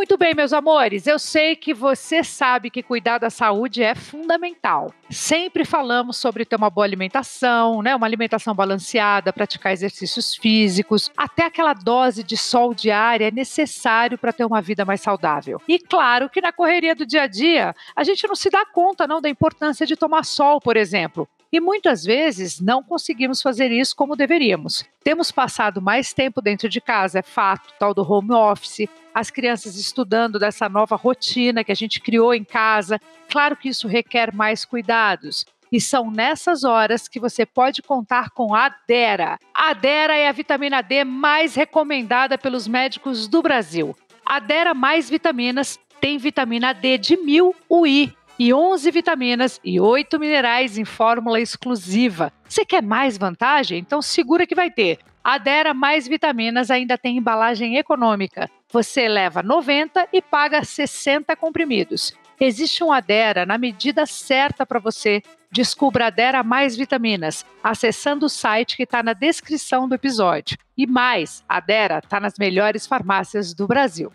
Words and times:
Muito 0.00 0.16
bem, 0.16 0.34
meus 0.34 0.54
amores, 0.54 1.06
eu 1.06 1.18
sei 1.18 1.54
que 1.54 1.74
você 1.74 2.24
sabe 2.24 2.70
que 2.70 2.82
cuidar 2.82 3.18
da 3.18 3.28
saúde 3.28 3.82
é 3.82 3.94
fundamental. 3.94 4.94
Sempre 5.10 5.62
falamos 5.62 6.16
sobre 6.16 6.46
ter 6.46 6.56
uma 6.56 6.70
boa 6.70 6.86
alimentação, 6.86 7.82
né? 7.82 7.94
Uma 7.94 8.06
alimentação 8.06 8.54
balanceada, 8.54 9.30
praticar 9.30 9.74
exercícios 9.74 10.34
físicos, 10.34 11.10
até 11.14 11.44
aquela 11.44 11.74
dose 11.74 12.24
de 12.24 12.34
sol 12.34 12.72
diária 12.72 13.28
é 13.28 13.30
necessário 13.30 14.16
para 14.16 14.32
ter 14.32 14.46
uma 14.46 14.62
vida 14.62 14.86
mais 14.86 15.02
saudável. 15.02 15.60
E 15.68 15.78
claro 15.78 16.30
que 16.30 16.40
na 16.40 16.50
correria 16.50 16.94
do 16.94 17.04
dia 17.04 17.24
a 17.24 17.26
dia, 17.26 17.74
a 17.94 18.02
gente 18.02 18.26
não 18.26 18.34
se 18.34 18.48
dá 18.48 18.64
conta 18.64 19.06
não 19.06 19.20
da 19.20 19.28
importância 19.28 19.84
de 19.84 19.96
tomar 19.96 20.24
sol, 20.24 20.62
por 20.62 20.78
exemplo. 20.78 21.28
E 21.52 21.58
muitas 21.58 22.04
vezes 22.04 22.60
não 22.60 22.82
conseguimos 22.82 23.42
fazer 23.42 23.72
isso 23.72 23.96
como 23.96 24.14
deveríamos. 24.14 24.84
Temos 25.02 25.32
passado 25.32 25.82
mais 25.82 26.12
tempo 26.12 26.40
dentro 26.40 26.68
de 26.68 26.80
casa, 26.80 27.18
é 27.18 27.22
fato, 27.22 27.74
tal 27.78 27.92
do 27.92 28.08
home 28.08 28.32
office, 28.32 28.88
as 29.12 29.30
crianças 29.30 29.76
estudando 29.76 30.38
dessa 30.38 30.68
nova 30.68 30.94
rotina 30.94 31.64
que 31.64 31.72
a 31.72 31.76
gente 31.76 32.00
criou 32.00 32.32
em 32.32 32.44
casa. 32.44 33.00
Claro 33.28 33.56
que 33.56 33.68
isso 33.68 33.88
requer 33.88 34.32
mais 34.32 34.64
cuidados. 34.64 35.44
E 35.72 35.80
são 35.80 36.10
nessas 36.10 36.64
horas 36.64 37.08
que 37.08 37.20
você 37.20 37.44
pode 37.44 37.82
contar 37.82 38.30
com 38.30 38.54
a 38.54 38.74
Dera. 38.86 39.38
A 39.54 39.72
Dera 39.72 40.16
é 40.16 40.28
a 40.28 40.32
vitamina 40.32 40.82
D 40.82 41.04
mais 41.04 41.54
recomendada 41.54 42.36
pelos 42.38 42.66
médicos 42.68 43.28
do 43.28 43.42
Brasil. 43.42 43.96
A 44.24 44.38
Dera 44.38 44.74
mais 44.74 45.10
vitaminas 45.10 45.78
tem 46.00 46.18
vitamina 46.18 46.72
D 46.72 46.96
de 46.98 47.16
1000 47.16 47.54
UI 47.68 48.12
e 48.40 48.54
11 48.54 48.90
vitaminas 48.90 49.60
e 49.62 49.78
8 49.78 50.18
minerais 50.18 50.78
em 50.78 50.84
fórmula 50.86 51.38
exclusiva. 51.38 52.32
Você 52.48 52.64
quer 52.64 52.82
mais 52.82 53.18
vantagem? 53.18 53.78
Então 53.78 54.00
segura 54.00 54.46
que 54.46 54.54
vai 54.54 54.70
ter. 54.70 54.98
Adera 55.22 55.74
Mais 55.74 56.08
Vitaminas 56.08 56.70
ainda 56.70 56.96
tem 56.96 57.18
embalagem 57.18 57.76
econômica. 57.76 58.48
Você 58.72 59.06
leva 59.08 59.42
90 59.42 60.08
e 60.10 60.22
paga 60.22 60.64
60 60.64 61.36
comprimidos. 61.36 62.14
Existe 62.40 62.82
um 62.82 62.90
Adera 62.90 63.44
na 63.44 63.58
medida 63.58 64.06
certa 64.06 64.64
para 64.64 64.78
você. 64.78 65.20
Descubra 65.52 66.06
Adera 66.06 66.42
Mais 66.42 66.74
Vitaminas 66.74 67.44
acessando 67.62 68.24
o 68.24 68.30
site 68.30 68.74
que 68.74 68.84
está 68.84 69.02
na 69.02 69.12
descrição 69.12 69.86
do 69.86 69.94
episódio. 69.94 70.56
E 70.78 70.86
mais, 70.86 71.44
Adera 71.46 71.98
está 71.98 72.18
nas 72.18 72.38
melhores 72.38 72.86
farmácias 72.86 73.52
do 73.52 73.66
Brasil. 73.66 74.10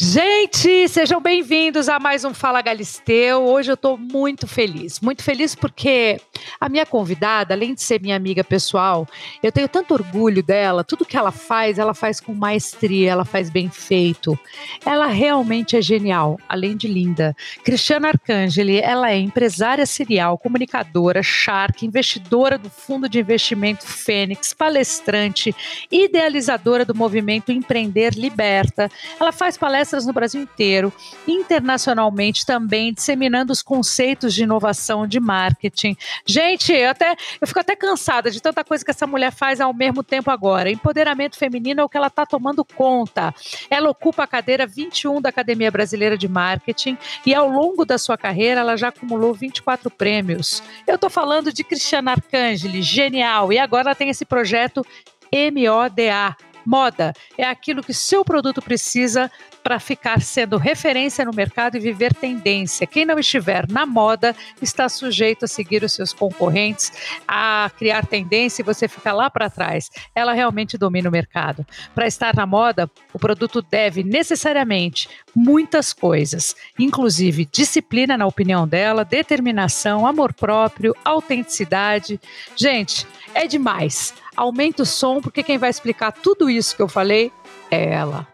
Gente, 0.00 0.86
sejam 0.86 1.20
bem-vindos 1.20 1.88
a 1.88 1.98
mais 1.98 2.24
um 2.24 2.32
Fala 2.32 2.62
Galisteu. 2.62 3.42
Hoje 3.42 3.72
eu 3.72 3.74
estou 3.74 3.98
muito 3.98 4.46
feliz, 4.46 5.00
muito 5.00 5.24
feliz 5.24 5.56
porque 5.56 6.20
a 6.60 6.68
minha 6.68 6.86
convidada, 6.86 7.52
além 7.52 7.74
de 7.74 7.82
ser 7.82 8.00
minha 8.00 8.14
amiga 8.14 8.44
pessoal, 8.44 9.08
eu 9.42 9.50
tenho 9.50 9.68
tanto 9.68 9.94
orgulho 9.94 10.40
dela. 10.40 10.84
Tudo 10.84 11.04
que 11.04 11.16
ela 11.16 11.32
faz, 11.32 11.80
ela 11.80 11.94
faz 11.94 12.20
com 12.20 12.32
maestria, 12.32 13.10
ela 13.10 13.24
faz 13.24 13.50
bem 13.50 13.68
feito. 13.68 14.38
Ela 14.86 15.08
realmente 15.08 15.76
é 15.76 15.82
genial, 15.82 16.38
além 16.48 16.76
de 16.76 16.86
linda. 16.86 17.34
Cristiana 17.64 18.06
Arcangeli, 18.06 18.78
ela 18.78 19.10
é 19.10 19.18
empresária 19.18 19.84
serial, 19.84 20.38
comunicadora, 20.38 21.24
shark, 21.24 21.84
investidora 21.84 22.56
do 22.56 22.70
fundo 22.70 23.08
de 23.08 23.18
investimento 23.18 23.84
Fênix, 23.84 24.54
palestrante, 24.54 25.52
idealizadora 25.90 26.84
do 26.84 26.94
movimento 26.94 27.50
Empreender 27.50 28.14
Liberta. 28.14 28.88
Ela 29.18 29.32
faz 29.32 29.58
palestras 29.58 29.87
palestras 29.88 30.06
no 30.06 30.12
Brasil 30.12 30.42
inteiro, 30.42 30.92
internacionalmente 31.26 32.44
também, 32.44 32.92
disseminando 32.92 33.52
os 33.52 33.62
conceitos 33.62 34.34
de 34.34 34.42
inovação, 34.42 35.06
de 35.06 35.18
marketing. 35.18 35.96
Gente, 36.26 36.72
eu, 36.72 36.90
até, 36.90 37.16
eu 37.40 37.46
fico 37.46 37.60
até 37.60 37.74
cansada 37.74 38.30
de 38.30 38.40
tanta 38.40 38.62
coisa 38.62 38.84
que 38.84 38.90
essa 38.90 39.06
mulher 39.06 39.32
faz 39.32 39.60
ao 39.60 39.72
mesmo 39.72 40.02
tempo 40.02 40.30
agora. 40.30 40.70
Empoderamento 40.70 41.38
feminino 41.38 41.80
é 41.80 41.84
o 41.84 41.88
que 41.88 41.96
ela 41.96 42.08
está 42.08 42.26
tomando 42.26 42.64
conta. 42.64 43.34
Ela 43.70 43.90
ocupa 43.90 44.24
a 44.24 44.26
cadeira 44.26 44.66
21 44.66 45.20
da 45.20 45.30
Academia 45.30 45.70
Brasileira 45.70 46.18
de 46.18 46.28
Marketing 46.28 46.98
e 47.24 47.34
ao 47.34 47.48
longo 47.48 47.84
da 47.84 47.96
sua 47.96 48.18
carreira 48.18 48.60
ela 48.60 48.76
já 48.76 48.88
acumulou 48.88 49.32
24 49.32 49.90
prêmios. 49.90 50.62
Eu 50.86 50.96
estou 50.96 51.08
falando 51.08 51.52
de 51.52 51.64
Cristiana 51.64 52.12
Arcangeli, 52.12 52.82
genial, 52.82 53.52
e 53.52 53.58
agora 53.58 53.88
ela 53.88 53.94
tem 53.94 54.10
esse 54.10 54.24
projeto 54.24 54.84
MODA. 55.32 56.36
Moda 56.68 57.14
é 57.38 57.44
aquilo 57.44 57.82
que 57.82 57.94
seu 57.94 58.22
produto 58.22 58.60
precisa 58.60 59.30
para 59.62 59.80
ficar 59.80 60.20
sendo 60.20 60.58
referência 60.58 61.24
no 61.24 61.32
mercado 61.32 61.78
e 61.78 61.80
viver 61.80 62.12
tendência. 62.12 62.86
Quem 62.86 63.06
não 63.06 63.18
estiver 63.18 63.66
na 63.70 63.86
moda 63.86 64.36
está 64.60 64.86
sujeito 64.86 65.46
a 65.46 65.48
seguir 65.48 65.82
os 65.82 65.94
seus 65.94 66.12
concorrentes, 66.12 66.92
a 67.26 67.70
criar 67.78 68.04
tendência 68.04 68.60
e 68.60 68.64
você 68.66 68.86
fica 68.86 69.14
lá 69.14 69.30
para 69.30 69.48
trás. 69.48 69.90
Ela 70.14 70.34
realmente 70.34 70.76
domina 70.76 71.08
o 71.08 71.12
mercado. 71.12 71.64
Para 71.94 72.06
estar 72.06 72.36
na 72.36 72.44
moda, 72.44 72.90
o 73.14 73.18
produto 73.18 73.62
deve 73.62 74.04
necessariamente 74.04 75.08
muitas 75.34 75.94
coisas, 75.94 76.54
inclusive 76.78 77.48
disciplina, 77.50 78.14
na 78.14 78.26
opinião 78.26 78.68
dela, 78.68 79.06
determinação, 79.06 80.06
amor 80.06 80.34
próprio, 80.34 80.94
autenticidade. 81.02 82.20
Gente, 82.54 83.06
é 83.32 83.46
demais. 83.46 84.12
Aumenta 84.38 84.84
o 84.84 84.86
som, 84.86 85.20
porque 85.20 85.42
quem 85.42 85.58
vai 85.58 85.68
explicar 85.68 86.12
tudo 86.12 86.48
isso 86.48 86.76
que 86.76 86.80
eu 86.80 86.86
falei 86.86 87.32
é 87.72 87.90
ela. 87.90 88.24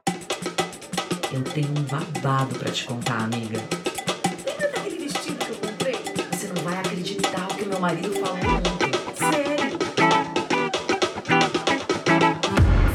Eu 1.32 1.42
tenho 1.42 1.70
um 1.70 1.82
babado 1.84 2.58
para 2.58 2.70
te 2.70 2.84
contar, 2.84 3.22
amiga. 3.22 3.58
Lembra 4.44 4.68
daquele 4.68 4.98
vestido 4.98 5.42
que 5.42 5.50
eu 5.50 5.56
comprei? 5.56 5.96
Você 6.30 6.48
não 6.48 6.62
vai 6.62 6.76
acreditar 6.76 7.48
o 7.50 7.54
que 7.54 7.64
meu 7.64 7.80
marido 7.80 8.12
falou 8.20 8.53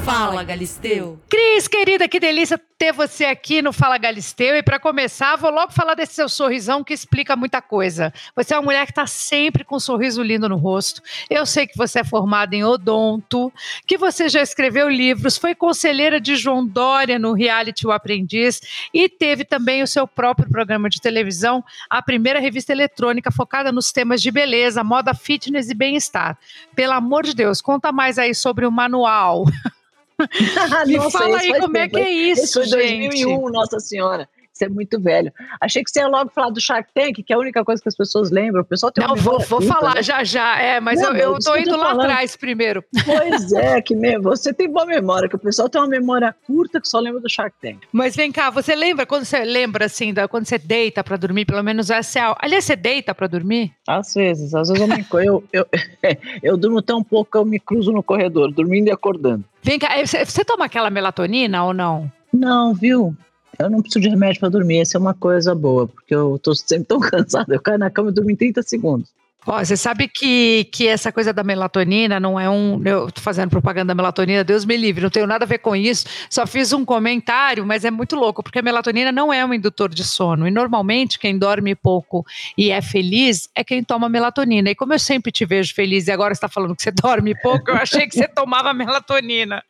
Fala, 0.10 0.44
Galisteu. 0.44 1.22
Cris, 1.30 1.68
querida, 1.68 2.08
que 2.08 2.20
delícia 2.20 2.60
ter 2.80 2.92
você 2.92 3.26
aqui 3.26 3.62
no 3.62 3.72
Fala 3.72 3.96
Galisteu. 3.96 4.56
E 4.56 4.64
para 4.64 4.80
começar, 4.80 5.36
vou 5.36 5.52
logo 5.52 5.72
falar 5.72 5.94
desse 5.94 6.16
seu 6.16 6.28
sorrisão 6.28 6.84
que 6.84 6.96
explica 6.96 7.36
muita 7.36 7.62
coisa. 7.62 8.12
Você 8.36 8.56
é 8.56 8.58
uma 8.58 8.66
mulher 8.66 8.88
que 8.88 8.92
está 8.92 9.06
sempre 9.06 9.64
com 9.64 9.76
um 9.76 9.80
sorriso 9.80 10.24
lindo 10.24 10.50
no 10.50 10.56
rosto. 10.56 11.00
Eu 11.30 11.46
sei 11.46 11.68
que 11.68 11.78
você 11.78 12.00
é 12.00 12.04
formada 12.04 12.56
em 12.56 12.64
odonto, 12.64 13.54
que 13.86 14.00
você 14.00 14.28
já 14.28 14.42
escreveu 14.42 14.90
livros, 14.90 15.38
foi 15.38 15.54
conselheira 15.54 16.20
de 16.20 16.36
João 16.36 16.66
Dória 16.66 17.20
no 17.20 17.34
reality 17.34 17.86
O 17.86 17.92
Aprendiz 17.92 18.62
e 18.92 19.08
teve 19.08 19.46
também 19.46 19.84
o 19.84 19.88
seu 19.88 20.08
próprio 20.08 20.50
programa 20.50 20.90
de 20.90 21.00
televisão, 21.00 21.64
a 21.88 22.02
primeira 22.02 22.40
revista 22.40 22.72
eletrônica 22.72 23.30
focada 23.30 23.72
nos 23.72 23.92
temas 23.92 24.24
de 24.24 24.32
beleza, 24.32 24.84
moda, 24.84 25.14
fitness 25.14 25.70
e 25.70 25.76
bem-estar. 25.76 26.36
Pelo 26.76 26.94
amor 26.94 27.24
de 27.24 27.36
Deus, 27.36 27.62
conta 27.62 27.92
mais 27.92 28.18
aí 28.18 28.34
sobre 28.34 28.66
o 28.66 28.72
manual. 28.72 29.46
Me 30.88 30.98
Nossa, 30.98 31.20
fala 31.20 31.38
aí 31.40 31.60
como 31.60 31.78
é 31.78 31.88
que 31.88 32.00
é 32.00 32.10
isso, 32.12 32.44
Esse 32.44 32.54
foi 32.54 32.66
gente. 32.66 33.08
2001, 33.10 33.50
Nossa 33.50 33.80
Senhora. 33.80 34.28
Isso 34.60 34.66
é 34.66 34.70
muito 34.70 35.00
velho. 35.00 35.32
Achei 35.62 35.82
que 35.82 35.90
você 35.90 36.00
ia 36.00 36.08
logo 36.10 36.30
falar 36.32 36.50
do 36.50 36.60
Shark 36.60 36.90
Tank, 36.94 37.24
que 37.24 37.32
é 37.32 37.36
a 37.36 37.40
única 37.40 37.64
coisa 37.64 37.82
que 37.82 37.88
as 37.88 37.96
pessoas 37.96 38.30
lembram. 38.30 38.62
O 38.62 38.66
pessoal 38.66 38.92
tem 38.92 39.08
Não, 39.08 39.16
vou, 39.16 39.40
vou 39.40 39.60
curta, 39.60 39.74
falar 39.74 39.96
né? 39.96 40.04
já 40.04 40.22
já, 40.22 40.60
é, 40.60 40.82
mas 40.82 41.00
Não, 41.00 41.16
eu, 41.16 41.34
eu 41.34 41.40
tô 41.40 41.56
indo 41.56 41.78
lá 41.78 41.94
atrás 41.94 42.36
primeiro. 42.36 42.84
Pois 43.06 43.54
é, 43.54 43.80
que 43.82 43.96
mesmo. 43.96 44.24
Você 44.24 44.54
tem 44.54 44.70
boa 44.70 44.86
memória, 44.86 45.30
que 45.30 45.36
o 45.38 45.40
pessoal 45.40 45.70
tem 45.70 45.80
uma 45.80 45.88
memória 45.88 46.36
curta 46.46 46.82
que 46.82 46.90
só 46.90 47.00
lembra 47.00 47.22
do 47.22 47.30
Shark 47.30 47.56
Tank. 47.62 47.78
Mas 47.94 48.18
vem 48.18 48.34
cá, 48.34 48.50
você 48.50 48.76
lembra 48.76 49.06
quando 49.06 49.24
você 49.24 49.46
lembra 49.46 49.86
assim, 49.86 50.14
da, 50.14 50.28
quando 50.28 50.46
você 50.46 50.58
deita 50.58 51.06
pra 51.06 51.16
dormir, 51.16 51.46
pelo 51.46 51.64
menos 51.64 51.90
essa 51.90 52.20
é 52.20 52.22
a. 52.22 52.36
Aliás, 52.40 52.66
você 52.66 52.76
deita 52.76 53.16
pra 53.16 53.28
dormir? 53.28 53.72
Às 53.88 54.14
vezes, 54.14 54.54
às 54.54 54.68
vezes 54.68 54.82
eu 54.82 54.88
me 54.94 55.06
eu, 55.26 55.44
eu, 55.54 55.66
eu 56.44 56.58
durmo 56.58 56.82
tão 56.82 57.02
pouco 57.02 57.32
que 57.32 57.38
eu 57.38 57.46
me 57.46 57.62
cruzo 57.62 57.94
no 57.94 58.04
corredor, 58.04 58.52
dormindo 58.52 58.90
e 58.90 58.92
acordando. 58.92 59.46
Vem 59.64 59.80
cá, 59.80 59.96
você, 60.06 60.26
você 60.26 60.44
toma 60.44 60.66
aquela 60.66 60.90
melatonina 60.90 61.64
ou 61.64 61.74
não? 61.74 62.12
Não, 62.34 62.74
viu? 62.74 63.16
Eu 63.60 63.70
não 63.70 63.82
preciso 63.82 64.00
de 64.00 64.10
remédio 64.10 64.40
para 64.40 64.50
dormir, 64.50 64.80
essa 64.80 64.98
é 64.98 65.00
uma 65.00 65.14
coisa 65.14 65.54
boa, 65.54 65.86
porque 65.86 66.16
eu 66.16 66.40
tô 66.42 66.56
sempre 66.56 66.86
tão 66.86 67.00
cansada, 67.02 67.54
eu 67.54 67.62
caio 67.62 67.78
na 67.78 67.90
cama 67.90 68.10
e 68.10 68.14
durmo 68.14 68.32
em 68.32 68.36
30 68.36 68.64
segundos. 68.64 69.10
Ó, 69.46 69.58
você 69.58 69.76
sabe 69.76 70.08
que, 70.08 70.66
que 70.66 70.88
essa 70.88 71.12
coisa 71.12 71.32
da 71.32 71.44
melatonina 71.44 72.20
não 72.20 72.40
é 72.40 72.50
um. 72.50 72.82
Eu 72.86 73.10
tô 73.12 73.22
fazendo 73.22 73.50
propaganda 73.50 73.88
da 73.88 73.96
melatonina, 73.96 74.44
Deus 74.44 74.66
me 74.66 74.76
livre, 74.76 75.02
não 75.02 75.10
tenho 75.10 75.26
nada 75.26 75.46
a 75.46 75.48
ver 75.48 75.60
com 75.60 75.76
isso. 75.76 76.06
Só 76.30 76.46
fiz 76.46 76.74
um 76.74 76.84
comentário, 76.84 77.66
mas 77.66 77.86
é 77.86 77.90
muito 77.90 78.16
louco, 78.16 78.44
porque 78.44 78.60
a 78.60 78.62
melatonina 78.62 79.12
não 79.12 79.32
é 79.32 79.44
um 79.46 79.54
indutor 79.54 79.90
de 79.90 80.04
sono. 80.04 80.48
E 80.48 80.52
normalmente 80.52 81.18
quem 81.18 81.38
dorme 81.38 81.74
pouco 81.74 82.26
e 82.58 82.70
é 82.70 82.82
feliz 82.82 83.50
é 83.56 83.64
quem 83.64 83.82
toma 83.82 84.10
melatonina. 84.10 84.70
E 84.70 84.76
como 84.76 84.94
eu 84.94 85.00
sempre 85.00 85.32
te 85.32 85.46
vejo 85.46 85.74
feliz 85.74 86.08
e 86.08 86.12
agora 86.12 86.34
está 86.34 86.50
falando 86.50 86.76
que 86.76 86.84
você 86.84 86.92
dorme 87.02 87.34
pouco, 87.42 87.72
eu 87.72 87.76
achei 87.76 88.08
que 88.08 88.16
você 88.16 88.28
tomava 88.28 88.74
melatonina. 88.74 89.64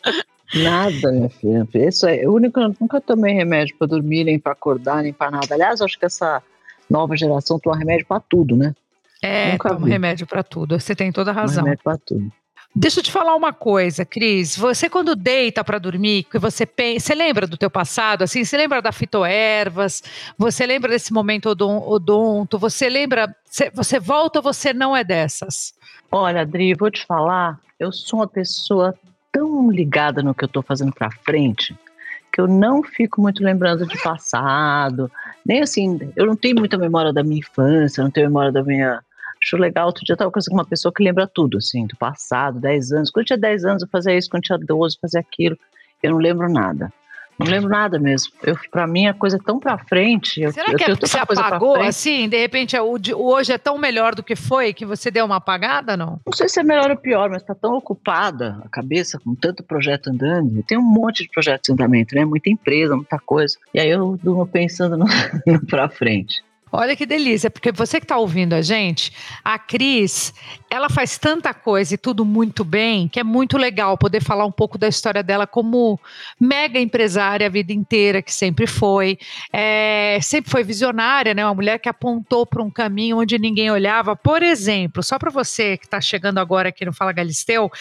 Nada, 0.54 1.12
minha 1.12 1.30
filha. 1.30 1.68
Isso 1.88 2.08
é 2.08 2.28
o 2.28 2.34
único. 2.34 2.60
Eu 2.60 2.76
nunca 2.80 3.00
tomei 3.00 3.34
remédio 3.34 3.76
para 3.78 3.88
dormir, 3.88 4.24
nem 4.24 4.40
para 4.40 4.54
acordar, 4.54 5.04
nem 5.04 5.14
para 5.14 5.32
nada. 5.32 5.54
Aliás, 5.54 5.82
acho 5.82 5.98
que 6.00 6.06
essa 6.06 6.42
nova 6.90 7.16
geração 7.16 7.60
toma 7.60 7.78
remédio 7.78 8.06
para 8.08 8.20
tudo, 8.20 8.56
né? 8.56 8.74
É, 9.22 9.52
Nunca 9.52 9.70
toma 9.70 9.86
vi. 9.86 9.92
remédio 9.92 10.26
para 10.26 10.42
tudo. 10.44 10.80
Você 10.80 10.96
tem 10.96 11.12
toda 11.12 11.32
a 11.32 11.34
Toma 11.34 11.46
razão. 11.46 11.64
remédio 11.64 11.84
para 11.84 11.98
tudo. 11.98 12.32
Deixa 12.76 13.00
eu 13.00 13.04
te 13.04 13.12
falar 13.12 13.36
uma 13.36 13.52
coisa, 13.52 14.06
Cris. 14.06 14.56
Você 14.56 14.90
quando 14.90 15.16
deita 15.16 15.64
para 15.64 15.80
dormir, 15.80 16.24
que 16.24 16.38
você 16.38 16.66
pensa, 16.68 17.08
você 17.08 17.16
lembra 17.16 17.48
do 17.48 17.58
teu 17.58 17.70
passado, 17.70 18.22
assim? 18.24 18.44
Você 18.46 18.56
lembra 18.56 18.80
da 18.82 18.92
fitoervas? 18.92 20.04
Você 20.38 20.66
lembra 20.68 20.92
desse 20.92 21.12
momento 21.12 21.50
odon- 21.50 21.84
odonto? 21.88 22.60
Você 22.60 22.88
lembra? 22.88 23.36
Você, 23.44 23.72
você 23.72 24.00
volta 24.00 24.40
ou 24.40 24.44
você 24.44 24.72
não 24.72 24.96
é 24.96 25.04
dessas? 25.04 25.74
Olha, 26.12 26.42
Adri, 26.42 26.74
vou 26.76 26.92
te 26.92 27.04
falar, 27.06 27.60
eu 27.80 27.92
sou 27.92 28.20
uma 28.20 28.28
pessoa 28.28 28.94
tão 29.32 29.70
ligada 29.72 30.22
no 30.22 30.34
que 30.34 30.44
eu 30.44 30.48
estou 30.48 30.64
fazendo 30.64 30.94
para 30.94 31.12
frente 31.12 31.76
que 32.32 32.40
eu 32.40 32.48
não 32.48 32.84
fico 32.84 33.22
muito 33.22 33.44
lembrando 33.44 33.86
de 33.86 34.02
passado, 34.02 35.12
nem 35.46 35.62
assim, 35.62 36.00
eu 36.16 36.26
não 36.26 36.36
tenho 36.36 36.58
muita 36.58 36.78
memória 36.78 37.12
da 37.12 37.24
minha 37.24 37.40
infância, 37.40 38.04
não 38.04 38.12
tenho 38.12 38.28
memória 38.28 38.52
da 38.52 38.64
minha. 38.64 39.02
Acho 39.42 39.58
legal, 39.58 39.88
outro 39.88 40.04
dia 40.04 40.14
eu 40.14 40.18
tava 40.18 40.30
conversando 40.30 40.52
com 40.52 40.60
uma 40.60 40.68
pessoa 40.68 40.94
que 40.94 41.04
lembra 41.04 41.26
tudo, 41.26 41.58
assim, 41.58 41.88
do 41.88 41.96
passado, 41.96 42.60
10 42.60 42.92
anos. 42.92 43.10
Quando 43.10 43.24
eu 43.24 43.28
tinha 43.28 43.40
10 43.40 43.66
anos, 43.66 43.84
eu 43.84 43.90
fazia 43.90 44.18
isso, 44.18 44.30
quando 44.30 44.44
eu 44.44 44.58
tinha 44.58 44.68
12, 44.68 44.96
eu 44.96 45.00
fazia 45.02 45.20
aquilo. 45.22 45.58
Eu 46.04 46.12
não 46.12 46.18
lembro 46.18 46.52
nada. 46.52 46.92
Não 47.40 47.48
lembro 47.48 47.70
nada 47.70 47.98
mesmo. 47.98 48.34
Eu, 48.44 48.56
pra 48.70 48.86
mim, 48.86 49.08
a 49.08 49.14
coisa 49.14 49.38
é 49.38 49.40
tão 49.40 49.60
pra 49.60 49.78
frente. 49.78 50.42
Eu, 50.42 50.52
Será 50.52 50.72
eu 50.72 50.78
que 50.78 50.84
é 50.84 50.96
pra 50.96 51.32
apagou 51.48 51.82
assim? 51.82 52.28
De 52.28 52.38
repente 52.38 52.78
o, 52.78 52.98
de- 52.98 53.14
o 53.14 53.24
hoje 53.24 53.54
é 53.54 53.58
tão 53.58 53.78
melhor 53.78 54.14
do 54.14 54.22
que 54.22 54.36
foi 54.36 54.74
que 54.74 54.86
você 54.86 55.10
deu 55.10 55.26
uma 55.26 55.38
apagada, 55.38 55.96
não? 55.96 56.20
Não 56.26 56.34
sei 56.34 56.50
se 56.50 56.60
é 56.60 56.64
melhor 56.64 56.92
ou 56.92 56.98
pior, 56.98 57.30
mas 57.30 57.42
tá 57.44 57.56
tão 57.56 57.76
ocupada 57.76 58.62
a 58.66 58.70
cabeça 58.70 59.18
com 59.24 59.34
tanto 59.36 59.64
projeto 59.64 60.10
andando. 60.10 60.62
Tem 60.64 60.78
um 60.78 60.82
monte 60.82 61.24
de 61.24 61.30
projetos 61.30 61.70
em 61.70 61.74
andamento, 61.74 62.14
né? 62.14 62.26
Muita 62.26 62.50
empresa, 62.50 62.96
muita 62.96 63.18
coisa. 63.20 63.58
E 63.74 63.80
aí 63.80 63.90
eu 63.90 64.20
durmo 64.22 64.46
pensando 64.46 64.98
no, 64.98 65.06
no 65.48 65.66
pra 65.66 65.88
frente. 65.90 66.44
Olha 66.72 66.96
que 66.96 67.06
delícia, 67.06 67.50
porque 67.50 67.72
você 67.72 68.00
que 68.00 68.06
está 68.06 68.18
ouvindo 68.18 68.54
a 68.54 68.62
gente, 68.62 69.12
a 69.44 69.58
Cris, 69.58 70.34
ela 70.70 70.88
faz 70.88 71.18
tanta 71.18 71.52
coisa 71.52 71.96
e 71.96 71.98
tudo 71.98 72.24
muito 72.24 72.64
bem, 72.64 73.08
que 73.08 73.20
é 73.20 73.24
muito 73.24 73.58
legal 73.58 73.98
poder 73.98 74.22
falar 74.22 74.46
um 74.46 74.52
pouco 74.52 74.78
da 74.78 74.88
história 74.88 75.24
dela 75.24 75.48
como 75.48 76.00
mega 76.40 76.80
empresária 76.80 77.48
a 77.48 77.50
vida 77.50 77.74
inteira, 77.74 78.22
que 78.22 78.32
sempre 78.32 78.68
foi. 78.68 79.18
É, 79.52 80.20
sempre 80.22 80.52
foi 80.52 80.64
visionária, 80.64 81.34
né? 81.34 81.44
Uma 81.44 81.56
mulher 81.56 81.80
que 81.80 81.90
apontou 81.90 82.46
para 82.46 82.62
um 82.62 82.70
caminho 82.70 83.18
onde 83.18 83.40
ninguém 83.40 83.72
olhava. 83.72 84.16
Por 84.16 84.44
exemplo, 84.44 85.02
só 85.02 85.18
para 85.18 85.32
você 85.32 85.76
que 85.76 85.86
está 85.86 86.00
chegando 86.00 86.38
agora 86.38 86.70
aqui 86.70 86.86
no 86.86 86.94
Fala 86.94 87.12
Galisteu, 87.12 87.72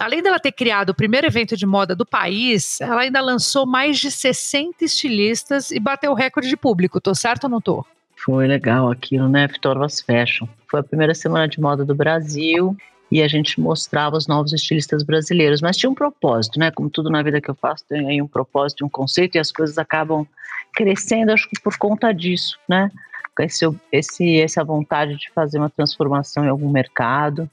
além 0.00 0.22
dela 0.22 0.40
ter 0.40 0.52
criado 0.52 0.90
o 0.90 0.94
primeiro 0.94 1.26
evento 1.26 1.56
de 1.58 1.66
moda 1.66 1.94
do 1.94 2.06
país, 2.06 2.80
ela 2.80 3.02
ainda 3.02 3.20
lançou 3.20 3.66
mais 3.66 3.98
de 3.98 4.10
60 4.10 4.82
estilistas 4.82 5.70
e 5.70 5.78
bateu 5.78 6.12
o 6.12 6.14
recorde 6.14 6.48
de 6.48 6.56
público. 6.56 7.00
Tô 7.02 7.14
certo 7.14 7.44
ou 7.44 7.50
não 7.50 7.60
tô? 7.60 7.84
Foi 8.24 8.46
legal 8.46 8.90
aquilo, 8.90 9.28
né? 9.28 9.46
Victoria's 9.46 10.00
Fashion. 10.00 10.46
Foi 10.68 10.80
a 10.80 10.82
primeira 10.84 11.14
semana 11.14 11.48
de 11.48 11.60
moda 11.60 11.84
do 11.84 11.94
Brasil 11.94 12.76
e 13.10 13.22
a 13.22 13.28
gente 13.28 13.60
mostrava 13.60 14.16
os 14.16 14.26
novos 14.26 14.52
estilistas 14.52 15.02
brasileiros. 15.02 15.60
Mas 15.60 15.76
tinha 15.76 15.88
um 15.88 15.94
propósito, 15.94 16.58
né? 16.58 16.70
Como 16.70 16.90
tudo 16.90 17.08
na 17.08 17.22
vida 17.22 17.40
que 17.40 17.50
eu 17.50 17.54
faço, 17.54 17.84
tem 17.88 18.08
aí 18.08 18.20
um 18.20 18.26
propósito, 18.26 18.84
um 18.84 18.88
conceito 18.88 19.36
e 19.36 19.38
as 19.38 19.50
coisas 19.50 19.78
acabam 19.78 20.26
crescendo, 20.74 21.32
acho 21.32 21.48
que 21.48 21.60
por 21.60 21.76
conta 21.78 22.12
disso, 22.12 22.58
né? 22.68 22.90
Esse, 23.38 23.64
esse, 23.90 24.40
essa 24.40 24.62
vontade 24.62 25.16
de 25.16 25.30
fazer 25.30 25.58
uma 25.58 25.70
transformação 25.70 26.44
em 26.44 26.48
algum 26.48 26.68
mercado, 26.68 27.48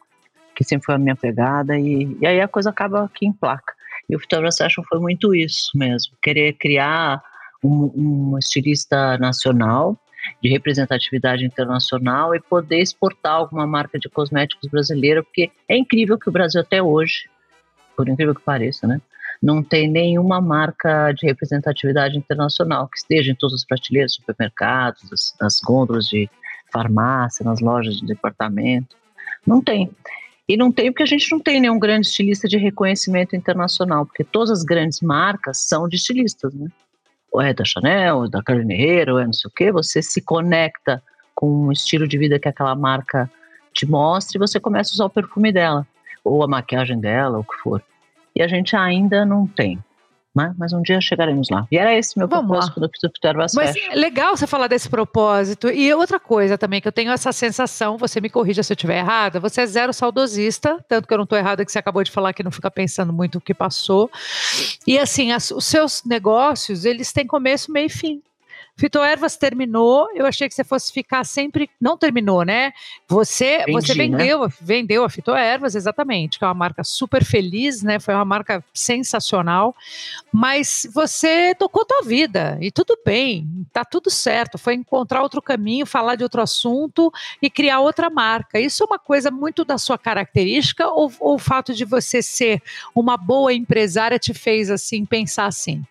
que 0.53 0.63
sempre 0.63 0.85
foi 0.85 0.95
a 0.95 0.97
minha 0.97 1.15
pegada, 1.15 1.79
e, 1.79 2.17
e 2.19 2.27
aí 2.27 2.41
a 2.41 2.47
coisa 2.47 2.71
acaba 2.71 3.05
aqui 3.05 3.25
em 3.25 3.31
placa. 3.31 3.73
E 4.09 4.15
o 4.15 4.19
Victoria's 4.19 4.57
Fashion 4.57 4.83
foi 4.83 4.99
muito 4.99 5.33
isso 5.33 5.71
mesmo, 5.75 6.13
querer 6.21 6.53
criar 6.53 7.23
um, 7.63 8.33
um 8.33 8.37
estilista 8.37 9.17
nacional, 9.17 9.97
de 10.41 10.49
representatividade 10.49 11.45
internacional 11.45 12.35
e 12.35 12.39
poder 12.39 12.79
exportar 12.79 13.33
alguma 13.33 13.65
marca 13.65 13.97
de 13.99 14.09
cosméticos 14.09 14.69
brasileira, 14.69 15.23
porque 15.23 15.51
é 15.67 15.77
incrível 15.77 16.17
que 16.17 16.29
o 16.29 16.31
Brasil 16.31 16.61
até 16.61 16.81
hoje, 16.81 17.29
por 17.95 18.07
incrível 18.07 18.35
que 18.35 18.41
pareça, 18.41 18.87
né, 18.87 19.01
não 19.41 19.63
tem 19.63 19.87
nenhuma 19.89 20.41
marca 20.41 21.11
de 21.11 21.27
representatividade 21.27 22.17
internacional 22.17 22.87
que 22.87 22.97
esteja 22.97 23.31
em 23.31 23.35
todas 23.35 23.55
as 23.55 23.65
prateleiras, 23.65 24.13
supermercados, 24.13 25.09
nas, 25.09 25.35
nas 25.39 25.59
gôndolas 25.61 26.07
de 26.07 26.29
farmácia, 26.71 27.45
nas 27.45 27.59
lojas 27.59 27.97
de 27.97 28.05
departamento. 28.05 28.95
Não 29.45 29.61
tem. 29.61 29.91
E 30.47 30.55
não 30.55 30.71
tem 30.71 30.91
porque 30.91 31.03
a 31.03 31.07
gente 31.07 31.29
não 31.31 31.39
tem 31.39 31.59
nenhum 31.59 31.77
grande 31.77 32.07
estilista 32.07 32.47
de 32.47 32.57
reconhecimento 32.57 33.35
internacional, 33.35 34.05
porque 34.05 34.23
todas 34.23 34.49
as 34.49 34.63
grandes 34.63 35.01
marcas 35.01 35.57
são 35.67 35.87
de 35.87 35.97
estilistas, 35.97 36.53
né? 36.53 36.69
Ou 37.37 37.41
é 37.41 37.53
da 37.53 37.63
Chanel, 37.63 38.17
ou 38.17 38.29
da 38.29 38.41
Carolina 38.41 38.73
Herrera, 38.73 39.13
ou 39.13 39.19
é 39.19 39.25
não 39.25 39.33
sei 39.33 39.47
o 39.47 39.53
quê, 39.53 39.71
você 39.71 40.01
se 40.01 40.21
conecta 40.21 41.03
com 41.35 41.67
o 41.67 41.71
estilo 41.71 42.07
de 42.07 42.17
vida 42.17 42.39
que 42.39 42.47
aquela 42.47 42.75
marca 42.75 43.29
te 43.71 43.85
mostra 43.85 44.37
e 44.37 44.39
você 44.39 44.59
começa 44.59 44.91
a 44.91 44.95
usar 44.95 45.05
o 45.05 45.09
perfume 45.09 45.51
dela, 45.51 45.85
ou 46.23 46.43
a 46.43 46.47
maquiagem 46.47 46.99
dela, 46.99 47.37
ou 47.37 47.43
o 47.43 47.45
que 47.45 47.55
for. 47.61 47.83
E 48.35 48.41
a 48.41 48.47
gente 48.47 48.75
ainda 48.75 49.23
não 49.23 49.45
tem. 49.45 49.77
Né? 50.37 50.53
Mas 50.57 50.71
um 50.71 50.81
dia 50.83 51.01
chegaremos 51.01 51.49
lá. 51.49 51.65
E 51.71 51.77
era 51.77 51.93
esse 51.97 52.15
meu 52.17 52.27
Vamos 52.27 52.45
propósito 52.45 52.69
lá. 52.69 52.73
quando 52.75 52.83
eu 52.83 52.89
fiz 52.91 53.03
o 53.03 53.09
Peter 53.09 53.35
Mas 53.55 53.75
é 53.75 53.95
legal 53.95 54.37
você 54.37 54.45
falar 54.45 54.67
desse 54.67 54.87
propósito. 54.87 55.67
E 55.69 55.91
outra 55.95 56.19
coisa 56.19 56.57
também, 56.57 56.79
que 56.79 56.87
eu 56.87 56.91
tenho 56.91 57.11
essa 57.11 57.31
sensação, 57.31 57.97
você 57.97 58.21
me 58.21 58.29
corrija 58.29 58.61
se 58.61 58.71
eu 58.71 58.75
estiver 58.75 58.99
errada, 58.99 59.39
você 59.39 59.61
é 59.61 59.65
zero 59.65 59.91
saudosista, 59.91 60.77
tanto 60.87 61.07
que 61.07 61.13
eu 61.13 61.17
não 61.17 61.23
estou 61.23 61.37
errada 61.39 61.65
que 61.65 61.71
você 61.71 61.79
acabou 61.79 62.03
de 62.03 62.11
falar 62.11 62.33
que 62.33 62.43
não 62.43 62.51
fica 62.51 62.69
pensando 62.69 63.11
muito 63.11 63.39
o 63.39 63.41
que 63.41 63.53
passou. 63.53 64.11
E 64.85 64.99
assim, 64.99 65.31
as- 65.31 65.49
os 65.49 65.65
seus 65.65 66.03
negócios, 66.05 66.85
eles 66.85 67.11
têm 67.11 67.25
começo, 67.25 67.71
meio 67.71 67.87
e 67.87 67.89
fim. 67.89 68.21
Fitoervas 68.77 69.35
terminou, 69.35 70.07
eu 70.13 70.27
achei 70.27 70.47
que 70.47 70.53
você 70.53 70.63
fosse 70.63 70.93
ficar 70.93 71.23
sempre. 71.23 71.67
Não 71.81 71.97
terminou, 71.97 72.43
né? 72.43 72.71
Você, 73.07 73.65
você 73.71 73.95
né? 73.95 74.03
vendeu, 74.05 74.47
vendeu 74.61 75.03
a 75.03 75.09
Fitoervas, 75.09 75.73
exatamente, 75.73 76.37
que 76.37 76.45
é 76.45 76.47
uma 76.47 76.53
marca 76.53 76.83
super 76.83 77.25
feliz, 77.25 77.81
né? 77.81 77.99
Foi 77.99 78.13
uma 78.13 78.23
marca 78.23 78.63
sensacional. 78.71 79.75
Mas 80.31 80.87
você 80.93 81.55
tocou 81.55 81.85
tua 81.85 82.03
vida 82.03 82.57
e 82.61 82.71
tudo 82.71 82.95
bem, 83.03 83.47
tá 83.73 83.83
tudo 83.83 84.11
certo. 84.11 84.59
Foi 84.59 84.75
encontrar 84.75 85.23
outro 85.23 85.41
caminho, 85.41 85.87
falar 85.87 86.13
de 86.13 86.23
outro 86.23 86.39
assunto 86.39 87.11
e 87.41 87.49
criar 87.49 87.79
outra 87.79 88.11
marca. 88.11 88.59
Isso 88.59 88.83
é 88.83 88.85
uma 88.85 88.99
coisa 88.99 89.31
muito 89.31 89.65
da 89.65 89.79
sua 89.79 89.97
característica 89.97 90.87
ou, 90.87 91.11
ou 91.19 91.35
o 91.35 91.39
fato 91.39 91.73
de 91.73 91.83
você 91.83 92.21
ser 92.21 92.61
uma 92.93 93.17
boa 93.17 93.51
empresária 93.51 94.19
te 94.19 94.35
fez 94.35 94.69
assim 94.69 95.03
pensar 95.03 95.47
assim? 95.47 95.83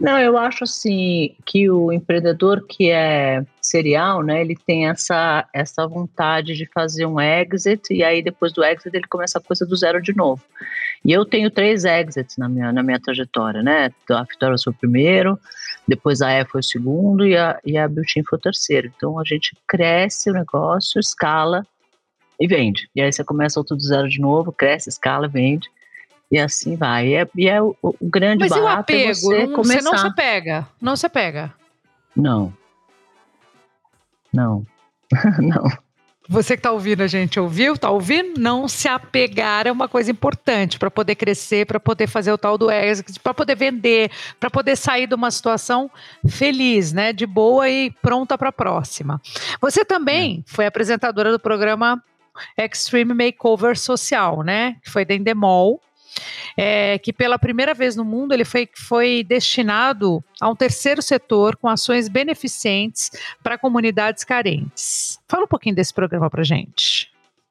Não, 0.00 0.18
eu 0.18 0.38
acho 0.38 0.62
assim 0.62 1.34
que 1.44 1.68
o 1.68 1.92
empreendedor 1.92 2.64
que 2.66 2.88
é 2.88 3.44
serial, 3.60 4.22
né, 4.22 4.40
ele 4.40 4.56
tem 4.56 4.88
essa, 4.88 5.48
essa 5.52 5.86
vontade 5.88 6.54
de 6.54 6.66
fazer 6.66 7.04
um 7.04 7.20
exit 7.20 7.92
e 7.92 8.04
aí 8.04 8.22
depois 8.22 8.52
do 8.52 8.64
exit 8.64 8.94
ele 8.94 9.08
começa 9.08 9.38
a 9.38 9.42
coisa 9.42 9.66
do 9.66 9.76
zero 9.76 10.00
de 10.00 10.14
novo. 10.14 10.42
E 11.04 11.12
eu 11.12 11.24
tenho 11.24 11.50
três 11.50 11.84
exits 11.84 12.36
na 12.36 12.48
minha, 12.48 12.72
na 12.72 12.82
minha 12.82 13.00
trajetória, 13.00 13.62
né? 13.62 13.90
A 14.10 14.22
Vitória 14.22 14.56
foi 14.62 14.72
o 14.72 14.76
primeiro, 14.76 15.38
depois 15.86 16.22
a 16.22 16.30
E 16.30 16.44
foi 16.44 16.60
o 16.60 16.64
segundo 16.64 17.26
e 17.26 17.36
a, 17.36 17.58
e 17.64 17.76
a 17.76 17.88
Biltin 17.88 18.22
foi 18.22 18.38
o 18.38 18.42
terceiro. 18.42 18.92
Então 18.96 19.18
a 19.18 19.24
gente 19.24 19.56
cresce 19.66 20.30
o 20.30 20.34
negócio, 20.34 21.00
escala 21.00 21.66
e 22.38 22.46
vende. 22.46 22.88
E 22.94 23.00
aí 23.00 23.12
você 23.12 23.24
começa 23.24 23.58
outro 23.58 23.76
do 23.76 23.82
zero 23.82 24.08
de 24.08 24.20
novo, 24.20 24.52
cresce, 24.52 24.88
escala, 24.88 25.26
vende. 25.26 25.68
E 26.30 26.38
assim 26.38 26.76
vai. 26.76 27.08
E 27.08 27.14
é, 27.14 27.28
e 27.36 27.48
é 27.48 27.60
o, 27.62 27.74
o 27.82 27.94
grande 28.02 28.40
Mas 28.40 28.52
e 28.52 28.58
o 28.58 28.62
barato 28.62 28.92
é 28.92 28.96
apego? 28.96 29.14
você 29.14 29.46
Não- 29.46 29.52
começar. 29.54 29.80
você 29.82 29.90
não 29.90 29.98
se 29.98 30.14
pega. 30.14 30.68
Não 30.80 30.96
se 30.96 31.08
pega. 31.08 31.54
Não. 32.14 32.52
Não. 34.32 34.66
não. 35.40 35.64
Você 36.30 36.56
que 36.56 36.60
está 36.60 36.70
ouvindo 36.72 37.00
a 37.00 37.06
gente 37.06 37.40
ouviu? 37.40 37.72
Está 37.72 37.88
ouvindo? 37.88 38.38
Não 38.38 38.68
se 38.68 38.86
apegar 38.86 39.66
é 39.66 39.72
uma 39.72 39.88
coisa 39.88 40.10
importante 40.10 40.78
para 40.78 40.90
poder 40.90 41.14
crescer, 41.14 41.64
para 41.64 41.80
poder 41.80 42.06
fazer 42.06 42.30
o 42.30 42.36
tal 42.36 42.58
do 42.58 42.70
exit, 42.70 43.18
para 43.20 43.32
poder 43.32 43.54
vender, 43.54 44.10
para 44.38 44.50
poder 44.50 44.76
sair 44.76 45.06
de 45.06 45.14
uma 45.14 45.30
situação 45.30 45.90
feliz, 46.28 46.92
né? 46.92 47.14
De 47.14 47.24
boa 47.24 47.66
e 47.70 47.90
pronta 48.02 48.36
para 48.36 48.50
a 48.50 48.52
próxima. 48.52 49.18
Você 49.58 49.86
também 49.86 50.44
foi 50.46 50.66
apresentadora 50.66 51.32
do 51.32 51.40
programa 51.40 52.02
Extreme 52.58 53.14
Makeover 53.14 53.78
Social, 53.78 54.42
né? 54.42 54.76
Que 54.82 54.90
foi 54.90 55.06
da 55.06 55.14
Endemol. 55.14 55.80
É, 56.56 56.98
que 56.98 57.12
pela 57.12 57.38
primeira 57.38 57.74
vez 57.74 57.96
no 57.96 58.04
mundo 58.04 58.32
ele 58.32 58.44
foi, 58.44 58.68
foi 58.74 59.24
destinado 59.24 60.22
a 60.40 60.48
um 60.48 60.56
terceiro 60.56 61.02
setor 61.02 61.56
com 61.56 61.68
ações 61.68 62.08
beneficentes 62.08 63.10
para 63.42 63.58
comunidades 63.58 64.24
carentes. 64.24 65.18
Fala 65.28 65.44
um 65.44 65.48
pouquinho 65.48 65.74
desse 65.74 65.92
programa 65.92 66.30
para 66.30 66.42
gente. 66.42 67.10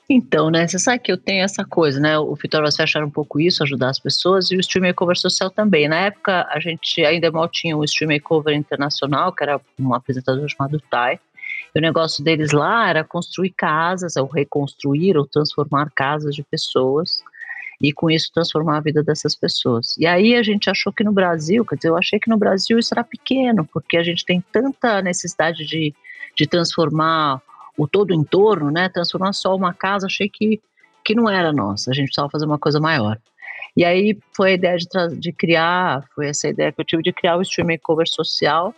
Então, 0.09 0.50
né, 0.50 0.65
você 0.65 0.79
sabe 0.79 1.00
que 1.00 1.12
eu 1.12 1.17
tenho 1.17 1.43
essa 1.43 1.65
coisa, 1.65 2.00
né? 2.00 2.17
O 2.17 2.33
Fashion 2.38 3.00
era 3.00 3.05
um 3.05 3.12
pouco 3.12 3.41
isso, 3.41 3.62
ajudar 3.62 3.89
as 3.89 4.00
pessoas, 4.00 4.50
e 4.50 4.55
o 4.55 4.59
Stream 4.62 4.88
Makeover 4.88 5.17
Social 5.17 5.50
também. 5.50 5.89
Na 5.89 5.97
época, 5.97 6.47
a 6.50 6.59
gente 6.62 7.03
ainda 7.03 7.29
mal 7.29 7.50
tinha 7.50 7.75
o 7.75 7.83
Stream 7.83 8.13
Makeover 8.13 8.55
Internacional, 8.55 9.33
que 9.33 9.43
era 9.43 9.59
um 9.77 9.93
apresentador 9.93 10.47
chamado 10.47 10.81
Tai. 10.89 11.19
O 11.75 11.79
negócio 11.81 12.24
deles 12.24 12.53
lá 12.53 12.89
era 12.89 13.03
construir 13.03 13.50
casas, 13.50 14.15
ou 14.15 14.27
reconstruir 14.27 15.17
ou 15.17 15.27
transformar 15.27 15.91
casas 15.93 16.33
de 16.33 16.41
pessoas, 16.41 17.21
e 17.81 17.93
com 17.93 18.10
isso 18.10 18.31
transformar 18.34 18.77
a 18.77 18.81
vida 18.81 19.03
dessas 19.03 19.36
pessoas. 19.36 19.96
E 19.98 20.05
aí 20.05 20.36
a 20.36 20.41
gente 20.41 20.69
achou 20.69 20.91
que 20.91 21.03
no 21.03 21.12
Brasil, 21.12 21.63
quer 21.63 21.75
dizer, 21.75 21.89
eu 21.89 21.98
achei 21.98 22.19
que 22.19 22.29
no 22.29 22.38
Brasil 22.38 22.79
isso 22.79 22.93
era 22.93 23.03
pequeno, 23.03 23.67
porque 23.72 23.98
a 23.98 24.03
gente 24.03 24.25
tem 24.25 24.43
tanta 24.51 25.01
necessidade 25.01 25.65
de, 25.65 25.93
de 26.36 26.48
transformar 26.48 27.41
o 27.77 27.88
todo 27.88 28.12
o 28.12 28.13
entorno, 28.15 28.72
né? 28.72 28.89
Transformar 28.89 29.34
só 29.34 29.55
uma 29.55 29.74
casa, 29.74 30.07
achei 30.07 30.27
que, 30.27 30.60
que 31.05 31.13
não 31.13 31.29
era 31.29 31.53
nossa, 31.53 31.91
a 31.91 31.93
gente 31.93 32.07
precisava 32.07 32.29
fazer 32.29 32.46
uma 32.46 32.57
coisa 32.57 32.79
maior. 32.79 33.19
E 33.75 33.86
aí 33.86 34.17
foi 34.36 34.51
a 34.51 34.53
ideia 34.53 34.77
de, 34.77 34.88
de 35.19 35.31
criar, 35.31 36.03
foi 36.15 36.29
essa 36.29 36.48
ideia 36.48 36.72
que 36.72 36.81
eu 36.81 36.86
tive 36.86 37.03
de 37.03 37.13
criar 37.13 37.38
o 37.38 37.43
Stream 37.43 37.67
Makeover 37.67 38.07
Social, 38.10 38.74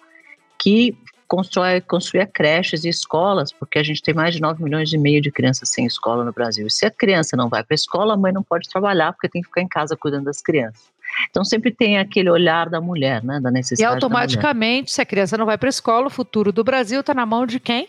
que 0.61 0.93
constrói, 1.29 1.79
construía 1.79 2.25
creches 2.25 2.83
e 2.83 2.89
escolas, 2.89 3.53
porque 3.53 3.77
a 3.77 3.83
gente 3.83 4.01
tem 4.01 4.13
mais 4.13 4.33
de 4.33 4.41
9 4.41 4.61
milhões 4.63 4.91
e 4.91 4.97
meio 4.97 5.21
de 5.21 5.31
crianças 5.31 5.69
sem 5.69 5.85
escola 5.85 6.25
no 6.25 6.33
Brasil. 6.33 6.65
E 6.65 6.71
se 6.71 6.85
a 6.85 6.91
criança 6.91 7.37
não 7.37 7.47
vai 7.47 7.63
para 7.63 7.75
a 7.75 7.75
escola, 7.75 8.15
a 8.15 8.17
mãe 8.17 8.33
não 8.33 8.43
pode 8.43 8.67
trabalhar, 8.67 9.13
porque 9.13 9.29
tem 9.29 9.41
que 9.41 9.47
ficar 9.47 9.61
em 9.61 9.67
casa 9.67 9.95
cuidando 9.95 10.25
das 10.25 10.41
crianças. 10.41 10.89
Então 11.29 11.45
sempre 11.45 11.71
tem 11.71 11.97
aquele 11.99 12.29
olhar 12.29 12.69
da 12.69 12.81
mulher, 12.81 13.23
né, 13.23 13.39
da 13.39 13.49
E 13.49 13.53
necessidade 13.53 13.93
automaticamente, 13.93 14.91
se 14.91 15.01
a 15.01 15.05
criança 15.05 15.37
não 15.37 15.45
vai 15.45 15.57
para 15.57 15.67
a 15.67 15.69
escola, 15.69 16.07
o 16.07 16.09
futuro 16.09 16.51
do 16.51 16.63
Brasil 16.63 16.99
está 16.99 17.13
na 17.13 17.25
mão 17.25 17.45
de 17.45 17.59
quem? 17.59 17.87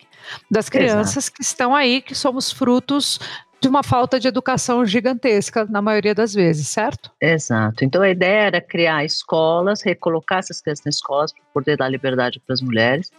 Das 0.50 0.68
crianças 0.68 1.28
que 1.28 1.42
estão 1.42 1.74
aí, 1.74 2.02
que 2.02 2.14
somos 2.14 2.52
frutos 2.52 3.18
de 3.60 3.68
uma 3.68 3.82
falta 3.82 4.18
de 4.18 4.26
educação 4.26 4.84
gigantesca, 4.86 5.66
na 5.68 5.82
maioria 5.82 6.14
das 6.14 6.32
vezes, 6.32 6.68
certo? 6.68 7.10
Exato. 7.20 7.84
Então 7.84 8.00
a 8.02 8.08
ideia 8.10 8.46
era 8.46 8.60
criar 8.60 9.04
escolas, 9.04 9.82
recolocar 9.82 10.38
essas 10.38 10.60
crianças 10.60 10.84
nas 10.86 10.94
escolas 10.96 11.32
para 11.32 11.42
poder 11.52 11.76
dar 11.76 11.88
liberdade 11.88 12.40
para 12.40 12.54
as 12.54 12.60
mulheres. 12.62 13.10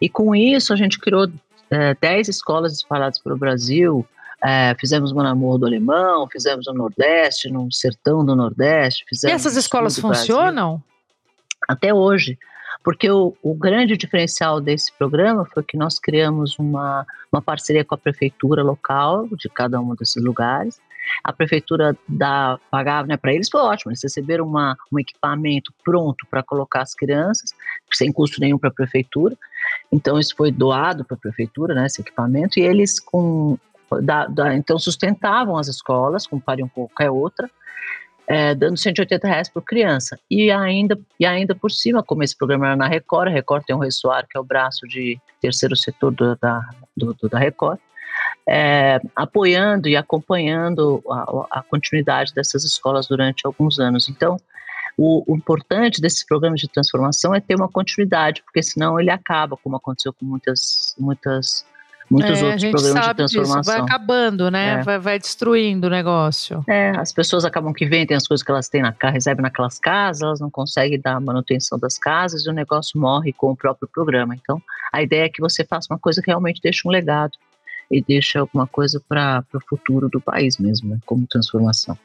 E 0.00 0.08
com 0.08 0.34
isso 0.34 0.72
a 0.72 0.76
gente 0.76 0.98
criou 0.98 1.26
eh, 1.70 1.96
10 2.00 2.28
escolas 2.28 2.72
espalhadas 2.72 3.18
pelo 3.18 3.36
Brasil. 3.36 4.06
eh, 4.44 4.74
fizemos 4.78 5.10
uma 5.12 5.22
na 5.24 5.34
Morro 5.34 5.58
do 5.58 5.66
Alemão, 5.66 6.28
fizemos 6.30 6.66
no 6.66 6.74
Nordeste, 6.74 7.50
no 7.50 7.70
sertão 7.72 8.24
do 8.24 8.34
Nordeste. 8.36 9.04
E 9.04 9.08
Fizemos 9.08 9.34
essas 9.34 9.54
no 9.54 9.60
escolas 9.60 9.98
Brasil. 9.98 10.16
funcionam? 10.24 10.82
até 11.68 11.92
hoje. 11.92 12.38
Porque 12.82 13.10
o, 13.10 13.36
o 13.42 13.54
grande 13.54 13.96
diferencial 13.96 14.60
desse 14.60 14.92
programa 14.96 15.44
foi 15.44 15.62
que 15.62 15.76
nós 15.76 15.98
criamos 15.98 16.58
uma, 16.58 17.06
uma 17.30 17.42
parceria 17.42 17.84
com 17.84 17.94
a 17.94 17.98
prefeitura 17.98 18.62
local 18.62 19.28
de 19.36 19.48
cada 19.48 19.80
um 19.80 19.94
desses 19.94 20.22
lugares. 20.22 20.80
A 21.24 21.32
prefeitura 21.32 21.96
dá, 22.08 22.58
pagava 22.70 23.08
né, 23.08 23.16
para 23.16 23.32
eles, 23.34 23.48
foi 23.50 23.60
ótimo, 23.60 23.90
eles 23.90 24.02
receberam 24.02 24.46
uma, 24.46 24.76
um 24.92 24.98
equipamento 24.98 25.72
pronto 25.84 26.26
para 26.30 26.42
colocar 26.42 26.82
as 26.82 26.94
crianças, 26.94 27.54
sem 27.92 28.12
custo 28.12 28.40
nenhum 28.40 28.58
para 28.58 28.70
a 28.70 28.72
prefeitura. 28.72 29.36
Então, 29.90 30.18
isso 30.18 30.34
foi 30.36 30.50
doado 30.52 31.04
para 31.04 31.16
a 31.16 31.20
prefeitura, 31.20 31.74
né, 31.74 31.86
esse 31.86 32.00
equipamento, 32.00 32.58
e 32.58 32.62
eles 32.62 33.00
com, 33.00 33.58
da- 34.02 34.26
da- 34.26 34.54
então 34.54 34.78
sustentavam 34.78 35.56
as 35.56 35.68
escolas, 35.68 36.26
como 36.26 36.40
com 36.42 36.68
qualquer 36.68 37.10
outra, 37.10 37.50
é, 38.30 38.54
dando 38.54 38.76
180 38.76 39.26
reais 39.26 39.48
por 39.48 39.60
criança. 39.62 40.16
E 40.30 40.52
ainda, 40.52 40.96
e 41.18 41.26
ainda 41.26 41.52
por 41.52 41.68
cima, 41.72 42.00
como 42.00 42.22
esse 42.22 42.36
programa 42.38 42.66
era 42.68 42.76
na 42.76 42.86
Record, 42.86 43.26
a 43.26 43.32
Record 43.32 43.64
tem 43.64 43.74
um 43.74 43.80
ressoar, 43.80 44.24
que 44.30 44.38
é 44.38 44.40
o 44.40 44.44
braço 44.44 44.86
de 44.86 45.18
terceiro 45.40 45.74
setor 45.74 46.12
do, 46.12 46.36
da, 46.36 46.60
do, 46.96 47.12
do- 47.12 47.28
da 47.28 47.40
Record, 47.40 47.80
é, 48.48 49.00
apoiando 49.16 49.88
e 49.88 49.96
acompanhando 49.96 51.02
a, 51.10 51.58
a 51.58 51.62
continuidade 51.64 52.32
dessas 52.32 52.62
escolas 52.64 53.08
durante 53.08 53.44
alguns 53.44 53.80
anos. 53.80 54.08
Então, 54.08 54.36
o, 54.96 55.24
o 55.26 55.36
importante 55.36 56.00
desses 56.00 56.24
programas 56.24 56.60
de 56.60 56.68
transformação 56.68 57.34
é 57.34 57.40
ter 57.40 57.56
uma 57.56 57.68
continuidade, 57.68 58.44
porque 58.44 58.62
senão 58.62 59.00
ele 59.00 59.10
acaba, 59.10 59.56
como 59.56 59.74
aconteceu 59.74 60.12
com 60.12 60.24
muitas, 60.24 60.94
muitas, 60.96 61.66
muitos 62.10 62.38
É, 62.38 62.42
a 62.42 62.46
outros 62.46 62.70
programas 62.70 63.00
de 63.00 63.04
sabe 63.06 63.24
disso, 63.24 63.36
vai 63.36 63.44
transformação. 63.44 63.84
acabando, 63.84 64.50
né? 64.50 64.80
É. 64.80 64.82
Vai, 64.82 64.98
vai 64.98 65.18
destruindo 65.18 65.86
o 65.86 65.90
negócio. 65.90 66.64
É, 66.68 66.90
as 66.96 67.12
pessoas 67.12 67.44
acabam 67.44 67.72
que 67.72 67.86
vendem 67.86 68.16
as 68.16 68.26
coisas 68.26 68.44
que 68.44 68.50
elas 68.50 68.68
têm 68.68 68.82
na 68.82 68.92
casa, 68.92 69.12
recebem 69.14 69.42
naquelas 69.42 69.78
casas, 69.78 70.22
elas 70.22 70.40
não 70.40 70.50
conseguem 70.50 71.00
dar 71.00 71.20
manutenção 71.20 71.78
das 71.78 71.96
casas 71.98 72.44
e 72.44 72.50
o 72.50 72.52
negócio 72.52 73.00
morre 73.00 73.32
com 73.32 73.50
o 73.52 73.56
próprio 73.56 73.88
programa. 73.92 74.34
Então, 74.34 74.60
a 74.92 75.02
ideia 75.02 75.24
é 75.24 75.28
que 75.28 75.40
você 75.40 75.64
faça 75.64 75.92
uma 75.92 75.98
coisa 75.98 76.20
que 76.20 76.28
realmente 76.30 76.60
deixe 76.62 76.86
um 76.86 76.90
legado 76.90 77.32
e 77.90 78.02
deixe 78.02 78.38
alguma 78.38 78.66
coisa 78.66 79.00
para 79.08 79.44
o 79.54 79.60
futuro 79.60 80.08
do 80.08 80.20
país 80.20 80.58
mesmo, 80.58 80.90
né, 80.90 80.98
como 81.04 81.26
transformação. 81.26 81.96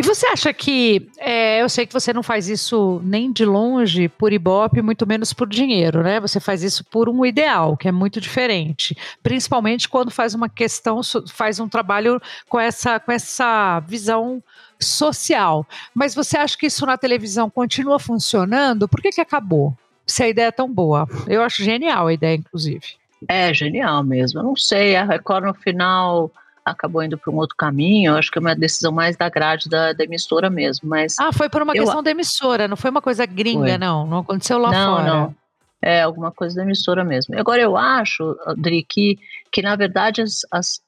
E 0.00 0.02
você 0.02 0.26
acha 0.28 0.50
que, 0.54 1.10
é, 1.18 1.60
eu 1.60 1.68
sei 1.68 1.84
que 1.84 1.92
você 1.92 2.10
não 2.10 2.22
faz 2.22 2.48
isso 2.48 3.02
nem 3.04 3.30
de 3.30 3.44
longe 3.44 4.08
por 4.08 4.32
ibope, 4.32 4.80
muito 4.80 5.06
menos 5.06 5.34
por 5.34 5.46
dinheiro, 5.46 6.02
né? 6.02 6.18
Você 6.18 6.40
faz 6.40 6.62
isso 6.62 6.82
por 6.82 7.06
um 7.06 7.22
ideal, 7.22 7.76
que 7.76 7.86
é 7.86 7.92
muito 7.92 8.18
diferente. 8.18 8.96
Principalmente 9.22 9.90
quando 9.90 10.10
faz 10.10 10.34
uma 10.34 10.48
questão, 10.48 11.02
faz 11.28 11.60
um 11.60 11.68
trabalho 11.68 12.18
com 12.48 12.58
essa, 12.58 12.98
com 12.98 13.12
essa 13.12 13.80
visão 13.80 14.42
social. 14.80 15.66
Mas 15.92 16.14
você 16.14 16.38
acha 16.38 16.56
que 16.56 16.68
isso 16.68 16.86
na 16.86 16.96
televisão 16.96 17.50
continua 17.50 17.98
funcionando? 17.98 18.88
Por 18.88 19.02
que, 19.02 19.10
que 19.10 19.20
acabou? 19.20 19.76
Se 20.06 20.22
a 20.22 20.28
ideia 20.30 20.46
é 20.46 20.50
tão 20.50 20.72
boa. 20.72 21.06
Eu 21.28 21.42
acho 21.42 21.62
genial 21.62 22.06
a 22.06 22.12
ideia, 22.14 22.36
inclusive. 22.36 22.96
É 23.28 23.52
genial 23.52 24.02
mesmo. 24.02 24.40
Eu 24.40 24.44
não 24.44 24.56
sei, 24.56 24.96
a 24.96 25.04
Record 25.04 25.44
no 25.44 25.52
final 25.52 26.32
acabou 26.64 27.02
indo 27.02 27.16
para 27.18 27.32
um 27.32 27.36
outro 27.36 27.56
caminho. 27.56 28.12
Eu 28.12 28.16
acho 28.16 28.30
que 28.30 28.38
é 28.38 28.40
uma 28.40 28.54
decisão 28.54 28.92
mais 28.92 29.16
da 29.16 29.28
grade 29.28 29.68
da, 29.68 29.92
da 29.92 30.04
emissora 30.04 30.48
mesmo. 30.50 30.88
Mas 30.88 31.16
Ah, 31.18 31.32
foi 31.32 31.48
por 31.48 31.62
uma 31.62 31.74
Eu- 31.74 31.84
questão 31.84 32.02
da 32.02 32.10
emissora, 32.10 32.68
não 32.68 32.76
foi 32.76 32.90
uma 32.90 33.02
coisa 33.02 33.24
gringa, 33.26 33.68
Foi. 33.70 33.78
não. 33.78 34.06
Não 34.06 34.18
aconteceu 34.18 34.58
lá 34.58 34.70
não, 34.70 34.96
fora. 34.96 35.06
não. 35.06 35.34
É 35.82 36.02
alguma 36.02 36.30
coisa 36.30 36.56
da 36.56 36.62
emissora 36.62 37.02
mesmo. 37.04 37.38
Agora, 37.38 37.60
eu 37.62 37.76
acho, 37.76 38.36
Adri, 38.46 38.82
que, 38.86 39.18
que 39.50 39.62
na 39.62 39.74
verdade 39.76 40.20
as, 40.20 40.40
as, 40.50 40.80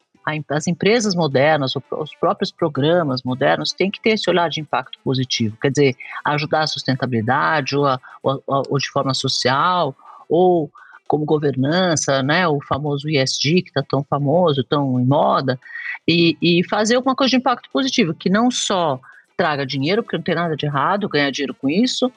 as 0.51 0.67
empresas 0.67 1.15
modernas, 1.15 1.75
os 1.91 2.15
próprios 2.17 2.53
programas 2.53 3.23
modernos, 3.23 3.73
têm 3.73 3.91
que 3.91 4.01
ter 4.01 4.11
esse 4.11 4.29
olhar 4.29 4.51
de 4.51 4.61
impacto 4.61 4.99
positivo. 5.03 5.57
Quer 5.61 5.71
dizer, 5.71 5.97
ajudar 6.25 6.61
a 6.61 6.67
sustentabilidade, 6.67 7.75
ou, 7.77 7.87
a- 7.87 7.99
ou, 8.23 8.43
ou 8.47 8.79
de 8.79 8.89
forma 8.91 9.15
social, 9.15 9.97
ou 10.29 10.71
como 11.13 11.27
governança, 11.27 12.23
né, 12.23 12.49
o 12.49 12.59
famoso 12.67 13.07
ESG, 13.07 13.61
que 13.61 13.69
está 13.69 13.83
tão 13.83 14.03
famoso, 14.03 14.65
tão 14.65 14.99
em 14.99 15.05
moda, 15.05 15.61
e, 16.09 16.39
e 16.41 16.67
fazer 16.67 16.95
alguma 16.97 17.15
coisa 17.15 17.33
de 17.33 17.37
impacto 17.37 17.69
positivo, 17.71 18.15
que 18.15 18.31
não 18.31 18.51
só 18.51 18.99
traga 19.37 19.67
dinheiro, 19.67 20.03
porque 20.03 20.17
não 20.17 20.25
tem 20.25 20.35
nada 20.35 20.57
de 20.57 20.65
errado 20.65 21.11
ganhar 21.11 21.31
dinheiro 21.31 21.53
com 21.53 21.69
isso, 21.69 22.11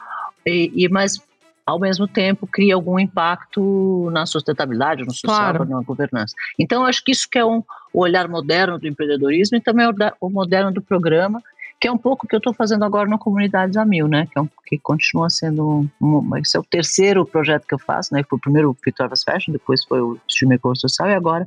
e, 0.46 0.72
e 0.74 0.88
mas 0.88 1.22
ao 1.66 1.78
mesmo 1.78 2.08
tempo 2.08 2.48
cria 2.48 2.74
algum 2.74 2.98
impacto 2.98 4.10
na 4.14 4.26
sustentabilidade, 4.26 5.04
no 5.04 5.12
social, 5.12 5.36
Claro. 5.56 5.66
na 5.66 5.82
governança. 5.82 6.34
Então, 6.58 6.86
acho 6.86 7.04
que 7.04 7.12
isso 7.12 7.28
que 7.30 7.38
é 7.38 7.44
um 7.44 7.62
olhar 7.94 8.30
moderno 8.30 8.80
do 8.80 8.88
empreendedorismo 8.88 9.58
e 9.58 9.62
também 9.62 9.88
o, 9.88 9.92
da- 9.92 10.14
o 10.22 10.30
moderno 10.30 10.72
do 10.72 10.82
programa, 10.82 11.42
que 11.86 11.90
é 11.90 11.92
um 11.92 12.00
pouco 12.00 12.26
o 12.26 12.28
que 12.28 12.34
eu 12.36 12.40
estou 12.40 12.52
fazendo 12.52 12.84
agora 12.84 13.08
no 13.08 13.20
Comunidades 13.20 13.78
a 13.78 13.86
Mil, 13.86 14.08
né? 14.08 14.28
Que, 14.32 14.40
é 14.40 14.42
um, 14.42 14.50
que 14.66 14.76
continua 14.80 15.30
sendo 15.30 15.88
um, 16.02 16.38
esse 16.38 16.58
é 16.58 16.60
o 16.60 16.64
terceiro 16.64 17.24
projeto 17.28 17.68
que 17.68 17.76
eu 17.76 17.78
faço, 17.78 18.12
né? 18.12 18.24
Foi 18.28 18.38
o 18.38 18.42
primeiro 18.42 18.76
Vitórias 18.84 19.22
Fashion, 19.24 19.52
depois 19.54 19.86
foi 19.86 20.02
o 20.02 20.18
Streamer 20.28 20.60
Social 20.74 21.08
e 21.10 21.14
agora 21.14 21.46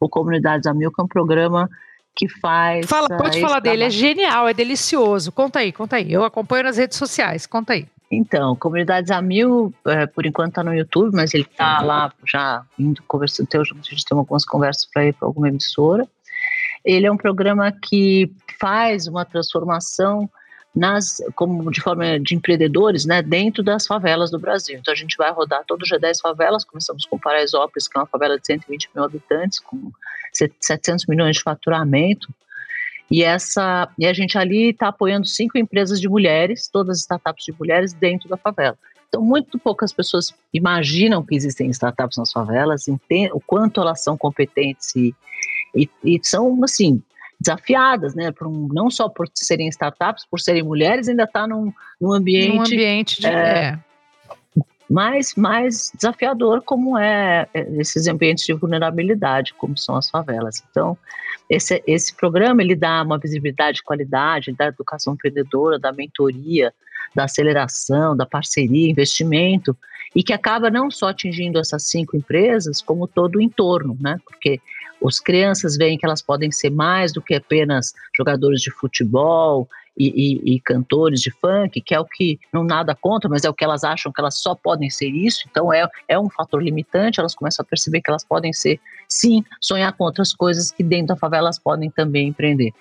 o 0.00 0.08
Comunidades 0.08 0.68
a 0.68 0.72
Mil, 0.72 0.92
que 0.92 1.00
é 1.00 1.04
um 1.04 1.08
programa 1.08 1.68
que 2.14 2.28
faz. 2.28 2.86
Fala, 2.86 3.08
pode 3.08 3.30
esse 3.38 3.40
falar 3.40 3.58
dele, 3.58 3.82
é 3.82 3.90
genial, 3.90 4.46
é 4.46 4.54
delicioso. 4.54 5.32
Conta 5.32 5.58
aí, 5.58 5.72
conta 5.72 5.96
aí. 5.96 6.12
Eu 6.12 6.22
acompanho 6.24 6.62
nas 6.62 6.76
redes 6.76 6.96
sociais, 6.96 7.44
conta 7.44 7.72
aí. 7.72 7.84
Então, 8.12 8.54
Comunidades 8.54 9.10
a 9.10 9.20
Mil, 9.20 9.74
é, 9.88 10.06
por 10.06 10.24
enquanto 10.24 10.50
está 10.50 10.62
no 10.62 10.72
YouTube, 10.72 11.16
mas 11.16 11.34
ele 11.34 11.42
está 11.50 11.82
lá 11.82 12.12
já 12.24 12.62
indo 12.78 13.02
conversando. 13.08 13.48
tem- 13.48 13.60
A 13.60 13.64
gente 13.64 14.04
tem 14.04 14.16
algumas 14.16 14.44
conversas 14.44 14.84
para 14.92 15.06
ir 15.06 15.14
para 15.14 15.26
alguma 15.26 15.48
emissora. 15.48 16.06
Ele 16.84 17.06
é 17.06 17.12
um 17.12 17.16
programa 17.16 17.70
que 17.72 18.32
faz 18.58 19.06
uma 19.06 19.24
transformação 19.24 20.28
nas, 20.74 21.16
como 21.34 21.70
de 21.70 21.80
forma 21.80 22.18
de 22.20 22.34
empreendedores, 22.34 23.04
né, 23.04 23.22
dentro 23.22 23.62
das 23.62 23.86
favelas 23.86 24.30
do 24.30 24.38
Brasil. 24.38 24.78
Então 24.78 24.92
a 24.92 24.96
gente 24.96 25.16
vai 25.16 25.30
rodar 25.32 25.64
todo 25.66 25.82
o 25.82 25.84
G10 25.84 26.20
favelas, 26.22 26.64
começamos 26.64 27.04
com 27.06 27.18
Paraisópolis, 27.18 27.88
que 27.88 27.98
é 27.98 28.00
uma 28.00 28.06
favela 28.06 28.38
de 28.38 28.46
120 28.46 28.90
mil 28.94 29.04
habitantes, 29.04 29.58
com 29.58 29.90
700 30.32 31.06
milhões 31.06 31.36
de 31.36 31.42
faturamento. 31.42 32.28
E, 33.10 33.24
essa, 33.24 33.88
e 33.98 34.06
a 34.06 34.12
gente 34.12 34.38
ali 34.38 34.70
está 34.70 34.88
apoiando 34.88 35.26
cinco 35.26 35.58
empresas 35.58 36.00
de 36.00 36.08
mulheres, 36.08 36.68
todas 36.68 37.00
startups 37.00 37.44
de 37.44 37.52
mulheres 37.58 37.92
dentro 37.92 38.28
da 38.28 38.36
favela. 38.36 38.78
Então, 39.08 39.20
muito 39.20 39.58
poucas 39.58 39.92
pessoas 39.92 40.32
imaginam 40.54 41.24
que 41.26 41.34
existem 41.34 41.68
startups 41.70 42.16
nas 42.16 42.30
favelas, 42.30 42.86
o 43.32 43.40
quanto 43.40 43.80
elas 43.80 44.04
são 44.04 44.16
competentes 44.16 44.94
e, 44.94 45.12
e, 45.74 45.88
e 46.04 46.20
são, 46.22 46.62
assim, 46.64 47.02
desafiadas, 47.40 48.14
né? 48.14 48.30
Por 48.30 48.46
um, 48.46 48.68
não 48.70 48.90
só 48.90 49.08
por 49.08 49.28
serem 49.34 49.68
startups, 49.68 50.26
por 50.30 50.38
serem 50.38 50.62
mulheres, 50.62 51.08
ainda 51.08 51.24
está 51.24 51.46
num, 51.46 51.72
num 52.00 52.12
ambiente, 52.12 52.54
Num 52.54 52.62
ambiente 52.62 53.20
de. 53.20 53.26
é, 53.26 53.30
é. 53.30 53.78
mais, 54.88 55.34
mais 55.34 55.90
desafiador 55.94 56.62
como 56.62 56.98
é 56.98 57.48
é, 57.54 57.66
esses 57.78 58.06
ambientes 58.06 58.44
de 58.44 58.52
vulnerabilidade, 58.52 59.54
como 59.54 59.78
são 59.78 59.96
as 59.96 60.10
favelas. 60.10 60.62
Então, 60.70 60.98
esse, 61.48 61.82
esse 61.86 62.14
programa 62.14 62.62
ele 62.62 62.76
dá 62.76 63.02
uma 63.02 63.18
visibilidade 63.18 63.78
de 63.78 63.82
qualidade 63.82 64.52
da 64.52 64.66
educação 64.66 65.14
empreendedora, 65.14 65.78
da 65.78 65.92
mentoria, 65.92 66.72
da 67.14 67.24
aceleração, 67.24 68.16
da 68.16 68.26
parceria, 68.26 68.90
investimento, 68.90 69.76
e 70.14 70.22
que 70.22 70.32
acaba 70.32 70.70
não 70.70 70.90
só 70.90 71.08
atingindo 71.08 71.58
essas 71.58 71.88
cinco 71.88 72.16
empresas, 72.16 72.82
como 72.82 73.08
todo 73.08 73.36
o 73.36 73.40
entorno, 73.40 73.96
né? 74.00 74.18
Porque 74.24 74.60
as 75.06 75.18
crianças 75.20 75.76
veem 75.76 75.96
que 75.98 76.06
elas 76.06 76.22
podem 76.22 76.50
ser 76.50 76.70
mais 76.70 77.12
do 77.12 77.22
que 77.22 77.34
apenas 77.34 77.92
jogadores 78.16 78.60
de 78.60 78.70
futebol 78.70 79.68
e, 79.98 80.08
e- 80.08 80.54
e 80.54 80.60
cantores 80.60 81.20
de 81.20 81.30
funk, 81.30 81.80
que 81.80 81.94
é 81.94 82.00
o 82.00 82.04
que 82.04 82.38
não 82.52 82.64
nada 82.64 82.94
contra, 82.94 83.28
mas 83.28 83.44
é 83.44 83.50
o 83.50 83.54
que 83.54 83.64
elas 83.64 83.84
acham 83.84 84.12
que 84.12 84.20
elas 84.20 84.38
só 84.38 84.54
podem 84.54 84.88
ser 84.88 85.08
isso. 85.08 85.46
Então 85.50 85.72
é, 85.72 85.86
é 86.08 86.18
um 86.18 86.30
fator 86.30 86.62
limitante. 86.62 87.20
Elas 87.20 87.34
começam 87.34 87.62
a 87.62 87.66
perceber 87.66 88.00
que 88.00 88.10
elas 88.10 88.24
podem 88.24 88.52
ser, 88.52 88.80
sim, 89.08 89.44
sonhar 89.60 89.92
com 89.92 90.04
outras 90.04 90.32
coisas 90.32 90.70
que 90.70 90.82
dentro 90.82 91.08
da 91.08 91.16
favela 91.16 91.46
elas 91.46 91.58
podem 91.58 91.90
também 91.90 92.28
empreender. 92.28 92.72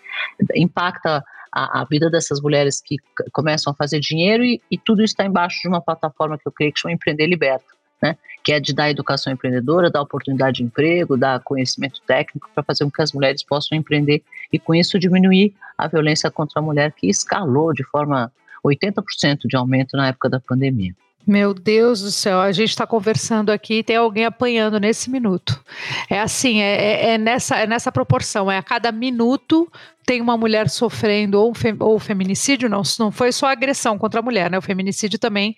Impacta 0.56 1.24
a, 1.52 1.82
a 1.82 1.86
vida 1.86 2.10
dessas 2.10 2.40
mulheres 2.42 2.82
que 2.82 2.98
começam 3.32 3.74
a 3.74 3.76
fazer 3.76 4.00
dinheiro 4.00 4.44
e, 4.44 4.62
e 4.70 4.78
tudo 4.78 5.04
está 5.04 5.26
embaixo 5.26 5.60
de 5.62 5.68
uma 5.68 5.82
plataforma 5.82 6.38
que 6.38 6.48
eu 6.48 6.52
creio 6.52 6.72
que 6.72 6.80
chama 6.80 6.94
Empreender 6.94 7.28
Liberta, 7.28 7.66
né? 8.02 8.16
Que 8.50 8.53
é 8.53 8.60
de 8.60 8.74
dar 8.74 8.89
educação 8.89 9.32
empreendedora, 9.32 9.91
dar 9.91 10.01
oportunidade 10.01 10.58
de 10.58 10.63
emprego, 10.63 11.15
dar 11.15 11.39
conhecimento 11.39 12.01
técnico 12.08 12.50
para 12.56 12.63
fazer 12.63 12.84
com 12.84 12.89
que 12.89 13.01
as 13.03 13.13
mulheres 13.13 13.44
possam 13.44 13.77
empreender 13.77 14.24
e 14.51 14.58
com 14.58 14.74
isso 14.74 14.98
diminuir 14.98 15.53
a 15.77 15.88
violência 15.88 16.32
contra 16.32 16.60
a 16.60 16.63
mulher 16.63 16.91
que 16.91 17.08
escalou 17.08 17.72
de 17.72 17.84
forma 17.84 18.32
80% 18.65 19.41
de 19.46 19.56
aumento 19.56 19.96
na 19.96 20.08
época 20.08 20.27
da 20.27 20.39
pandemia. 20.39 20.96
Meu 21.27 21.53
Deus 21.53 22.01
do 22.01 22.10
céu, 22.10 22.39
a 22.39 22.51
gente 22.51 22.70
está 22.70 22.88
conversando 22.88 23.51
aqui 23.51 23.75
e 23.75 23.84
tem 23.84 23.98
alguém 23.98 24.25
apanhando 24.25 24.79
nesse 24.79 25.12
minuto. 25.12 25.63
É 26.10 26.20
assim, 26.20 26.60
é, 26.60 26.74
é, 26.74 27.10
é, 27.12 27.18
nessa, 27.20 27.56
é 27.56 27.68
nessa 27.68 27.91
proporção, 27.91 28.50
é 28.50 28.58
a 28.58 28.63
cada 28.63 28.91
minuto 28.91 29.72
tem 30.08 30.22
uma 30.22 30.36
mulher 30.36 30.70
sofrendo 30.70 31.39
ou, 31.39 31.53
ou 31.82 32.00
feminicídio, 32.00 32.68
não, 32.68 32.82
não 32.98 33.12
foi 33.12 33.32
só 33.32 33.46
agressão 33.46 33.96
contra 33.96 34.22
a 34.22 34.24
mulher, 34.24 34.50
né? 34.50 34.58
O 34.58 34.62
feminicídio 34.62 35.20
também 35.20 35.56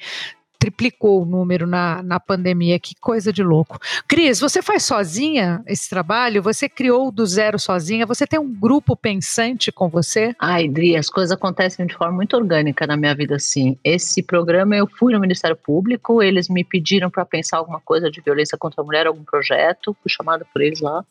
triplicou 0.61 1.23
o 1.23 1.25
número 1.25 1.65
na, 1.65 2.03
na 2.03 2.19
pandemia. 2.19 2.79
Que 2.79 2.93
coisa 2.93 3.33
de 3.33 3.41
louco. 3.41 3.79
Cris, 4.07 4.39
você 4.39 4.61
faz 4.61 4.85
sozinha 4.85 5.63
esse 5.65 5.89
trabalho? 5.89 6.43
Você 6.43 6.69
criou 6.69 7.11
do 7.11 7.25
zero 7.25 7.57
sozinha? 7.57 8.05
Você 8.05 8.27
tem 8.27 8.39
um 8.39 8.53
grupo 8.53 8.95
pensante 8.95 9.71
com 9.71 9.89
você? 9.89 10.35
Ai, 10.37 10.67
Dri, 10.67 10.95
as 10.95 11.09
coisas 11.09 11.31
acontecem 11.31 11.87
de 11.87 11.95
forma 11.95 12.13
muito 12.13 12.37
orgânica 12.37 12.85
na 12.85 12.95
minha 12.95 13.15
vida, 13.15 13.37
assim. 13.37 13.75
Esse 13.83 14.21
programa 14.21 14.75
eu 14.75 14.85
fui 14.85 15.11
no 15.11 15.19
Ministério 15.19 15.55
Público, 15.57 16.21
eles 16.21 16.47
me 16.47 16.63
pediram 16.63 17.09
para 17.09 17.25
pensar 17.25 17.57
alguma 17.57 17.81
coisa 17.81 18.11
de 18.11 18.21
violência 18.21 18.55
contra 18.55 18.83
a 18.83 18.85
mulher, 18.85 19.07
algum 19.07 19.23
projeto, 19.23 19.97
fui 19.99 20.11
chamada 20.11 20.45
por 20.53 20.61
eles 20.61 20.79
lá. 20.79 21.03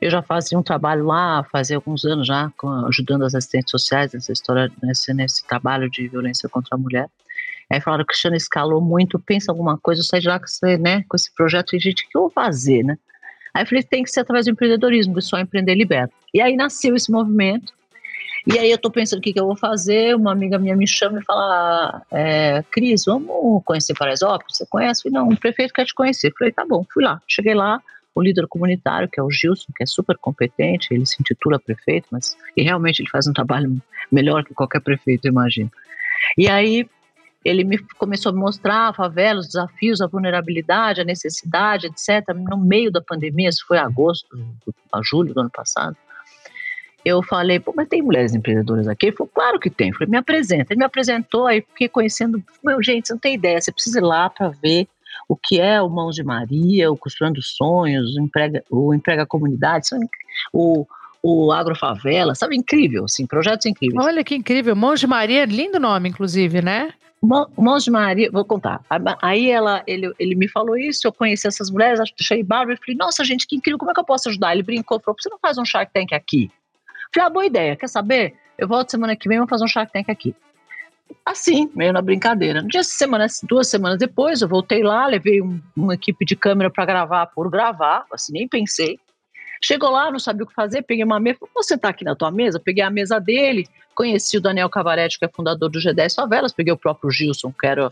Eu 0.00 0.10
já 0.12 0.22
fazia 0.22 0.56
um 0.56 0.62
trabalho 0.62 1.06
lá, 1.06 1.44
fazia 1.50 1.74
alguns 1.74 2.04
anos 2.04 2.24
já, 2.24 2.52
ajudando 2.86 3.24
as 3.24 3.34
assistentes 3.34 3.72
sociais 3.72 4.12
nessa 4.12 4.32
história, 4.32 4.70
nesse, 4.80 5.12
nesse 5.12 5.44
trabalho 5.44 5.90
de 5.90 6.06
violência 6.06 6.48
contra 6.48 6.76
a 6.76 6.78
mulher. 6.78 7.08
Aí 7.74 7.80
falaram, 7.80 8.04
Cristiano 8.04 8.36
escalou 8.36 8.80
muito, 8.80 9.18
pensa 9.18 9.50
alguma 9.50 9.76
coisa, 9.76 10.02
saí 10.02 10.20
de 10.20 10.28
lá 10.28 10.38
com 10.38 10.44
esse, 10.44 10.78
né, 10.78 11.04
com 11.08 11.16
esse 11.16 11.34
projeto 11.34 11.74
e, 11.74 11.80
gente, 11.80 12.04
o 12.04 12.08
que 12.08 12.16
eu 12.16 12.22
vou 12.22 12.30
fazer, 12.30 12.84
né? 12.84 12.96
Aí 13.52 13.62
eu 13.62 13.66
falei, 13.66 13.82
tem 13.82 14.02
que 14.02 14.10
ser 14.10 14.20
através 14.20 14.46
do 14.46 14.52
empreendedorismo, 14.52 15.20
só 15.20 15.38
empreender 15.38 15.74
liberta. 15.74 16.14
E 16.32 16.40
aí 16.40 16.56
nasceu 16.56 16.94
esse 16.94 17.10
movimento. 17.10 17.72
E 18.46 18.58
aí 18.58 18.70
eu 18.70 18.78
tô 18.78 18.90
pensando 18.90 19.20
o 19.20 19.22
que, 19.22 19.32
que 19.32 19.40
eu 19.40 19.46
vou 19.46 19.56
fazer, 19.56 20.14
uma 20.14 20.32
amiga 20.32 20.58
minha 20.58 20.76
me 20.76 20.86
chama 20.86 21.18
e 21.18 21.24
fala, 21.24 22.02
é, 22.10 22.62
Cris, 22.70 23.04
vamos 23.06 23.62
conhecer 23.64 23.94
Paraisópolis? 23.94 24.56
Você 24.56 24.66
conhece? 24.66 25.02
Falei, 25.02 25.18
não, 25.18 25.28
o 25.28 25.36
prefeito 25.36 25.72
quer 25.72 25.84
te 25.84 25.94
conhecer. 25.94 26.32
Falei, 26.38 26.52
tá 26.52 26.64
bom, 26.66 26.84
fui 26.92 27.02
lá. 27.02 27.22
Cheguei 27.26 27.54
lá, 27.54 27.80
o 28.14 28.22
líder 28.22 28.46
comunitário, 28.46 29.08
que 29.08 29.18
é 29.18 29.22
o 29.22 29.30
Gilson, 29.30 29.72
que 29.74 29.82
é 29.82 29.86
super 29.86 30.16
competente, 30.18 30.92
ele 30.92 31.06
se 31.06 31.16
intitula 31.20 31.58
prefeito, 31.58 32.06
mas 32.10 32.36
e 32.56 32.62
realmente 32.62 33.00
ele 33.00 33.10
faz 33.10 33.26
um 33.26 33.32
trabalho 33.32 33.80
melhor 34.12 34.44
que 34.44 34.54
qualquer 34.54 34.80
prefeito, 34.80 35.26
imagino. 35.26 35.70
E 36.38 36.48
aí 36.48 36.86
ele 37.44 37.62
me 37.62 37.78
começou 37.98 38.32
a 38.32 38.34
mostrar 38.34 38.88
a 38.88 38.92
favela, 38.92 39.40
os 39.40 39.48
desafios, 39.48 40.00
a 40.00 40.06
vulnerabilidade, 40.06 41.00
a 41.00 41.04
necessidade, 41.04 41.86
etc. 41.86 42.34
No 42.34 42.56
meio 42.56 42.90
da 42.90 43.02
pandemia, 43.02 43.50
isso 43.50 43.64
foi 43.66 43.76
agosto, 43.76 44.26
a 44.92 45.00
julho 45.02 45.34
do 45.34 45.40
ano 45.40 45.50
passado. 45.50 45.96
Eu 47.04 47.22
falei, 47.22 47.60
pô, 47.60 47.74
mas 47.76 47.86
tem 47.86 48.00
mulheres 48.00 48.34
empreendedoras 48.34 48.88
aqui? 48.88 49.06
Ele 49.06 49.16
falou, 49.16 49.30
claro 49.34 49.60
que 49.60 49.68
tem. 49.68 49.90
Eu 49.90 49.94
falei, 49.94 50.10
me 50.10 50.16
apresenta. 50.16 50.72
Ele 50.72 50.78
me 50.78 50.86
apresentou, 50.86 51.46
aí 51.46 51.60
fiquei 51.60 51.86
conhecendo. 51.86 52.42
Meu, 52.62 52.82
gente, 52.82 53.08
você 53.08 53.12
não 53.12 53.20
tem 53.20 53.34
ideia, 53.34 53.60
você 53.60 53.70
precisa 53.70 53.98
ir 53.98 54.02
lá 54.02 54.30
para 54.30 54.48
ver 54.48 54.88
o 55.28 55.36
que 55.36 55.60
é 55.60 55.82
o 55.82 55.90
Mãos 55.90 56.14
de 56.14 56.24
Maria, 56.24 56.90
o 56.90 56.96
Costurando 56.96 57.42
Sonhos, 57.42 58.16
o 58.16 58.20
Emprega, 58.22 58.64
o 58.70 58.94
Emprega 58.94 59.26
Comunidade, 59.26 59.88
o, 60.50 60.86
o 61.22 61.52
Agrofavela, 61.52 62.34
sabe? 62.34 62.56
Incrível, 62.56 63.04
assim, 63.04 63.26
projetos 63.26 63.66
incríveis. 63.66 64.02
Olha 64.02 64.24
que 64.24 64.34
incrível. 64.34 64.74
Mãos 64.74 64.98
de 64.98 65.06
Maria, 65.06 65.44
lindo 65.44 65.78
nome, 65.78 66.08
inclusive, 66.08 66.62
né? 66.62 66.94
Mãos 67.56 67.84
de 67.84 67.90
Maria, 67.90 68.30
vou 68.30 68.44
contar. 68.44 68.84
Aí 69.22 69.50
ela, 69.50 69.82
ele, 69.86 70.12
ele 70.18 70.34
me 70.34 70.48
falou 70.48 70.76
isso, 70.76 71.06
eu 71.06 71.12
conheci 71.12 71.46
essas 71.46 71.70
mulheres, 71.70 72.00
achei 72.00 72.42
bárbaro, 72.42 72.74
e 72.74 72.76
falei, 72.76 72.96
nossa 72.96 73.24
gente, 73.24 73.46
que 73.46 73.56
incrível, 73.56 73.78
como 73.78 73.90
é 73.90 73.94
que 73.94 74.00
eu 74.00 74.04
posso 74.04 74.28
ajudar? 74.28 74.52
Ele 74.52 74.62
brincou, 74.62 75.00
falou, 75.00 75.16
você 75.18 75.30
não 75.30 75.38
faz 75.38 75.56
um 75.56 75.64
Shark 75.64 75.92
Tank 75.92 76.12
aqui? 76.12 76.50
Falei, 77.14 77.26
ah, 77.26 77.30
boa 77.30 77.46
ideia, 77.46 77.76
quer 77.76 77.88
saber? 77.88 78.34
Eu 78.58 78.68
volto 78.68 78.90
semana 78.90 79.16
que 79.16 79.28
vem, 79.28 79.38
vamos 79.38 79.50
fazer 79.50 79.64
um 79.64 79.68
Shark 79.68 79.92
Tank 79.92 80.10
aqui. 80.10 80.34
Assim, 81.24 81.70
meio 81.74 81.92
na 81.92 82.02
brincadeira. 82.02 82.60
No 82.60 82.68
dia 82.68 82.82
semana, 82.82 83.26
duas 83.44 83.68
semanas 83.68 83.98
depois, 83.98 84.42
eu 84.42 84.48
voltei 84.48 84.82
lá, 84.82 85.06
levei 85.06 85.40
um, 85.40 85.60
uma 85.74 85.94
equipe 85.94 86.24
de 86.24 86.36
câmera 86.36 86.70
para 86.70 86.84
gravar 86.84 87.26
por 87.26 87.50
gravar, 87.50 88.04
assim, 88.12 88.32
nem 88.32 88.46
pensei. 88.46 88.98
Chegou 89.66 89.88
lá, 89.88 90.10
não 90.10 90.18
sabia 90.18 90.44
o 90.44 90.46
que 90.46 90.52
fazer, 90.52 90.82
peguei 90.82 91.02
uma 91.02 91.18
mesa, 91.18 91.38
vou 91.54 91.62
sentar 91.62 91.90
aqui 91.90 92.04
na 92.04 92.14
tua 92.14 92.30
mesa, 92.30 92.60
peguei 92.60 92.84
a 92.84 92.90
mesa 92.90 93.18
dele, 93.18 93.66
conheci 93.94 94.36
o 94.36 94.40
Daniel 94.40 94.68
Cavaretti, 94.68 95.18
que 95.18 95.24
é 95.24 95.28
fundador 95.28 95.70
do 95.70 95.78
G10 95.78 96.14
Favelas, 96.14 96.52
peguei 96.52 96.70
o 96.70 96.76
próprio 96.76 97.10
Gilson, 97.10 97.50
que, 97.58 97.66
era, 97.66 97.90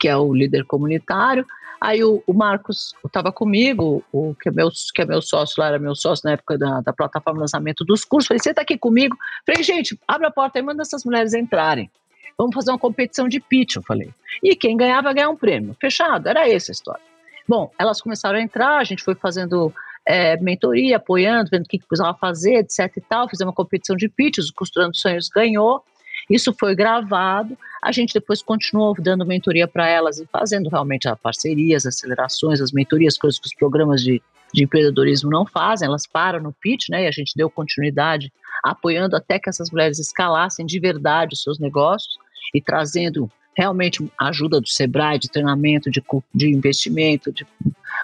que 0.00 0.08
é 0.08 0.16
o 0.16 0.34
líder 0.34 0.64
comunitário, 0.64 1.46
aí 1.80 2.02
o, 2.02 2.20
o 2.26 2.34
Marcos 2.34 2.96
estava 3.06 3.30
comigo, 3.30 4.04
o, 4.10 4.34
que, 4.34 4.48
é 4.48 4.52
meu, 4.52 4.68
que 4.92 5.00
é 5.00 5.04
meu 5.04 5.22
sócio 5.22 5.62
lá, 5.62 5.68
era 5.68 5.78
meu 5.78 5.94
sócio 5.94 6.22
na 6.24 6.32
época 6.32 6.58
da, 6.58 6.80
da 6.80 6.92
plataforma 6.92 7.38
lançamento 7.38 7.84
dos 7.84 8.04
cursos, 8.04 8.26
falei, 8.26 8.42
senta 8.42 8.60
aqui 8.60 8.76
comigo, 8.76 9.16
falei, 9.46 9.62
gente, 9.62 9.96
abre 10.08 10.26
a 10.26 10.30
porta 10.32 10.58
e 10.58 10.62
manda 10.62 10.82
essas 10.82 11.04
mulheres 11.04 11.34
entrarem. 11.34 11.88
Vamos 12.36 12.52
fazer 12.52 12.72
uma 12.72 12.78
competição 12.80 13.28
de 13.28 13.38
pitch, 13.38 13.76
eu 13.76 13.82
falei. 13.82 14.12
E 14.42 14.56
quem 14.56 14.76
ganhava 14.76 15.02
vai 15.02 15.14
ganhar 15.14 15.28
um 15.28 15.36
prêmio. 15.36 15.76
Fechado, 15.80 16.28
era 16.28 16.48
essa 16.48 16.72
a 16.72 16.74
história. 16.74 17.02
Bom, 17.46 17.70
elas 17.78 18.00
começaram 18.00 18.40
a 18.40 18.42
entrar, 18.42 18.78
a 18.78 18.84
gente 18.84 19.04
foi 19.04 19.14
fazendo 19.14 19.72
é, 20.06 20.36
mentoria, 20.38 20.96
apoiando, 20.96 21.50
vendo 21.50 21.64
o 21.64 21.68
que, 21.68 21.78
que 21.78 21.86
precisava 21.86 22.16
fazer, 22.18 22.54
etc 22.56 22.90
e 22.96 23.00
tal. 23.00 23.28
Fizemos 23.28 23.50
uma 23.50 23.54
competição 23.54 23.96
de 23.96 24.08
pitches, 24.08 24.48
o 24.48 24.54
Costurando 24.54 24.96
Sonhos 24.96 25.28
ganhou. 25.28 25.82
Isso 26.30 26.54
foi 26.58 26.74
gravado. 26.74 27.56
A 27.82 27.90
gente 27.90 28.14
depois 28.14 28.42
continuou 28.42 28.94
dando 28.98 29.26
mentoria 29.26 29.66
para 29.66 29.88
elas 29.88 30.18
e 30.18 30.26
fazendo 30.26 30.68
realmente 30.68 31.08
as 31.08 31.18
parcerias, 31.18 31.84
acelerações, 31.84 32.60
as 32.60 32.72
mentorias, 32.72 33.18
coisas 33.18 33.40
que 33.40 33.46
os 33.46 33.54
programas 33.54 34.02
de, 34.02 34.22
de 34.52 34.64
empreendedorismo 34.64 35.30
não 35.30 35.44
fazem. 35.44 35.86
Elas 35.86 36.06
param 36.06 36.40
no 36.40 36.52
pitch, 36.52 36.88
né? 36.88 37.04
E 37.04 37.06
a 37.08 37.10
gente 37.10 37.34
deu 37.36 37.50
continuidade, 37.50 38.32
apoiando 38.62 39.16
até 39.16 39.38
que 39.38 39.48
essas 39.48 39.70
mulheres 39.70 39.98
escalassem 39.98 40.64
de 40.64 40.78
verdade 40.78 41.34
os 41.34 41.42
seus 41.42 41.58
negócios 41.58 42.16
e 42.54 42.60
trazendo 42.60 43.30
realmente 43.56 44.10
ajuda 44.18 44.60
do 44.60 44.68
Sebrae, 44.68 45.18
de 45.18 45.28
treinamento, 45.28 45.90
de, 45.90 46.02
de 46.34 46.48
investimento, 46.48 47.32
de 47.32 47.46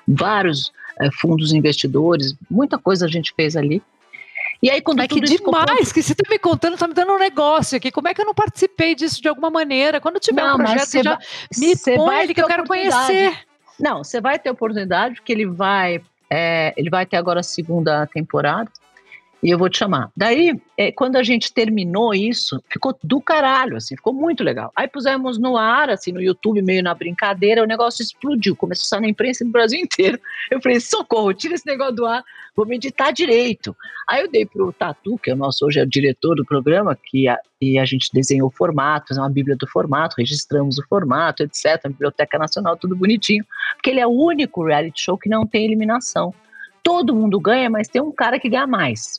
vários 0.06 0.72
fundos 1.20 1.52
investidores, 1.52 2.34
muita 2.50 2.78
coisa 2.78 3.06
a 3.06 3.08
gente 3.08 3.32
fez 3.34 3.56
ali. 3.56 3.82
E 4.60 4.70
aí, 4.70 4.80
quando 4.80 5.00
é 5.00 5.06
que 5.06 5.20
demais 5.20 5.92
que 5.92 6.02
você 6.02 6.12
está 6.12 6.28
me 6.28 6.38
contando, 6.38 6.74
está 6.74 6.88
me 6.88 6.94
dando 6.94 7.12
um 7.12 7.18
negócio 7.18 7.76
aqui. 7.76 7.92
Como 7.92 8.08
é 8.08 8.14
que 8.14 8.20
eu 8.20 8.26
não 8.26 8.34
participei 8.34 8.94
disso 8.94 9.22
de 9.22 9.28
alguma 9.28 9.50
maneira? 9.50 10.00
Quando 10.00 10.18
tiver 10.18 10.42
não, 10.42 10.54
um 10.54 10.56
projeto, 10.56 10.86
você 10.86 11.02
já 11.02 11.18
me 11.56 11.76
põe 11.76 12.22
ele 12.22 12.34
que 12.34 12.42
eu 12.42 12.46
quero 12.46 12.66
conhecer. 12.66 13.38
Não, 13.78 14.02
você 14.02 14.20
vai 14.20 14.36
ter 14.38 14.50
oportunidade, 14.50 15.14
porque 15.16 15.32
ele 15.32 15.46
vai, 15.46 16.02
é, 16.28 16.74
ele 16.76 16.90
vai 16.90 17.06
ter 17.06 17.16
agora 17.16 17.38
a 17.38 17.44
segunda 17.44 18.04
temporada 18.08 18.68
e 19.42 19.50
eu 19.50 19.58
vou 19.58 19.68
te 19.68 19.78
chamar. 19.78 20.10
Daí, 20.16 20.60
é, 20.76 20.90
quando 20.90 21.16
a 21.16 21.22
gente 21.22 21.52
terminou 21.52 22.12
isso, 22.12 22.60
ficou 22.68 22.96
do 23.02 23.20
caralho, 23.20 23.76
assim, 23.76 23.94
ficou 23.94 24.12
muito 24.12 24.42
legal. 24.42 24.72
Aí 24.74 24.88
pusemos 24.88 25.38
no 25.38 25.56
ar, 25.56 25.90
assim, 25.90 26.10
no 26.10 26.20
YouTube, 26.20 26.60
meio 26.60 26.82
na 26.82 26.94
brincadeira, 26.94 27.62
o 27.62 27.66
negócio 27.66 28.02
explodiu, 28.02 28.56
começou 28.56 28.84
a 28.84 28.88
sair 28.88 29.00
na 29.00 29.08
imprensa 29.08 29.44
no 29.44 29.52
Brasil 29.52 29.78
inteiro. 29.80 30.18
Eu 30.50 30.60
falei, 30.60 30.80
socorro, 30.80 31.32
tira 31.32 31.54
esse 31.54 31.66
negócio 31.66 31.94
do 31.94 32.06
ar, 32.06 32.24
vou 32.56 32.66
meditar 32.66 33.12
direito. 33.12 33.76
Aí 34.08 34.22
eu 34.22 34.30
dei 34.30 34.44
pro 34.44 34.72
Tatu, 34.72 35.16
que 35.18 35.30
é 35.30 35.34
o 35.34 35.36
nosso, 35.36 35.64
hoje 35.64 35.78
é 35.78 35.84
o 35.84 35.86
diretor 35.86 36.34
do 36.34 36.44
programa, 36.44 36.98
que 37.00 37.28
a, 37.28 37.38
e 37.60 37.78
a 37.78 37.84
gente 37.84 38.08
desenhou 38.12 38.48
o 38.48 38.52
formato, 38.52 39.08
fez 39.08 39.18
uma 39.18 39.30
bíblia 39.30 39.56
do 39.56 39.68
formato, 39.68 40.16
registramos 40.18 40.78
o 40.78 40.86
formato, 40.88 41.44
etc., 41.44 41.80
a 41.84 41.88
Biblioteca 41.88 42.38
Nacional, 42.38 42.76
tudo 42.76 42.96
bonitinho, 42.96 43.44
porque 43.74 43.90
ele 43.90 44.00
é 44.00 44.06
o 44.06 44.10
único 44.10 44.64
reality 44.64 45.00
show 45.00 45.16
que 45.16 45.28
não 45.28 45.46
tem 45.46 45.64
eliminação. 45.64 46.34
Todo 46.82 47.14
mundo 47.14 47.38
ganha, 47.38 47.68
mas 47.70 47.86
tem 47.86 48.00
um 48.02 48.10
cara 48.10 48.40
que 48.40 48.48
ganha 48.48 48.66
mais. 48.66 49.18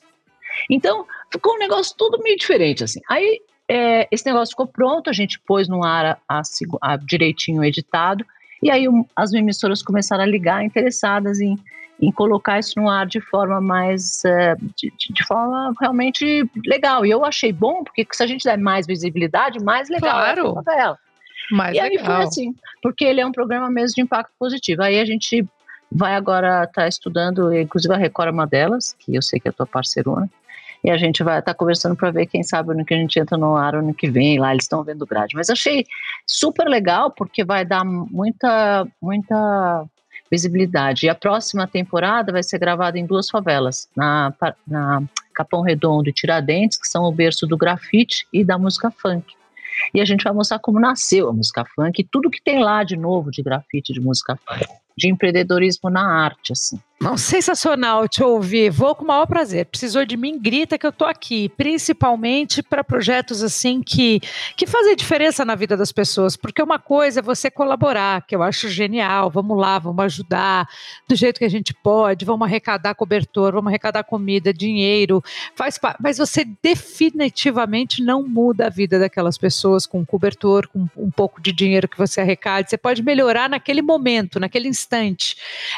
Então, 0.68 1.06
ficou 1.32 1.54
um 1.54 1.58
negócio 1.58 1.94
tudo 1.96 2.22
meio 2.22 2.36
diferente, 2.36 2.84
assim. 2.84 3.00
Aí, 3.08 3.40
é, 3.68 4.08
esse 4.10 4.26
negócio 4.26 4.52
ficou 4.52 4.66
pronto, 4.66 5.08
a 5.08 5.12
gente 5.12 5.38
pôs 5.40 5.68
no 5.68 5.84
ar 5.84 6.20
a, 6.28 6.38
a, 6.38 6.42
a 6.82 6.96
direitinho 6.96 7.64
editado, 7.64 8.24
e 8.62 8.70
aí 8.70 8.88
um, 8.88 9.04
as 9.14 9.32
emissoras 9.32 9.82
começaram 9.82 10.22
a 10.22 10.26
ligar 10.26 10.64
interessadas 10.64 11.40
em, 11.40 11.56
em 12.00 12.10
colocar 12.12 12.58
isso 12.58 12.78
no 12.78 12.90
ar 12.90 13.06
de 13.06 13.20
forma 13.20 13.60
mais, 13.60 14.24
é, 14.24 14.54
de, 14.76 14.92
de, 14.98 15.24
forma 15.24 15.72
realmente 15.80 16.44
legal. 16.66 17.06
E 17.06 17.10
eu 17.10 17.24
achei 17.24 17.52
bom, 17.52 17.84
porque 17.84 18.06
se 18.10 18.22
a 18.22 18.26
gente 18.26 18.44
der 18.44 18.58
mais 18.58 18.86
visibilidade, 18.86 19.62
mais 19.62 19.88
legal 19.88 20.12
claro. 20.12 20.62
é 20.68 20.80
ela. 20.80 20.98
Mais 21.50 21.76
e 21.76 21.80
legal. 21.80 21.98
aí 21.98 22.04
foi 22.04 22.24
assim, 22.24 22.54
porque 22.82 23.04
ele 23.04 23.20
é 23.20 23.26
um 23.26 23.32
programa 23.32 23.70
mesmo 23.70 23.94
de 23.94 24.02
impacto 24.02 24.32
positivo. 24.38 24.82
Aí 24.82 25.00
a 25.00 25.04
gente 25.04 25.46
vai 25.90 26.14
agora 26.14 26.64
estar 26.64 26.82
tá 26.82 26.88
estudando, 26.88 27.52
inclusive 27.52 27.92
a 27.92 27.96
Record 27.96 28.28
é 28.28 28.32
uma 28.32 28.46
delas, 28.46 28.94
que 28.98 29.14
eu 29.14 29.22
sei 29.22 29.40
que 29.40 29.48
é 29.48 29.50
a 29.50 29.52
tua 29.52 29.66
parceirona, 29.66 30.30
e 30.82 30.90
a 30.90 30.96
gente 30.96 31.22
vai 31.22 31.40
estar 31.40 31.52
tá 31.52 31.58
conversando 31.58 31.94
para 31.94 32.10
ver, 32.10 32.26
quem 32.26 32.42
sabe, 32.42 32.74
no 32.74 32.84
que 32.84 32.94
a 32.94 32.96
gente 32.96 33.18
entra 33.18 33.36
no 33.36 33.56
ar 33.56 33.74
ano 33.74 33.92
que 33.92 34.08
vem, 34.10 34.38
lá 34.38 34.52
eles 34.52 34.64
estão 34.64 34.82
vendo 34.82 35.06
grade. 35.06 35.36
Mas 35.36 35.50
achei 35.50 35.84
super 36.26 36.66
legal, 36.68 37.10
porque 37.10 37.44
vai 37.44 37.66
dar 37.66 37.84
muita, 37.84 38.86
muita 39.00 39.84
visibilidade. 40.30 41.04
E 41.04 41.08
a 41.10 41.14
próxima 41.14 41.66
temporada 41.66 42.32
vai 42.32 42.42
ser 42.42 42.58
gravada 42.58 42.98
em 42.98 43.04
duas 43.04 43.28
favelas, 43.28 43.88
na, 43.94 44.32
na 44.66 45.02
Capão 45.34 45.60
Redondo 45.60 46.08
e 46.08 46.14
Tiradentes, 46.14 46.78
que 46.78 46.88
são 46.88 47.04
o 47.04 47.12
berço 47.12 47.46
do 47.46 47.58
grafite 47.58 48.26
e 48.32 48.42
da 48.42 48.56
música 48.56 48.90
funk. 48.90 49.34
E 49.92 50.00
a 50.00 50.04
gente 50.04 50.24
vai 50.24 50.32
mostrar 50.32 50.58
como 50.60 50.80
nasceu 50.80 51.28
a 51.28 51.32
música 51.32 51.64
funk 51.74 52.00
e 52.00 52.04
tudo 52.04 52.30
que 52.30 52.40
tem 52.40 52.58
lá 52.58 52.84
de 52.84 52.96
novo 52.96 53.30
de 53.30 53.42
grafite, 53.42 53.92
de 53.92 54.00
música 54.00 54.38
funk 54.46 54.66
de 55.00 55.08
empreendedorismo 55.08 55.88
na 55.88 56.06
arte, 56.06 56.52
assim. 56.52 56.78
Não, 57.02 57.16
sensacional 57.16 58.06
te 58.06 58.22
ouvir. 58.22 58.68
Vou 58.68 58.94
com 58.94 59.04
o 59.04 59.06
maior 59.06 59.24
prazer. 59.24 59.64
Precisou 59.64 60.04
de 60.04 60.18
mim, 60.18 60.38
grita 60.38 60.76
que 60.76 60.86
eu 60.86 60.92
tô 60.92 61.06
aqui, 61.06 61.48
principalmente 61.48 62.62
para 62.62 62.84
projetos 62.84 63.42
assim 63.42 63.82
que 63.82 64.20
que 64.54 64.66
fazem 64.66 64.94
diferença 64.94 65.42
na 65.42 65.54
vida 65.54 65.78
das 65.78 65.92
pessoas, 65.92 66.36
porque 66.36 66.62
uma 66.62 66.78
coisa 66.78 67.20
é 67.20 67.22
você 67.22 67.50
colaborar, 67.50 68.26
que 68.26 68.36
eu 68.36 68.42
acho 68.42 68.68
genial. 68.68 69.30
Vamos 69.30 69.56
lá, 69.56 69.78
vamos 69.78 70.04
ajudar 70.04 70.68
do 71.08 71.16
jeito 71.16 71.38
que 71.38 71.44
a 71.46 71.48
gente 71.48 71.72
pode, 71.72 72.26
vamos 72.26 72.46
arrecadar 72.46 72.94
cobertor, 72.94 73.54
vamos 73.54 73.68
arrecadar 73.68 74.04
comida, 74.04 74.52
dinheiro, 74.52 75.22
faz 75.56 75.80
mas 75.98 76.18
você 76.18 76.44
definitivamente 76.62 78.02
não 78.02 78.28
muda 78.28 78.66
a 78.66 78.70
vida 78.70 78.98
daquelas 78.98 79.38
pessoas 79.38 79.86
com 79.86 80.04
cobertor, 80.04 80.68
com 80.68 80.86
um 80.94 81.10
pouco 81.10 81.40
de 81.40 81.50
dinheiro 81.50 81.88
que 81.88 81.96
você 81.96 82.20
arrecade. 82.20 82.68
Você 82.68 82.76
pode 82.76 83.02
melhorar 83.02 83.48
naquele 83.48 83.80
momento, 83.80 84.38
naquele 84.38 84.68
instante. 84.68 84.89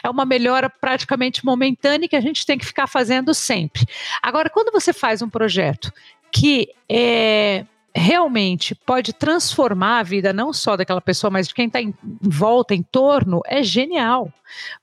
É 0.02 0.08
uma 0.08 0.24
melhora 0.24 0.70
praticamente 0.70 1.44
momentânea 1.44 2.08
que 2.08 2.16
a 2.16 2.20
gente 2.20 2.46
tem 2.46 2.58
que 2.58 2.66
ficar 2.66 2.86
fazendo 2.86 3.34
sempre. 3.34 3.86
Agora, 4.22 4.50
quando 4.50 4.72
você 4.72 4.92
faz 4.92 5.22
um 5.22 5.28
projeto 5.28 5.92
que 6.30 6.68
é, 6.88 7.66
realmente 7.94 8.74
pode 8.74 9.12
transformar 9.12 9.98
a 9.98 10.02
vida 10.02 10.32
não 10.32 10.52
só 10.52 10.76
daquela 10.76 11.00
pessoa, 11.00 11.30
mas 11.30 11.48
de 11.48 11.54
quem 11.54 11.66
está 11.66 11.80
em 11.80 11.94
volta, 12.20 12.74
em 12.74 12.82
torno, 12.82 13.42
é 13.46 13.62
genial. 13.62 14.32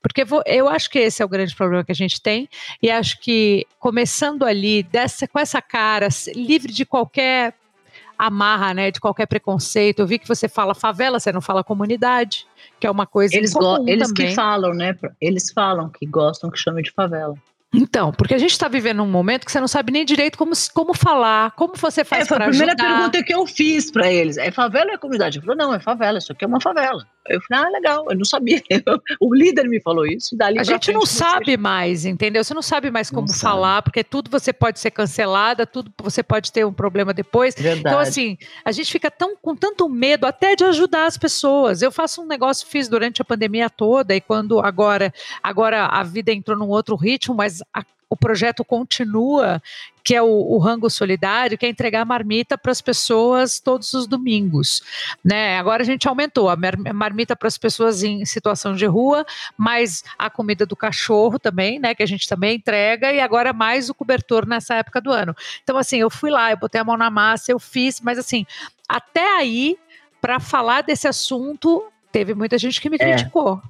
Porque 0.01 0.23
eu 0.45 0.69
acho 0.69 0.89
que 0.89 0.99
esse 0.99 1.21
é 1.21 1.25
o 1.25 1.29
grande 1.29 1.55
problema 1.55 1.83
que 1.83 1.91
a 1.91 1.95
gente 1.95 2.21
tem, 2.21 2.47
e 2.81 2.89
acho 2.89 3.19
que 3.19 3.65
começando 3.79 4.43
ali, 4.43 4.83
dessa, 4.83 5.27
com 5.27 5.39
essa 5.39 5.61
cara, 5.61 6.07
livre 6.35 6.71
de 6.71 6.85
qualquer 6.85 7.55
amarra, 8.19 8.73
né, 8.73 8.91
de 8.91 8.99
qualquer 8.99 9.25
preconceito. 9.25 9.99
Eu 9.99 10.07
vi 10.07 10.19
que 10.19 10.27
você 10.27 10.49
fala 10.49 10.75
favela, 10.75 11.19
você 11.19 11.31
não 11.31 11.39
fala 11.39 11.63
comunidade, 11.63 12.45
que 12.77 12.85
é 12.85 12.91
uma 12.91 13.07
coisa 13.07 13.33
eles 13.35 13.53
Eles 13.87 14.07
também. 14.09 14.27
que 14.27 14.35
falam, 14.35 14.73
né? 14.73 14.93
Eles 15.21 15.51
falam 15.51 15.89
que 15.89 16.05
gostam 16.05 16.51
que 16.51 16.59
chamem 16.59 16.83
de 16.83 16.91
favela. 16.91 17.35
Então, 17.73 18.11
porque 18.11 18.33
a 18.33 18.37
gente 18.37 18.51
está 18.51 18.67
vivendo 18.67 19.03
um 19.03 19.09
momento 19.09 19.45
que 19.45 19.51
você 19.51 19.59
não 19.59 19.67
sabe 19.67 19.91
nem 19.91 20.03
direito 20.03 20.37
como, 20.37 20.51
como 20.73 20.93
falar, 20.93 21.51
como 21.51 21.75
você 21.75 22.03
faz 22.03 22.25
é, 22.25 22.27
para 22.27 22.47
ajudar. 22.47 22.73
a 22.73 22.75
primeira 22.75 22.95
pergunta 22.95 23.23
que 23.23 23.33
eu 23.33 23.45
fiz 23.45 23.91
para 23.91 24.11
eles. 24.11 24.37
É 24.37 24.49
favela 24.49 24.87
ou 24.87 24.93
é 24.93 24.97
comunidade? 24.97 25.37
Ele 25.37 25.45
falou, 25.45 25.57
não, 25.57 25.73
é 25.73 25.79
favela, 25.79 26.17
isso 26.17 26.31
aqui 26.31 26.43
é 26.43 26.47
uma 26.47 26.59
favela. 26.59 27.05
Eu 27.29 27.41
falei, 27.41 27.65
ah, 27.65 27.69
legal, 27.69 28.05
eu 28.09 28.17
não 28.17 28.25
sabia. 28.25 28.61
o 29.19 29.33
líder 29.33 29.67
me 29.67 29.79
falou 29.79 30.05
isso. 30.05 30.35
Dali 30.35 30.59
a 30.59 30.63
gente 30.63 30.91
não 30.91 31.05
sabe 31.05 31.55
mais, 31.57 32.05
entendeu? 32.05 32.43
Você 32.43 32.53
não 32.53 32.61
sabe 32.61 32.89
mais 32.89 33.09
como 33.09 33.27
não 33.27 33.33
falar, 33.33 33.75
sabe. 33.75 33.83
porque 33.85 34.03
tudo 34.03 34.29
você 34.31 34.51
pode 34.51 34.79
ser 34.79 34.91
cancelada, 34.91 35.65
tudo 35.65 35.91
você 36.01 36.23
pode 36.23 36.51
ter 36.51 36.65
um 36.65 36.73
problema 36.73 37.13
depois. 37.13 37.53
Então, 37.53 37.63
Verdade. 37.63 37.95
Então, 37.95 37.99
assim, 37.99 38.37
a 38.65 38.71
gente 38.71 38.91
fica 38.91 39.11
tão, 39.11 39.35
com 39.35 39.55
tanto 39.55 39.87
medo 39.87 40.25
até 40.25 40.55
de 40.55 40.63
ajudar 40.63 41.05
as 41.05 41.17
pessoas. 41.17 41.81
Eu 41.81 41.91
faço 41.91 42.21
um 42.21 42.25
negócio, 42.25 42.67
fiz 42.67 42.87
durante 42.87 43.21
a 43.21 43.25
pandemia 43.25 43.69
toda, 43.69 44.15
e 44.15 44.21
quando 44.21 44.59
agora, 44.59 45.13
agora 45.43 45.85
a 45.85 46.03
vida 46.03 46.31
entrou 46.31 46.57
num 46.57 46.69
outro 46.69 46.95
ritmo, 46.95 47.35
mas 47.35 47.61
a 47.73 47.83
o 48.09 48.17
projeto 48.17 48.65
continua, 48.65 49.61
que 50.03 50.15
é 50.15 50.21
o, 50.21 50.27
o 50.27 50.57
Rango 50.57 50.89
Solidário, 50.89 51.57
que 51.57 51.65
é 51.65 51.69
entregar 51.69 52.03
marmita 52.05 52.57
para 52.57 52.71
as 52.71 52.81
pessoas 52.81 53.59
todos 53.59 53.93
os 53.93 54.07
domingos. 54.07 54.81
Né? 55.23 55.59
Agora 55.59 55.83
a 55.83 55.85
gente 55.85 56.07
aumentou 56.07 56.49
a 56.49 56.57
marmita 56.93 57.35
para 57.35 57.47
as 57.47 57.57
pessoas 57.57 58.01
em 58.01 58.25
situação 58.25 58.73
de 58.73 58.85
rua, 58.87 59.23
mais 59.55 60.03
a 60.17 60.29
comida 60.29 60.65
do 60.65 60.75
cachorro 60.75 61.37
também, 61.37 61.77
né? 61.77 61.93
Que 61.93 62.01
a 62.01 62.07
gente 62.07 62.27
também 62.27 62.55
entrega, 62.55 63.13
e 63.13 63.19
agora 63.19 63.53
mais 63.53 63.89
o 63.89 63.93
cobertor 63.93 64.47
nessa 64.47 64.73
época 64.75 64.99
do 64.99 65.11
ano. 65.11 65.35
Então, 65.63 65.77
assim, 65.77 65.97
eu 65.97 66.09
fui 66.09 66.31
lá, 66.31 66.49
eu 66.49 66.57
botei 66.57 66.81
a 66.81 66.83
mão 66.83 66.97
na 66.97 67.11
massa, 67.11 67.51
eu 67.51 67.59
fiz, 67.59 68.01
mas 68.01 68.17
assim, 68.17 68.45
até 68.87 69.37
aí, 69.37 69.77
para 70.19 70.39
falar 70.39 70.81
desse 70.81 71.07
assunto, 71.07 71.85
teve 72.11 72.33
muita 72.33 72.57
gente 72.57 72.81
que 72.81 72.89
me 72.89 72.97
é. 72.99 72.99
criticou. 72.99 73.61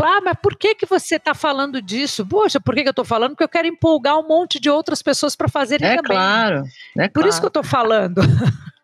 Ah, 0.00 0.20
mas 0.22 0.36
por 0.42 0.56
que, 0.56 0.74
que 0.74 0.86
você 0.86 1.16
está 1.16 1.34
falando 1.34 1.80
disso? 1.82 2.26
Poxa, 2.26 2.60
por 2.60 2.74
que, 2.74 2.82
que 2.82 2.88
eu 2.88 2.92
estou 2.92 3.04
falando? 3.04 3.30
Porque 3.30 3.44
eu 3.44 3.48
quero 3.48 3.68
empolgar 3.68 4.18
um 4.18 4.26
monte 4.26 4.58
de 4.58 4.70
outras 4.70 5.02
pessoas 5.02 5.36
para 5.36 5.48
fazerem 5.48 5.86
é 5.86 5.96
também. 5.96 6.16
Claro, 6.16 6.64
é 6.96 7.08
Por 7.08 7.14
claro. 7.14 7.28
isso 7.28 7.40
que 7.40 7.46
eu 7.46 7.48
estou 7.48 7.64
falando. 7.64 8.20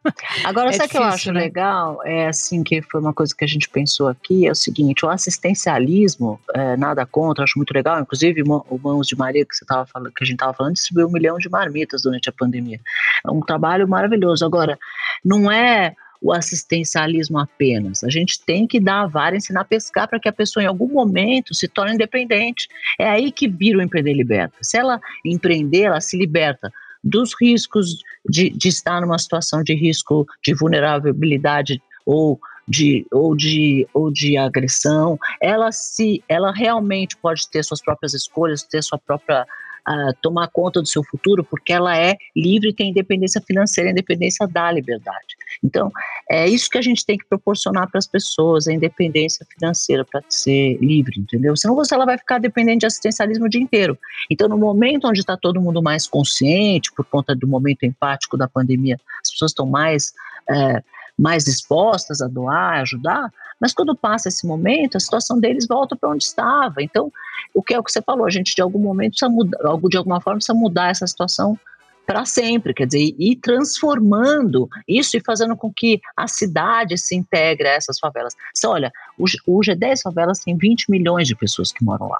Agora, 0.45 0.69
É 0.69 0.73
sabe 0.73 0.89
o 0.89 0.91
que 0.91 0.99
eu 0.99 1.03
acho 1.03 1.33
né? 1.33 1.41
legal? 1.41 1.99
É 2.05 2.29
assim 2.29 2.63
que 2.63 2.83
foi 2.83 3.01
uma 3.01 3.15
coisa 3.15 3.35
que 3.35 3.45
a 3.45 3.49
gente 3.49 3.69
pensou 3.69 4.09
aqui, 4.09 4.47
é 4.47 4.51
o 4.51 4.55
seguinte, 4.55 5.05
o 5.05 5.09
assistencialismo, 5.09 6.39
é, 6.55 6.77
nada 6.77 7.07
contra, 7.07 7.45
acho 7.45 7.59
muito 7.59 7.73
legal, 7.73 8.01
inclusive 8.01 8.43
o 8.43 8.65
o 8.69 8.79
Mãos 8.79 9.07
de 9.07 9.17
Maria, 9.17 9.45
que, 9.45 9.55
você 9.55 9.65
tava 9.65 9.87
falando, 9.87 10.13
que 10.13 10.23
a 10.23 10.27
gente 10.27 10.35
estava 10.35 10.53
falando, 10.53 10.75
distribuiu 10.75 11.09
um 11.09 11.13
milhão 11.13 11.39
de 11.39 11.49
marmitas 11.49 12.03
durante 12.03 12.29
a 12.29 12.33
pandemia. 12.33 12.81
É 13.27 13.31
um 13.31 13.41
trabalho 13.41 13.89
maravilhoso. 13.89 14.45
Agora, 14.45 14.79
não 15.25 15.51
é 15.51 15.95
o 16.25 16.33
assistencialismo 16.33 17.39
apenas. 17.39 18.03
A 18.03 18.09
gente 18.09 18.41
tem 18.41 18.67
que 18.67 18.81
dar 18.81 19.03
a 19.03 19.07
vara, 19.07 19.37
ensinar 19.37 19.61
a 19.61 19.65
pescar 19.65 20.09
para 20.09 20.19
que 20.19 20.27
a 20.27 20.33
pessoa 20.33 20.63
em 20.63 20.67
algum 20.67 20.89
momento 20.89 21.53
se 21.53 21.69
torne 21.69 21.93
independente. 21.93 22.67
É 22.99 23.07
aí 23.07 23.31
que 23.31 23.47
vira 23.47 23.79
o 23.79 23.83
empreender 23.83 24.15
liberta. 24.15 24.57
Se 24.63 24.79
ela 24.79 24.99
empreender, 25.23 25.83
ela 25.83 26.01
se 26.01 26.17
liberta 26.17 26.73
dos 27.05 27.35
riscos 27.39 28.03
de, 28.27 28.49
de 28.49 28.69
estar 28.69 29.03
numa 29.03 29.19
situação 29.19 29.63
de 29.63 29.75
risco 29.75 30.27
de 30.43 30.55
vulnerabilidade 30.55 31.83
ou 32.07 32.41
de, 32.67 33.07
ou 33.13 33.37
de, 33.37 33.87
ou 33.93 34.11
de 34.11 34.39
agressão, 34.39 35.19
ela 35.43 35.71
se 35.73 36.25
ela 36.27 36.51
realmente 36.51 37.19
pode 37.19 37.47
ter 37.51 37.63
suas 37.63 37.83
próprias 37.83 38.15
escolhas, 38.15 38.63
ter 38.63 38.83
sua 38.83 38.99
própria 38.99 39.47
uh, 39.89 40.15
tomar 40.21 40.49
conta 40.49 40.81
do 40.81 40.89
seu 40.89 41.03
futuro, 41.05 41.45
porque 41.45 41.73
ela 41.73 41.97
é 41.97 42.17
livre 42.35 42.73
tem 42.73 42.91
independência 42.91 43.41
financeira, 43.41 43.91
independência 43.91 44.47
da 44.47 44.71
liberdade. 44.71 45.37
Então, 45.63 45.91
é 46.31 46.49
isso 46.49 46.69
que 46.69 46.79
a 46.79 46.83
gente 46.83 47.05
tem 47.05 47.17
que 47.17 47.27
proporcionar 47.27 47.91
para 47.91 47.99
as 47.99 48.07
pessoas, 48.07 48.67
a 48.67 48.73
independência 48.73 49.47
financeira 49.53 50.05
para 50.05 50.23
ser 50.29 50.79
livre, 50.79 51.21
entendeu? 51.21 51.57
Senão 51.57 51.75
você 51.75 51.95
ela 51.95 52.07
vai 52.07 52.19
ficar 52.19 52.39
dependente 52.39 52.81
de 52.81 52.87
assistencialismo 52.87 53.47
o 53.47 53.49
dia 53.49 53.61
inteiro. 53.61 53.99
Então, 54.31 54.49
no 54.49 54.59
momento 54.59 55.07
onde 55.07 55.21
está 55.21 55.37
todo 55.37 55.61
mundo 55.61 55.83
mais 55.83 56.07
consciente, 56.07 56.93
por 56.93 57.05
conta 57.05 57.35
do 57.35 57.47
momento 57.47 57.85
empático 57.85 58.37
da 58.37 58.49
pandemia, 58.49 58.99
as 59.23 59.31
pessoas 59.31 59.51
estão 59.51 59.67
mais 59.67 60.13
é, 60.49 60.83
mais 61.17 61.45
dispostas 61.45 62.21
a 62.21 62.27
doar, 62.27 62.79
a 62.79 62.83
ajudar, 62.83 63.33
mas 63.61 63.73
quando 63.73 63.95
passa 63.95 64.29
esse 64.29 64.47
momento, 64.47 64.97
a 64.97 65.01
situação 65.01 65.39
deles 65.39 65.67
volta 65.67 65.95
para 65.95 66.11
onde 66.11 66.25
estava. 66.25 66.83
Então, 66.83 67.13
o 67.55 67.63
que 67.63 67.73
é 67.73 67.79
o 67.79 67.85
que 67.85 67.93
você 67.93 68.03
falou, 68.03 68.27
a 68.27 68.31
gente 68.31 68.55
de 68.55 68.61
algum 68.61 68.81
momento 68.81 69.13
precisa 69.13 69.31
mudar, 69.31 69.59
de 69.89 69.97
alguma 69.97 70.21
forma 70.21 70.39
precisa 70.39 70.59
mudar 70.59 70.91
essa 70.91 71.07
situação 71.07 71.59
para 72.07 72.25
sempre, 72.27 72.75
quer 72.75 72.87
dizer, 72.87 73.15
ir 73.19 73.37
transformando 73.37 74.69
isso 74.87 75.17
e 75.17 75.23
fazendo 75.25 75.57
com 75.57 75.73
que 75.73 76.01
a 76.17 76.29
cidade 76.29 76.99
se 76.99 77.15
integre 77.17 77.67
a 77.67 77.73
essas 77.73 77.99
favelas. 77.99 78.35
Olha, 78.67 78.93
o, 79.19 79.25
o 79.47 79.61
G10 79.61 80.03
Favelas 80.03 80.41
tem 80.41 80.57
20 80.57 80.91
milhões 80.91 81.27
de 81.27 81.35
pessoas 81.35 81.73
que 81.73 81.83
moram 81.83 82.09
lá. 82.09 82.19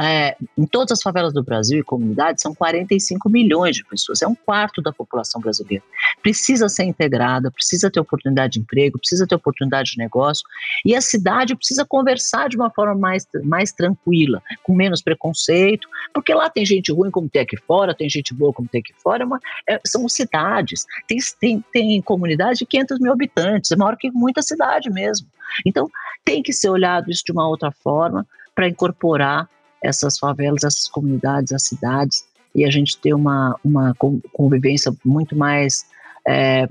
É, 0.00 0.36
em 0.58 0.66
todas 0.66 0.92
as 0.92 1.02
favelas 1.02 1.32
do 1.32 1.42
Brasil 1.42 1.80
e 1.80 1.84
comunidades 1.84 2.42
são 2.42 2.54
45 2.54 3.28
milhões 3.30 3.76
de 3.76 3.84
pessoas, 3.84 4.22
é 4.22 4.26
um 4.26 4.34
quarto 4.34 4.82
da 4.82 4.92
população 4.92 5.40
brasileira. 5.40 5.84
Precisa 6.22 6.68
ser 6.68 6.84
integrada, 6.84 7.50
precisa 7.50 7.90
ter 7.90 8.00
oportunidade 8.00 8.54
de 8.54 8.60
emprego, 8.60 8.98
precisa 8.98 9.26
ter 9.26 9.34
oportunidade 9.34 9.92
de 9.92 9.98
negócio 9.98 10.44
e 10.84 10.94
a 10.94 11.00
cidade 11.00 11.54
precisa 11.54 11.84
conversar 11.84 12.48
de 12.48 12.56
uma 12.56 12.70
forma 12.70 12.94
mais, 12.94 13.26
mais 13.44 13.72
tranquila, 13.72 14.42
com 14.62 14.74
menos 14.74 15.00
preconceito, 15.00 15.88
porque 16.12 16.34
lá 16.34 16.50
tem 16.50 16.66
gente 16.66 16.92
ruim 16.92 17.10
como 17.10 17.28
tem 17.28 17.42
aqui 17.42 17.56
fora, 17.56 17.94
tem 17.94 18.08
gente 18.08 18.34
boa 18.34 18.52
como 18.52 18.68
tem 18.68 18.80
aqui 18.80 18.92
fora, 19.02 19.22
é 19.22 19.26
uma, 19.26 19.40
é, 19.68 19.80
são 19.86 20.08
cidades, 20.08 20.84
tem, 21.06 21.18
tem, 21.40 21.64
tem 21.72 22.02
comunidade 22.02 22.58
de 22.58 22.66
500 22.66 22.98
mil 22.98 23.12
habitantes, 23.12 23.70
é 23.70 23.76
maior 23.76 23.96
que 23.96 24.10
muita 24.10 24.42
cidade 24.42 24.90
mesmo. 24.90 25.26
Então 25.64 25.88
tem 26.24 26.42
que 26.42 26.52
ser 26.52 26.68
olhado 26.68 27.10
isso 27.10 27.22
de 27.24 27.32
uma 27.32 27.46
outra 27.48 27.70
forma 27.70 28.26
para 28.54 28.68
incorporar 28.68 29.48
essas 29.84 30.18
favelas, 30.18 30.64
essas 30.64 30.88
comunidades, 30.88 31.52
as 31.52 31.62
cidades, 31.64 32.24
e 32.54 32.64
a 32.64 32.70
gente 32.70 32.96
ter 32.98 33.12
uma, 33.12 33.58
uma 33.64 33.94
convivência 34.32 34.92
muito 35.04 35.36
mais 35.36 35.84
é, 36.26 36.66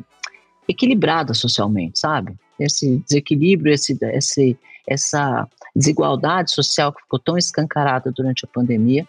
equilibrada 0.67 1.34
socialmente, 1.34 1.99
sabe? 1.99 2.34
Esse 2.60 2.97
desequilíbrio, 2.99 3.73
esse, 3.73 3.97
esse, 4.02 4.58
essa 4.88 5.47
desigualdade 5.76 6.52
social 6.52 6.93
que 6.93 7.02
ficou 7.02 7.19
tão 7.19 7.38
escancarada 7.38 8.12
durante 8.12 8.45
a 8.45 8.47
pandemia, 8.47 9.08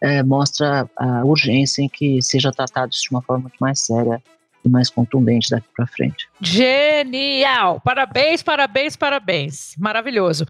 é, 0.00 0.22
mostra 0.22 0.88
a 0.96 1.24
urgência 1.24 1.82
em 1.82 1.88
que 1.88 2.20
seja 2.22 2.50
tratado 2.50 2.92
isso 2.92 3.02
de 3.02 3.10
uma 3.10 3.22
forma 3.22 3.42
muito 3.42 3.56
mais 3.60 3.80
séria 3.80 4.22
e 4.64 4.68
mais 4.68 4.88
contundente 4.88 5.50
daqui 5.50 5.66
para 5.76 5.86
frente. 5.86 6.28
Genial! 6.40 7.80
Parabéns, 7.80 8.42
parabéns, 8.42 8.96
parabéns. 8.96 9.74
Maravilhoso. 9.76 10.46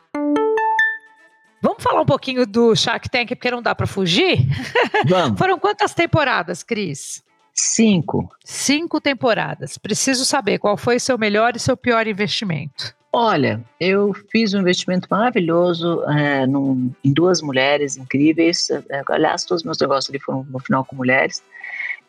Vamos 1.59 1.81
falar 1.81 2.01
um 2.01 2.05
pouquinho 2.05 2.45
do 2.45 2.75
Shark 2.75 3.09
Tank, 3.09 3.29
porque 3.29 3.49
não 3.49 3.63
dá 3.63 3.73
para 3.73 3.87
fugir? 3.87 4.47
Vamos. 5.09 5.39
Foram 5.39 5.57
quantas 5.57 5.95
temporadas, 5.95 6.61
Cris? 6.61 7.23
Cinco. 7.51 8.29
Cinco 8.45 9.01
temporadas. 9.01 9.79
Preciso 9.79 10.23
saber 10.23 10.59
qual 10.59 10.77
foi 10.77 10.99
seu 10.99 11.17
melhor 11.17 11.55
e 11.55 11.59
seu 11.59 11.75
pior 11.75 12.05
investimento. 12.05 12.93
Olha, 13.11 13.59
eu 13.79 14.13
fiz 14.31 14.53
um 14.53 14.59
investimento 14.59 15.07
maravilhoso 15.09 16.03
é, 16.11 16.45
num, 16.45 16.93
em 17.03 17.11
duas 17.11 17.41
mulheres 17.41 17.97
incríveis. 17.97 18.69
É, 18.69 19.01
aliás, 19.09 19.43
todos 19.43 19.61
os 19.61 19.65
meus 19.65 19.79
negócios 19.79 20.09
ali 20.11 20.19
foram 20.19 20.45
no 20.49 20.59
final 20.59 20.85
com 20.85 20.95
mulheres. 20.95 21.43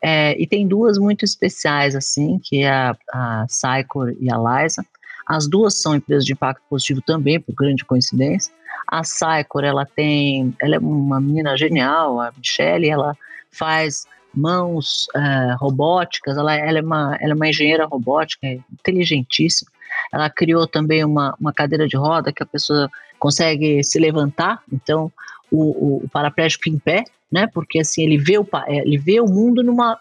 É, 0.02 0.40
e 0.40 0.46
tem 0.46 0.66
duas 0.66 0.98
muito 0.98 1.24
especiais, 1.24 1.94
assim, 1.94 2.40
que 2.42 2.62
é 2.62 2.70
a, 2.70 2.96
a 3.12 3.46
Sycor 3.48 4.14
e 4.20 4.28
a 4.30 4.36
Liza. 4.36 4.84
As 5.26 5.48
duas 5.48 5.80
são 5.80 5.94
empresas 5.94 6.24
de 6.24 6.32
impacto 6.32 6.62
positivo 6.68 7.00
também, 7.00 7.40
por 7.40 7.54
grande 7.54 7.84
coincidência. 7.84 8.52
A 8.88 9.04
Sycor, 9.04 9.62
ela 9.62 9.86
tem, 9.86 10.54
ela 10.60 10.74
é 10.74 10.78
uma 10.78 11.20
menina 11.20 11.56
genial, 11.56 12.20
a 12.20 12.32
Michelle, 12.36 12.88
ela 12.88 13.16
faz 13.50 14.06
mãos 14.34 15.06
uh, 15.14 15.56
robóticas, 15.58 16.36
ela, 16.36 16.54
ela, 16.54 16.78
é 16.78 16.82
uma, 16.82 17.16
ela 17.20 17.32
é 17.32 17.34
uma 17.34 17.48
engenheira 17.48 17.86
robótica, 17.86 18.46
inteligentíssima. 18.46 19.70
Ela 20.12 20.28
criou 20.28 20.66
também 20.66 21.04
uma, 21.04 21.34
uma 21.38 21.52
cadeira 21.52 21.86
de 21.86 21.96
roda 21.96 22.32
que 22.32 22.42
a 22.42 22.46
pessoa 22.46 22.90
consegue 23.18 23.84
se 23.84 24.00
levantar, 24.00 24.62
então 24.72 25.12
o, 25.52 26.04
o 26.04 26.08
paraplégico 26.08 26.68
em 26.68 26.78
pé, 26.78 27.04
né? 27.30 27.46
Porque 27.46 27.80
assim 27.80 28.02
ele 28.02 28.18
vê 28.18 28.38
o 28.38 28.46
é, 28.66 28.78
ele 28.78 28.98
vê 28.98 29.20
o 29.20 29.26
mundo 29.26 29.62
numa 29.62 29.98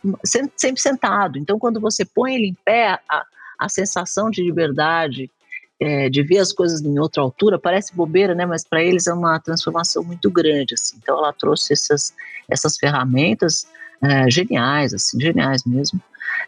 sempre 0.56 0.82
sentado. 0.82 1.38
Então 1.38 1.60
quando 1.60 1.80
você 1.80 2.06
põe 2.06 2.36
ele 2.36 2.48
em 2.48 2.58
pé, 2.66 3.00
a, 3.10 3.26
a 3.60 3.70
sensação 3.70 4.30
de 4.30 4.42
liberdade, 4.44 5.30
é, 5.80 6.10
de 6.10 6.24
ver 6.24 6.38
as 6.38 6.52
coisas 6.52 6.82
em 6.82 7.00
outra 7.00 7.22
altura 7.22 7.60
parece 7.60 7.96
bobeira, 7.96 8.34
né? 8.34 8.46
Mas 8.46 8.64
para 8.64 8.84
eles 8.84 9.08
é 9.08 9.14
uma 9.14 9.40
transformação 9.40 10.04
muito 10.04 10.32
grande. 10.32 10.74
Assim. 10.74 10.98
Então 11.02 11.18
ela 11.18 11.34
trouxe 11.34 11.74
essas 11.74 12.14
essas 12.50 12.78
ferramentas 12.78 13.68
é, 14.02 14.30
geniais, 14.30 14.94
assim, 14.94 15.20
geniais 15.20 15.64
mesmo. 15.66 16.02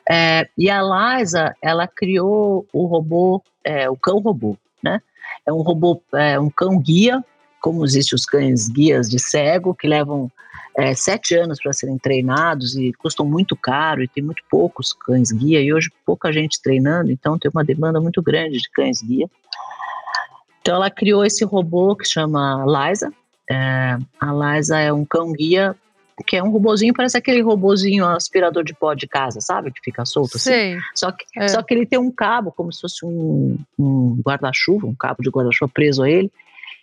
É, 0.10 0.48
e 0.58 0.70
a 0.70 0.82
Liza, 0.82 1.56
ela 1.62 1.88
criou 1.88 2.66
o 2.74 2.86
robô, 2.86 3.42
é, 3.64 3.90
o 3.90 3.96
cão 3.96 4.20
robô, 4.20 4.58
né? 4.82 5.02
É 5.46 5.52
um 5.54 5.62
robô, 5.62 6.02
é, 6.14 6.40
um 6.40 6.50
cão 6.50 6.80
guia, 6.80 7.24
como 7.64 7.86
existem 7.86 8.14
os 8.18 8.26
cães 8.26 8.68
guias 8.68 9.10
de 9.10 9.18
cego 9.18 9.74
que 9.74 9.88
levam 9.88 10.30
é, 10.76 10.94
sete 10.94 11.34
anos 11.34 11.62
para 11.62 11.72
serem 11.72 11.98
treinados 11.98 12.76
e 12.76 12.92
custam 12.92 13.26
muito 13.26 13.56
caro 13.56 14.04
e 14.04 14.08
tem 14.08 14.22
muito 14.22 14.44
poucos 14.52 14.92
cães 14.92 15.32
guia 15.32 15.62
e 15.62 15.74
hoje 15.74 15.90
pouca 16.06 16.34
gente 16.34 16.62
treinando, 16.62 17.10
então 17.10 17.40
tem 17.40 17.50
uma 17.50 17.64
demanda 17.64 18.02
muito 18.02 18.22
grande 18.22 18.58
de 18.58 18.70
cães 18.70 19.02
guia. 19.02 19.30
Então 20.60 20.76
ela 20.76 20.92
criou 20.92 21.24
esse 21.24 21.46
robô 21.46 21.96
que 21.96 22.06
chama 22.06 22.66
Liza. 22.68 23.14
É, 23.50 23.98
a 24.20 24.56
Liza 24.58 24.78
é 24.80 24.92
um 24.92 25.06
cão 25.06 25.32
guia 25.32 25.74
que 26.28 26.36
é 26.36 26.44
um 26.44 26.52
robozinho, 26.52 26.94
parece 26.94 27.18
aquele 27.18 27.42
robozinho 27.42 28.06
aspirador 28.06 28.64
de 28.64 28.74
pó 28.74 28.94
de 28.94 29.08
casa, 29.08 29.40
sabe? 29.42 29.72
Que 29.72 29.80
fica 29.82 30.06
solto 30.06 30.36
assim. 30.36 30.52
Só 30.94 31.12
que, 31.12 31.26
é. 31.38 31.48
só 31.48 31.64
que 31.64 31.74
ele 31.74 31.86
tem 31.86 31.98
um 31.98 32.12
cabo, 32.12 32.52
como 32.52 32.72
se 32.72 32.82
fosse 32.82 33.06
um, 33.06 33.58
um 33.80 34.22
guarda-chuva, 34.24 34.86
um 34.86 34.94
cabo 34.94 35.24
de 35.24 35.30
guarda-chuva 35.30 35.72
preso 35.74 36.04
a 36.04 36.10
ele. 36.10 36.32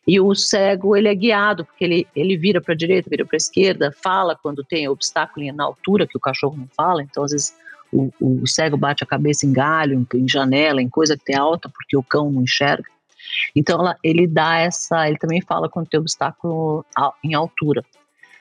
E 0.07 0.19
o 0.19 0.35
cego, 0.35 0.97
ele 0.97 1.09
é 1.09 1.15
guiado, 1.15 1.65
porque 1.65 1.85
ele, 1.85 2.07
ele 2.17 2.37
vira 2.37 2.61
para 2.61 2.75
a 2.75 2.77
direita, 2.77 3.11
vira 3.11 3.25
para 3.25 3.37
a 3.37 3.39
esquerda, 3.39 3.93
fala 4.03 4.35
quando 4.35 4.65
tem 4.65 4.89
obstáculo 4.89 5.53
na 5.53 5.65
altura, 5.65 6.07
que 6.07 6.17
o 6.17 6.21
cachorro 6.21 6.57
não 6.57 6.69
fala, 6.75 7.03
então 7.03 7.23
às 7.23 7.33
vezes 7.33 7.55
o, 7.93 8.11
o 8.21 8.47
cego 8.47 8.77
bate 8.77 9.05
a 9.05 9.07
cabeça 9.07 9.47
em 9.47 9.53
galho, 9.53 9.95
em, 9.95 10.19
em 10.19 10.29
janela, 10.29 10.81
em 10.81 10.89
coisa 10.89 11.17
que 11.17 11.25
tem 11.25 11.37
alta, 11.37 11.69
porque 11.69 11.97
o 11.97 12.03
cão 12.03 12.31
não 12.31 12.43
enxerga. 12.43 12.89
Então 13.55 13.79
ela, 13.81 13.97
ele 14.03 14.27
dá 14.27 14.59
essa, 14.59 15.07
ele 15.09 15.19
também 15.19 15.41
fala 15.41 15.69
quando 15.69 15.89
tem 15.89 16.01
obstáculo 16.01 16.85
em 17.23 17.35
altura. 17.35 17.85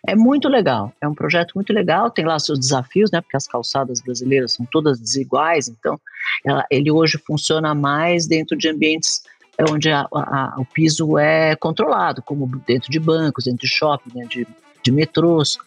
É 0.08 0.16
muito 0.16 0.48
legal, 0.48 0.94
é 1.02 1.08
um 1.08 1.14
projeto 1.14 1.52
muito 1.56 1.74
legal, 1.74 2.10
tem 2.10 2.24
lá 2.24 2.40
seus 2.40 2.58
desafios, 2.58 3.12
né? 3.12 3.20
Porque 3.20 3.36
as 3.36 3.48
calçadas 3.48 4.00
brasileiras 4.00 4.54
são 4.54 4.66
todas 4.66 4.98
desiguais, 4.98 5.68
então 5.68 6.00
ela, 6.46 6.66
ele 6.72 6.90
hoje 6.90 7.18
funciona 7.18 7.76
mais 7.76 8.26
dentro 8.26 8.58
de 8.58 8.70
ambientes 8.70 9.24
onde 9.70 9.90
a, 9.90 10.08
a, 10.12 10.56
o 10.58 10.66
piso 10.66 11.18
é 11.18 11.56
controlado, 11.56 12.22
como 12.22 12.48
dentro 12.66 12.90
de 12.90 13.00
bancos, 13.00 13.46
dentro 13.46 13.62
de 13.62 13.68
shopping, 13.68 14.10
dentro 14.14 14.30
de, 14.30 14.48
de 14.84 14.92
metrôs. 14.92 15.58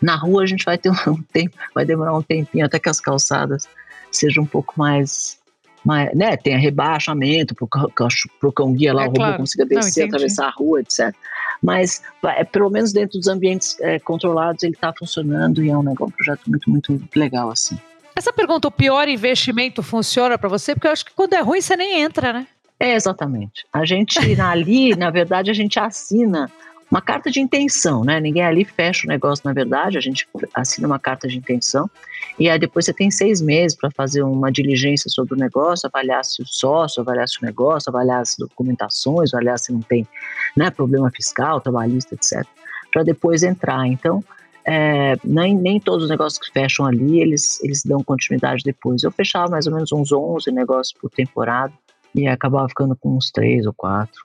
Na 0.00 0.16
rua 0.16 0.42
a 0.42 0.46
gente 0.46 0.64
vai 0.64 0.78
ter 0.78 0.90
um 1.08 1.22
tempo, 1.32 1.56
vai 1.74 1.84
demorar 1.84 2.16
um 2.16 2.22
tempinho 2.22 2.66
até 2.66 2.78
que 2.78 2.88
as 2.88 3.00
calçadas 3.00 3.68
sejam 4.10 4.44
um 4.44 4.46
pouco 4.46 4.74
mais 4.76 5.40
mas, 5.84 6.14
né, 6.14 6.36
tem 6.36 6.56
rebaixamento 6.56 7.54
para 7.54 8.48
o 8.48 8.52
cão 8.52 8.72
guia 8.72 8.94
lá, 8.94 9.02
é, 9.02 9.04
o 9.04 9.08
robô 9.08 9.18
claro. 9.18 9.38
consiga 9.38 9.66
descer, 9.66 10.02
Não, 10.02 10.08
atravessar 10.08 10.46
a 10.46 10.50
rua, 10.50 10.80
etc. 10.80 11.12
Mas, 11.60 12.02
é, 12.24 12.44
pelo 12.44 12.70
menos 12.70 12.92
dentro 12.92 13.18
dos 13.18 13.26
ambientes 13.26 13.76
é, 13.80 13.98
controlados, 13.98 14.62
ele 14.62 14.74
está 14.74 14.92
funcionando 14.96 15.62
e 15.62 15.70
é 15.70 15.76
um, 15.76 15.82
negócio, 15.82 16.06
um 16.06 16.16
projeto 16.16 16.48
muito, 16.48 16.70
muito 16.70 17.00
legal, 17.16 17.50
assim. 17.50 17.76
Essa 18.14 18.32
pergunta, 18.32 18.68
o 18.68 18.70
pior 18.70 19.08
investimento 19.08 19.82
funciona 19.82 20.38
para 20.38 20.48
você? 20.48 20.74
Porque 20.74 20.86
eu 20.86 20.92
acho 20.92 21.04
que 21.04 21.12
quando 21.14 21.32
é 21.32 21.40
ruim, 21.40 21.60
você 21.60 21.76
nem 21.76 22.00
entra, 22.00 22.32
né? 22.32 22.46
É, 22.82 22.96
exatamente. 22.96 23.64
A 23.72 23.84
gente 23.84 24.18
ali, 24.42 24.96
na 24.96 25.08
verdade, 25.08 25.52
a 25.52 25.54
gente 25.54 25.78
assina 25.78 26.50
uma 26.90 27.00
carta 27.00 27.30
de 27.30 27.38
intenção, 27.38 28.02
né? 28.02 28.18
Ninguém 28.18 28.42
ali 28.42 28.64
fecha 28.64 29.06
o 29.06 29.08
negócio, 29.08 29.46
na 29.46 29.52
verdade, 29.52 29.96
a 29.96 30.00
gente 30.00 30.26
assina 30.52 30.88
uma 30.88 30.98
carta 30.98 31.28
de 31.28 31.38
intenção 31.38 31.88
e 32.40 32.50
aí 32.50 32.58
depois 32.58 32.84
você 32.84 32.92
tem 32.92 33.08
seis 33.08 33.40
meses 33.40 33.78
para 33.78 33.88
fazer 33.92 34.24
uma 34.24 34.50
diligência 34.50 35.08
sobre 35.08 35.34
o 35.34 35.36
negócio, 35.36 35.86
avaliar 35.86 36.24
se 36.24 36.42
o 36.42 36.44
sócio, 36.44 37.00
avaliar 37.00 37.28
se 37.28 37.40
o 37.40 37.46
negócio, 37.46 37.88
avaliar 37.88 38.20
as 38.20 38.34
documentações, 38.36 39.32
avaliar 39.32 39.60
se 39.60 39.72
não 39.72 39.80
tem 39.80 40.04
né, 40.56 40.68
problema 40.68 41.08
fiscal, 41.12 41.60
trabalhista, 41.60 42.16
etc., 42.16 42.44
para 42.92 43.04
depois 43.04 43.44
entrar. 43.44 43.86
Então, 43.86 44.24
é, 44.64 45.16
nem, 45.24 45.54
nem 45.54 45.78
todos 45.78 46.04
os 46.04 46.10
negócios 46.10 46.38
que 46.38 46.52
fecham 46.52 46.84
ali, 46.84 47.20
eles, 47.20 47.62
eles 47.62 47.84
dão 47.84 48.02
continuidade 48.02 48.64
depois. 48.64 49.04
Eu 49.04 49.12
fechava 49.12 49.50
mais 49.50 49.68
ou 49.68 49.72
menos 49.72 49.92
uns 49.92 50.10
11 50.12 50.50
negócios 50.50 50.92
por 51.00 51.10
temporada, 51.10 51.72
e 52.14 52.26
acabava 52.26 52.68
ficando 52.68 52.96
com 52.96 53.16
uns 53.16 53.30
três 53.30 53.66
ou 53.66 53.72
quatro. 53.72 54.22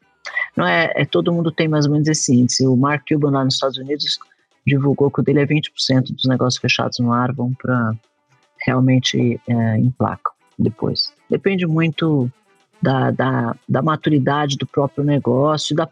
Não 0.55 0.65
é, 0.67 0.91
é 0.95 1.05
todo 1.05 1.31
mundo 1.31 1.51
tem 1.51 1.67
mais 1.67 1.85
ou 1.85 1.91
menos 1.91 2.07
esse 2.07 2.33
índice. 2.33 2.67
O 2.67 2.75
Mark 2.75 3.03
Cuban 3.07 3.31
lá 3.31 3.45
nos 3.45 3.55
Estados 3.55 3.77
Unidos 3.77 4.19
divulgou 4.65 5.09
que 5.09 5.21
o 5.21 5.23
dele 5.23 5.39
é 5.39 5.45
20% 5.45 6.13
dos 6.13 6.25
negócios 6.25 6.59
fechados 6.59 6.99
no 6.99 7.13
ar 7.13 7.31
vão 7.33 7.53
para 7.53 7.93
realmente 8.65 9.39
é, 9.47 9.77
em 9.77 9.89
placa 9.91 10.31
depois. 10.59 11.13
Depende 11.29 11.65
muito 11.65 12.29
da, 12.81 13.11
da, 13.11 13.55
da, 13.67 13.81
maturidade 13.81 14.57
do 14.57 14.67
próprio 14.67 15.03
negócio, 15.03 15.75
da, 15.75 15.87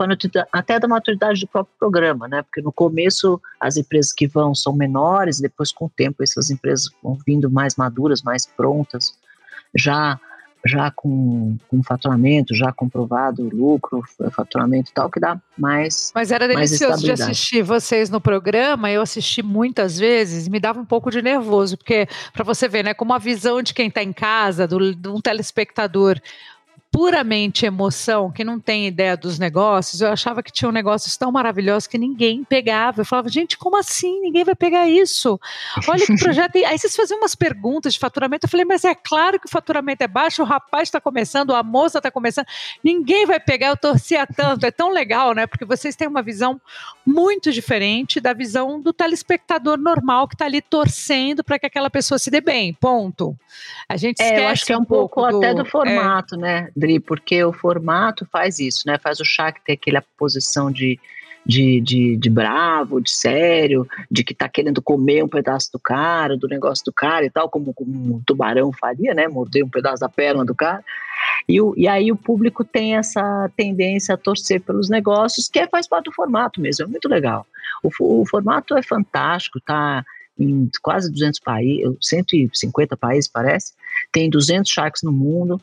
até 0.51 0.79
da 0.79 0.88
maturidade 0.88 1.41
do 1.41 1.47
próprio 1.47 1.73
programa, 1.79 2.27
né? 2.27 2.43
Porque 2.43 2.62
no 2.62 2.71
começo 2.71 3.41
as 3.60 3.77
empresas 3.77 4.13
que 4.13 4.27
vão 4.27 4.53
são 4.53 4.73
menores, 4.73 5.39
depois 5.39 5.71
com 5.71 5.86
o 5.86 5.89
tempo 5.89 6.21
essas 6.21 6.49
empresas 6.49 6.89
vão 7.01 7.17
vindo 7.25 7.49
mais 7.49 7.75
maduras, 7.75 8.21
mais 8.21 8.45
prontas, 8.45 9.13
já 9.75 10.19
já 10.65 10.91
com, 10.91 11.58
com 11.67 11.84
faturamento, 11.84 12.56
já 12.56 12.71
comprovado 12.71 13.49
lucro, 13.54 14.04
faturamento 14.32 14.89
e 14.89 14.93
tal, 14.93 15.10
que 15.10 15.19
dá 15.19 15.39
mais. 15.58 16.12
Mas 16.13 16.32
era 16.32 16.47
delicioso 16.47 17.04
de 17.04 17.12
assistir 17.12 17.62
vocês 17.62 18.10
no 18.10 18.19
programa, 18.19 18.89
eu 18.89 19.01
assisti 19.01 19.43
muitas 19.43 19.97
vezes 19.97 20.47
e 20.47 20.49
me 20.49 20.60
dava 20.60 20.80
um 20.80 20.86
pouco 20.86 21.12
de 21.12 21.21
nervoso, 21.21 21.78
porque 21.78 22.08
para 22.34 22.43
você 22.43 22.67
ver, 22.67 22.84
né, 22.84 22.93
como 22.93 23.13
a 23.13 23.19
visão 23.19 23.62
de 23.62 23.73
quem 23.73 23.88
está 23.88 24.01
em 24.01 24.13
casa, 24.13 24.67
do, 24.67 24.95
de 24.95 25.08
um 25.08 25.21
telespectador, 25.21 26.19
puramente 26.95 27.65
emoção, 27.65 28.31
que 28.31 28.41
não 28.41 28.58
tem 28.58 28.88
ideia 28.88 29.17
dos 29.17 29.38
negócios, 29.38 29.99
eu 29.99 30.10
achava 30.10 30.41
que 30.41 30.49
tinha 30.49 30.69
um 30.69 30.71
negócios 30.71 31.17
tão 31.17 31.29
maravilhosos 31.29 31.88
que 31.88 31.97
ninguém 31.97 32.41
pegava. 32.45 33.01
Eu 33.01 33.05
falava, 33.05 33.27
gente, 33.27 33.58
como 33.58 33.75
assim? 33.75 34.21
Ninguém 34.21 34.45
vai 34.45 34.55
pegar 34.55 34.88
isso. 34.88 35.38
Olha 35.89 36.05
que 36.05 36.15
projeto. 36.15 36.55
Aí 36.55 36.79
vocês 36.79 36.95
faziam 36.95 37.17
umas 37.17 37.36
perguntas 37.36 37.95
de 37.95 37.99
faturamento. 37.99 38.45
Eu 38.45 38.49
falei, 38.49 38.65
mas 38.65 38.86
é 38.86 38.95
claro 38.95 39.38
que 39.38 39.45
o 39.45 39.49
faturamento 39.49 40.05
é 40.05 40.08
baixo, 40.08 40.41
o 40.41 40.45
rapaz 40.45 40.88
está 40.88 41.01
começando, 41.01 41.53
a 41.53 41.62
moça 41.62 41.97
está 41.97 42.10
começando. 42.10 42.45
Ninguém 42.81 43.25
vai 43.25 43.41
pegar, 43.41 43.67
eu 43.67 43.77
torcia 43.77 44.25
tanto. 44.25 44.65
É 44.65 44.71
tão 44.71 44.89
legal, 44.89 45.34
né? 45.34 45.45
Porque 45.45 45.65
vocês 45.65 45.97
têm 45.97 46.08
uma 46.08 46.21
visão 46.21 46.62
muito 47.05 47.51
diferente 47.51 48.21
da 48.21 48.31
visão 48.31 48.79
do 48.79 48.93
telespectador 48.93 49.77
normal 49.77 50.29
que 50.29 50.36
está 50.36 50.45
ali 50.45 50.62
torcendo 50.62 51.43
para 51.43 51.60
que 51.60 51.65
aquela 51.65 51.89
pessoa 51.89 52.17
se 52.17 52.31
dê 52.31 52.39
bem. 52.39 52.73
Ponto. 52.73 53.38
A 53.88 53.97
gente 53.97 54.21
esquece 54.21 54.41
é, 54.41 54.45
eu 54.45 54.47
acho 54.47 54.65
que 54.65 54.73
é 54.73 54.77
um, 54.77 54.81
um 54.81 54.86
pouco, 54.86 55.15
pouco 55.15 55.31
do, 55.31 55.38
até 55.38 55.53
do 55.53 55.62
é. 55.62 55.65
formato, 55.65 56.36
é. 56.36 56.38
né, 56.38 56.69
Porque 57.00 57.43
o 57.43 57.54
formato 57.54 58.26
faz 58.32 58.60
isso, 58.60 58.84
né? 58.86 58.98
Faz 58.98 59.19
o 59.19 59.26
chá 59.26 59.52
que 59.52 59.63
tem 59.63 59.74
aquela 59.74 60.04
posição 60.17 60.71
de 60.71 61.00
de, 61.45 61.80
de, 61.80 62.17
de 62.17 62.30
bravo, 62.30 63.00
de 63.00 63.12
sério, 63.12 63.88
de 64.10 64.24
que 64.24 64.34
tá 64.34 64.50
querendo 64.50 64.82
comer 64.82 65.24
um 65.24 65.28
pedaço 65.28 65.71
do 65.71 65.80
cara, 65.80 66.36
do 66.36 66.48
negócio 66.48 66.84
do 66.84 66.91
cara 66.91 67.24
e 67.24 67.30
tal, 67.30 67.50
como, 67.50 67.74
como 67.74 68.15
um 68.15 68.21
tubarão 68.26 68.71
faria, 68.74 69.13
né? 69.13 69.28
Morder 69.28 69.63
um 69.63 69.69
pedaço 69.69 70.00
da 70.00 70.10
perna 70.10 70.43
do 70.43 70.56
cara. 70.56 70.84
E, 71.48 71.58
e 71.78 71.88
aí 71.88 72.12
o 72.12 72.15
público 72.15 72.63
tem 72.63 72.95
essa 72.95 73.50
tendência 73.56 74.15
a 74.15 74.17
torcer 74.17 74.60
pelos 74.62 74.89
negócios, 74.89 75.48
que 75.48 75.60
é, 75.60 75.67
faz 75.67 75.88
parte 75.88 76.06
do 76.06 76.12
formato 76.12 76.60
mesmo, 76.60 76.86
é 76.86 76.88
muito 76.88 77.08
legal. 77.08 77.45
O, 77.84 77.89
o 78.21 78.26
formato 78.26 78.76
é 78.76 78.82
fantástico, 78.82 79.60
tá 79.60 80.04
em 80.38 80.69
quase 80.82 81.12
200 81.12 81.39
países, 81.39 81.95
150 82.02 82.98
países 82.98 83.30
parece, 83.30 83.74
tem 84.12 84.30
200 84.30 84.69
sharks 84.69 85.02
no 85.02 85.12
mundo, 85.12 85.62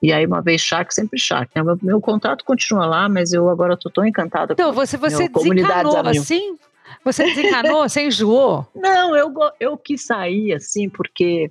e 0.00 0.12
aí, 0.12 0.24
uma 0.26 0.40
vez 0.40 0.60
Shark, 0.60 0.94
sempre 0.94 1.18
Shark. 1.18 1.50
Né? 1.54 1.62
Meu, 1.62 1.78
meu 1.82 2.00
contrato 2.00 2.44
continua 2.44 2.86
lá, 2.86 3.08
mas 3.08 3.32
eu 3.32 3.48
agora 3.48 3.74
estou 3.74 3.90
tão 3.90 4.06
encantada 4.06 4.52
então, 4.52 4.70
com 4.70 4.74
você, 4.74 4.96
você 4.96 5.28
desencanou 5.28 5.96
assim? 6.06 6.56
Você 7.04 7.24
desencanou? 7.24 7.88
você 7.88 8.02
enjoou? 8.02 8.66
Não, 8.74 9.16
eu, 9.16 9.32
eu 9.58 9.76
quis 9.76 10.04
sair 10.06 10.52
assim, 10.52 10.88
porque 10.88 11.50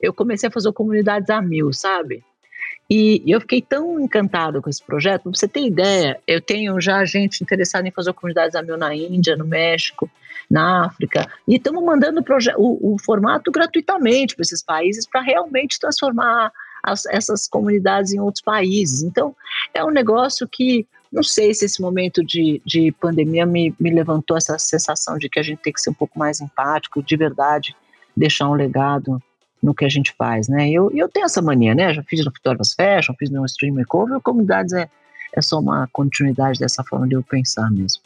eu 0.00 0.12
comecei 0.12 0.48
a 0.48 0.52
fazer 0.52 0.72
comunidades 0.72 1.30
a 1.30 1.40
mil, 1.40 1.72
sabe? 1.72 2.22
E 2.88 3.22
eu 3.26 3.40
fiquei 3.40 3.60
tão 3.60 3.98
encantado 3.98 4.62
com 4.62 4.70
esse 4.70 4.82
projeto. 4.82 5.22
Pra 5.22 5.32
você 5.32 5.48
ter 5.48 5.66
ideia, 5.66 6.20
eu 6.26 6.40
tenho 6.40 6.80
já 6.80 7.04
gente 7.04 7.42
interessada 7.42 7.88
em 7.88 7.90
fazer 7.90 8.12
comunidades 8.12 8.54
a 8.54 8.62
mil 8.62 8.76
na 8.76 8.94
Índia, 8.94 9.36
no 9.36 9.44
México, 9.44 10.08
na 10.48 10.86
África, 10.86 11.28
e 11.48 11.56
estamos 11.56 11.82
mandando 11.84 12.24
o, 12.56 12.94
o 12.94 12.96
formato 13.00 13.50
gratuitamente 13.50 14.36
para 14.36 14.42
esses 14.42 14.62
países 14.62 15.04
para 15.04 15.20
realmente 15.20 15.80
transformar 15.80 16.52
as, 16.86 17.04
essas 17.06 17.48
comunidades 17.48 18.12
em 18.12 18.20
outros 18.20 18.42
países. 18.42 19.02
Então, 19.02 19.34
é 19.74 19.84
um 19.84 19.90
negócio 19.90 20.48
que 20.48 20.86
não 21.12 21.22
sei 21.22 21.54
se 21.54 21.64
esse 21.64 21.80
momento 21.80 22.24
de, 22.24 22.60
de 22.64 22.92
pandemia 22.92 23.46
me, 23.46 23.74
me 23.78 23.90
levantou 23.90 24.36
essa 24.36 24.58
sensação 24.58 25.18
de 25.18 25.28
que 25.28 25.38
a 25.38 25.42
gente 25.42 25.60
tem 25.60 25.72
que 25.72 25.80
ser 25.80 25.90
um 25.90 25.94
pouco 25.94 26.18
mais 26.18 26.40
empático, 26.40 27.02
de 27.02 27.16
verdade, 27.16 27.76
deixar 28.16 28.48
um 28.48 28.54
legado 28.54 29.22
no 29.62 29.74
que 29.74 29.84
a 29.84 29.88
gente 29.88 30.14
faz, 30.16 30.48
né? 30.48 30.68
Eu, 30.70 30.90
eu 30.92 31.08
tenho 31.08 31.24
essa 31.24 31.40
mania, 31.40 31.74
né? 31.74 31.94
Já 31.94 32.02
fiz 32.02 32.24
no 32.24 32.30
Victoria's 32.30 32.74
Fashion, 32.74 33.14
fiz 33.18 33.30
no 33.30 33.44
Stream 33.46 33.74
Makeover, 33.74 34.20
comunidades 34.20 34.72
é, 34.72 34.88
é 35.34 35.40
só 35.40 35.58
uma 35.58 35.88
continuidade 35.92 36.58
dessa 36.58 36.84
forma 36.84 37.08
de 37.08 37.14
eu 37.14 37.22
pensar 37.22 37.70
mesmo. 37.70 38.02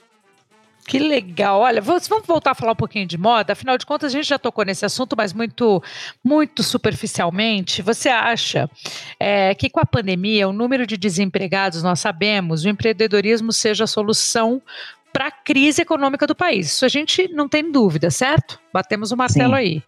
Que 0.91 0.99
legal. 0.99 1.61
Olha, 1.61 1.81
vamos 1.81 2.09
voltar 2.27 2.51
a 2.51 2.55
falar 2.55 2.73
um 2.73 2.77
pouquinho 2.77 3.07
de 3.07 3.17
moda. 3.17 3.53
Afinal 3.53 3.79
de 3.79 3.87
contas, 3.87 4.13
a 4.13 4.17
gente 4.17 4.27
já 4.27 4.41
tocou 4.41 4.65
nesse 4.65 4.85
assunto, 4.85 5.15
mas 5.17 5.33
muito, 5.33 5.81
muito 6.23 6.65
superficialmente. 6.65 7.81
Você 7.81 8.09
acha 8.09 8.69
é, 9.21 9.55
que 9.55 9.71
com 9.71 9.79
a 9.79 9.87
pandemia, 9.87 10.49
o 10.49 10.53
número 10.53 10.85
de 10.89 10.97
desempregados, 10.97 11.81
nós 11.85 12.01
sabemos, 12.01 12.65
o 12.65 12.69
empreendedorismo 12.69 13.53
seja 13.53 13.85
a 13.85 13.87
solução 13.87 14.61
para 15.13 15.29
a 15.29 15.31
crise 15.31 15.81
econômica 15.81 16.27
do 16.27 16.35
país? 16.35 16.73
Isso 16.73 16.85
a 16.85 16.89
gente 16.89 17.29
não 17.29 17.49
tem 17.49 17.71
dúvida, 17.71 18.11
certo? 18.11 18.59
Batemos 18.73 19.13
o 19.13 19.17
martelo 19.17 19.51
Sim. 19.51 19.61
aí. 19.61 19.83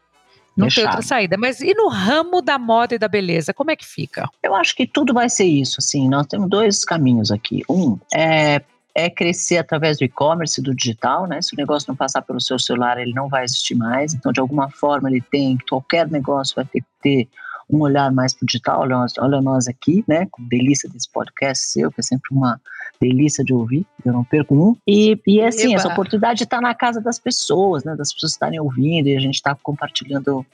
Não 0.56 0.66
Fechado. 0.66 0.84
tem 0.84 0.86
outra 0.86 1.02
saída. 1.02 1.36
Mas 1.36 1.60
e 1.60 1.74
no 1.74 1.88
ramo 1.88 2.40
da 2.40 2.60
moda 2.60 2.94
e 2.94 2.98
da 2.98 3.08
beleza, 3.08 3.52
como 3.52 3.72
é 3.72 3.76
que 3.76 3.84
fica? 3.84 4.30
Eu 4.40 4.54
acho 4.54 4.76
que 4.76 4.86
tudo 4.86 5.12
vai 5.12 5.28
ser 5.28 5.46
isso, 5.46 5.78
assim. 5.80 6.08
Nós 6.08 6.28
temos 6.28 6.48
dois 6.48 6.84
caminhos 6.84 7.32
aqui. 7.32 7.64
Um 7.68 7.98
é 8.14 8.62
é 8.94 9.08
crescer 9.08 9.58
através 9.58 9.98
do 9.98 10.04
e-commerce, 10.04 10.60
do 10.60 10.74
digital, 10.74 11.26
né? 11.26 11.40
Se 11.40 11.54
o 11.54 11.56
negócio 11.56 11.88
não 11.88 11.96
passar 11.96 12.22
pelo 12.22 12.40
seu 12.40 12.58
celular, 12.58 12.98
ele 12.98 13.12
não 13.12 13.28
vai 13.28 13.44
existir 13.44 13.74
mais. 13.74 14.12
Então, 14.12 14.32
de 14.32 14.40
alguma 14.40 14.70
forma, 14.70 15.10
ele 15.10 15.20
tem, 15.20 15.56
qualquer 15.68 16.10
negócio 16.10 16.54
vai 16.56 16.64
ter 16.64 16.80
que 16.80 16.86
ter 17.00 17.28
um 17.70 17.80
olhar 17.80 18.12
mais 18.12 18.34
para 18.34 18.44
o 18.44 18.46
digital. 18.46 18.80
Olha 18.80 18.96
nós, 18.96 19.12
olha 19.18 19.40
nós 19.40 19.66
aqui, 19.66 20.04
né? 20.06 20.26
Com 20.30 20.42
delícia 20.46 20.88
desse 20.90 21.10
podcast 21.10 21.68
seu, 21.68 21.90
que 21.90 22.00
é 22.00 22.02
sempre 22.02 22.28
uma 22.30 22.60
delícia 23.00 23.42
de 23.42 23.52
ouvir, 23.52 23.84
eu 24.04 24.12
não 24.12 24.22
perco 24.22 24.54
um. 24.54 24.76
E, 24.86 25.18
e 25.26 25.40
é 25.40 25.48
assim, 25.48 25.70
Eba. 25.70 25.74
essa 25.74 25.88
oportunidade 25.88 26.44
está 26.44 26.60
na 26.60 26.72
casa 26.72 27.00
das 27.00 27.18
pessoas, 27.18 27.82
né? 27.82 27.96
Das 27.96 28.12
pessoas 28.12 28.32
estarem 28.32 28.60
ouvindo 28.60 29.08
e 29.08 29.16
a 29.16 29.20
gente 29.20 29.34
está 29.34 29.56
compartilhando 29.60 30.46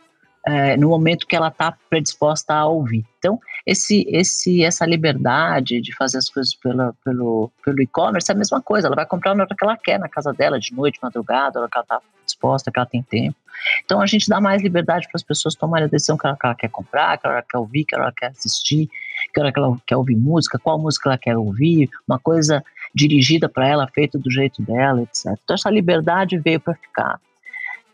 é, 0.47 0.77
no 0.77 0.89
momento 0.89 1.27
que 1.27 1.37
ela 1.37 1.49
está 1.49 1.77
predisposta 1.91 2.55
a 2.55 2.67
ouvir. 2.67 3.05
Então, 3.19 3.39
esse, 3.67 4.07
esse, 4.09 4.65
essa 4.65 4.87
liberdade 4.87 5.81
de 5.81 5.95
fazer 5.95 6.19
as 6.19 6.29
coisas 6.29 6.55
pela, 6.55 6.95
pelo, 7.05 7.51
pelo 7.65 7.83
e-commerce 7.83 8.31
é 8.31 8.35
a 8.35 8.39
mesma 8.39 8.63
coisa. 8.63 8.87
Ela 8.87 8.97
vai 8.97 9.07
comprar 9.07 9.35
na 9.35 9.45
hora 9.45 9.55
que 9.55 9.65
ela 9.65 9.77
quer, 9.77 9.99
na 9.99 10.09
casa 10.09 10.33
dela, 10.33 10.59
de 10.59 10.73
noite, 10.75 10.99
madrugada, 11.03 11.55
na 11.55 11.61
hora 11.63 11.71
que 11.71 11.77
ela 11.77 11.85
está 11.85 12.01
disposta, 12.25 12.71
que 12.71 12.79
ela 12.79 12.87
tem 12.87 13.03
tempo. 13.03 13.37
Então, 13.85 14.01
a 14.01 14.07
gente 14.07 14.29
dá 14.29 14.41
mais 14.41 14.63
liberdade 14.63 15.07
para 15.07 15.17
as 15.17 15.23
pessoas 15.23 15.55
tomarem 15.55 15.87
a 15.87 15.91
decisão 15.91 16.17
que 16.17 16.27
ela, 16.27 16.37
que 16.37 16.47
ela, 16.47 16.55
quer 16.55 16.69
comprar, 16.69 17.19
que 17.19 17.27
ela 17.27 17.43
quer 17.43 17.59
ouvir, 17.59 17.85
que 17.85 17.95
ela 17.95 18.13
quer 18.13 18.27
assistir, 18.27 18.89
que 19.35 19.41
que 19.53 19.59
ela 19.59 19.77
quer 19.87 19.97
ouvir 19.97 20.17
música, 20.17 20.59
qual 20.59 20.79
música 20.79 21.09
ela 21.09 21.19
quer 21.19 21.37
ouvir, 21.37 21.91
uma 22.07 22.19
coisa 22.19 22.65
dirigida 22.95 23.49
para 23.49 23.69
ela, 23.69 23.89
feita 23.89 24.19
do 24.19 24.31
jeito 24.31 24.63
dela, 24.63 25.03
etc. 25.03 25.39
Então, 25.43 25.55
essa 25.55 25.71
liberdade 25.71 26.39
veio 26.39 26.61
para 26.61 26.75
ficar. 26.75 27.21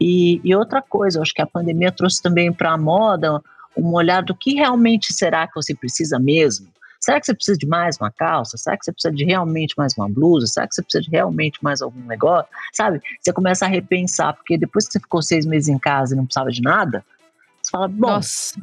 E, 0.01 0.41
e 0.45 0.55
outra 0.55 0.83
coisa, 0.83 1.21
acho 1.21 1.35
que 1.35 1.43
a 1.43 1.47
pandemia 1.47 1.93
trouxe 1.93 2.23
também 2.23 2.53
para 2.53 2.73
a 2.73 2.79
moda 2.79 3.41
um 3.77 3.93
olhar 3.93 4.23
do 4.23 4.35
que 4.35 4.55
realmente 4.55 5.13
será 5.13 5.47
que 5.47 5.55
você 5.55 5.75
precisa 5.75 6.19
mesmo. 6.19 6.69
Será 7.01 7.21
que 7.21 7.27
você 7.27 7.35
precisa 7.35 7.59
de 7.59 7.67
mais 7.67 7.99
uma 7.99 8.11
calça? 8.11 8.57
Será 8.57 8.79
que 8.79 8.85
você 8.85 8.93
precisa 8.93 9.15
de 9.15 9.25
realmente 9.25 9.75
mais 9.77 9.93
uma 9.97 10.09
blusa? 10.09 10.47
Será 10.47 10.67
que 10.67 10.75
você 10.75 10.83
precisa 10.83 11.05
de 11.05 11.11
realmente 11.11 11.59
mais 11.63 11.83
algum 11.83 12.01
negócio? 12.07 12.49
Sabe? 12.73 13.03
Você 13.21 13.31
começa 13.31 13.67
a 13.67 13.69
repensar, 13.69 14.33
porque 14.35 14.57
depois 14.57 14.87
que 14.87 14.93
você 14.93 15.01
ficou 15.01 15.21
seis 15.21 15.45
meses 15.45 15.69
em 15.69 15.79
casa 15.79 16.15
e 16.15 16.17
não 16.17 16.25
precisava 16.25 16.51
de 16.51 16.63
nada, 16.63 17.05
você 17.61 17.71
fala, 17.71 17.89
bom, 17.89 18.07
Nossa. 18.07 18.59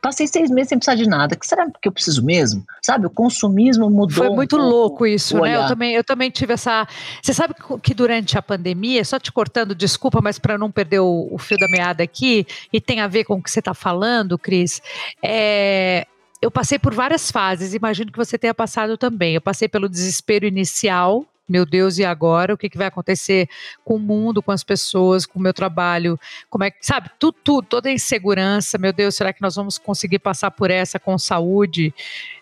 Passei 0.00 0.26
seis 0.26 0.50
meses 0.50 0.68
sem 0.68 0.78
precisar 0.78 0.96
de 0.96 1.08
nada. 1.08 1.36
Que 1.36 1.46
será 1.46 1.66
que 1.70 1.88
eu 1.88 1.92
preciso 1.92 2.24
mesmo? 2.24 2.64
Sabe, 2.82 3.06
o 3.06 3.10
consumismo 3.10 3.88
mudou. 3.90 4.16
Foi 4.16 4.30
muito 4.30 4.56
um 4.56 4.62
louco 4.62 5.06
isso, 5.06 5.40
né? 5.40 5.56
Eu 5.56 5.68
também, 5.68 5.94
eu 5.94 6.04
também 6.04 6.30
tive 6.30 6.54
essa. 6.54 6.86
Você 7.22 7.32
sabe 7.32 7.54
que 7.82 7.94
durante 7.94 8.36
a 8.36 8.42
pandemia, 8.42 9.04
só 9.04 9.18
te 9.18 9.32
cortando, 9.32 9.74
desculpa, 9.74 10.20
mas 10.22 10.38
para 10.38 10.58
não 10.58 10.70
perder 10.70 11.00
o, 11.00 11.28
o, 11.30 11.38
fio 11.38 11.56
da 11.58 11.68
meada 11.68 12.02
aqui, 12.02 12.46
e 12.72 12.80
tem 12.80 13.00
a 13.00 13.06
ver 13.06 13.24
com 13.24 13.34
o 13.34 13.42
que 13.42 13.50
você 13.50 13.58
está 13.58 13.74
falando, 13.74 14.38
Cris, 14.38 14.80
é, 15.22 16.06
eu 16.40 16.50
passei 16.50 16.78
por 16.78 16.94
várias 16.94 17.30
fases, 17.30 17.74
imagino 17.74 18.12
que 18.12 18.18
você 18.18 18.36
tenha 18.38 18.54
passado 18.54 18.96
também. 18.96 19.34
Eu 19.34 19.40
passei 19.40 19.68
pelo 19.68 19.88
desespero 19.88 20.46
inicial, 20.46 21.24
meu 21.48 21.64
Deus, 21.64 21.98
e 21.98 22.04
agora? 22.04 22.52
O 22.52 22.58
que, 22.58 22.68
que 22.68 22.76
vai 22.76 22.88
acontecer 22.88 23.48
com 23.84 23.94
o 23.94 23.98
mundo, 23.98 24.42
com 24.42 24.50
as 24.50 24.64
pessoas, 24.64 25.24
com 25.24 25.38
o 25.38 25.42
meu 25.42 25.54
trabalho? 25.54 26.18
Como 26.50 26.64
é 26.64 26.70
que, 26.70 26.84
sabe, 26.84 27.10
tudo, 27.18 27.36
tudo, 27.42 27.66
toda 27.66 27.88
a 27.88 27.92
insegurança, 27.92 28.78
meu 28.78 28.92
Deus, 28.92 29.14
será 29.14 29.32
que 29.32 29.40
nós 29.42 29.54
vamos 29.54 29.78
conseguir 29.78 30.18
passar 30.18 30.50
por 30.50 30.70
essa 30.70 30.98
com 30.98 31.16
saúde? 31.18 31.94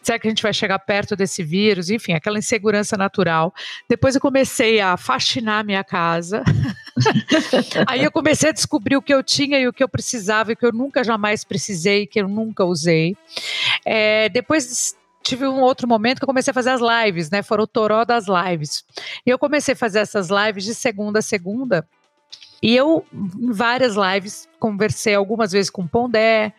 Será 0.02 0.18
que 0.18 0.26
a 0.26 0.30
gente 0.30 0.42
vai 0.42 0.52
chegar 0.52 0.78
perto 0.78 1.14
desse 1.14 1.42
vírus? 1.42 1.90
Enfim, 1.90 2.12
aquela 2.12 2.38
insegurança 2.38 2.96
natural. 2.96 3.54
Depois 3.88 4.14
eu 4.14 4.20
comecei 4.20 4.80
a 4.80 4.96
faxinar 4.96 5.64
minha 5.64 5.84
casa. 5.84 6.42
Aí 7.86 8.04
eu 8.04 8.10
comecei 8.10 8.50
a 8.50 8.52
descobrir 8.52 8.96
o 8.96 9.02
que 9.02 9.12
eu 9.12 9.22
tinha 9.22 9.58
e 9.58 9.68
o 9.68 9.72
que 9.72 9.82
eu 9.82 9.88
precisava 9.88 10.52
e 10.52 10.56
que 10.56 10.64
eu 10.64 10.72
nunca 10.72 11.04
jamais 11.04 11.44
precisei, 11.44 12.06
que 12.06 12.20
eu 12.20 12.28
nunca 12.28 12.64
usei. 12.64 13.16
É, 13.84 14.28
depois 14.28 14.94
tive 15.24 15.46
um 15.48 15.60
outro 15.60 15.88
momento 15.88 16.18
que 16.18 16.24
eu 16.24 16.28
comecei 16.28 16.50
a 16.50 16.54
fazer 16.54 16.70
as 16.70 16.80
lives, 16.80 17.30
né? 17.30 17.42
Foram 17.42 17.64
o 17.64 17.66
toró 17.66 18.04
das 18.04 18.26
lives. 18.28 18.84
E 19.26 19.30
eu 19.30 19.38
comecei 19.38 19.72
a 19.74 19.76
fazer 19.76 20.00
essas 20.00 20.28
lives 20.28 20.64
de 20.64 20.74
segunda 20.74 21.18
a 21.18 21.22
segunda. 21.22 21.86
E 22.64 22.74
eu, 22.74 23.04
em 23.12 23.52
várias 23.52 23.94
lives, 23.94 24.48
conversei 24.58 25.14
algumas 25.14 25.52
vezes 25.52 25.68
com 25.68 25.82
o 25.82 25.88
Pondé, 25.88 26.50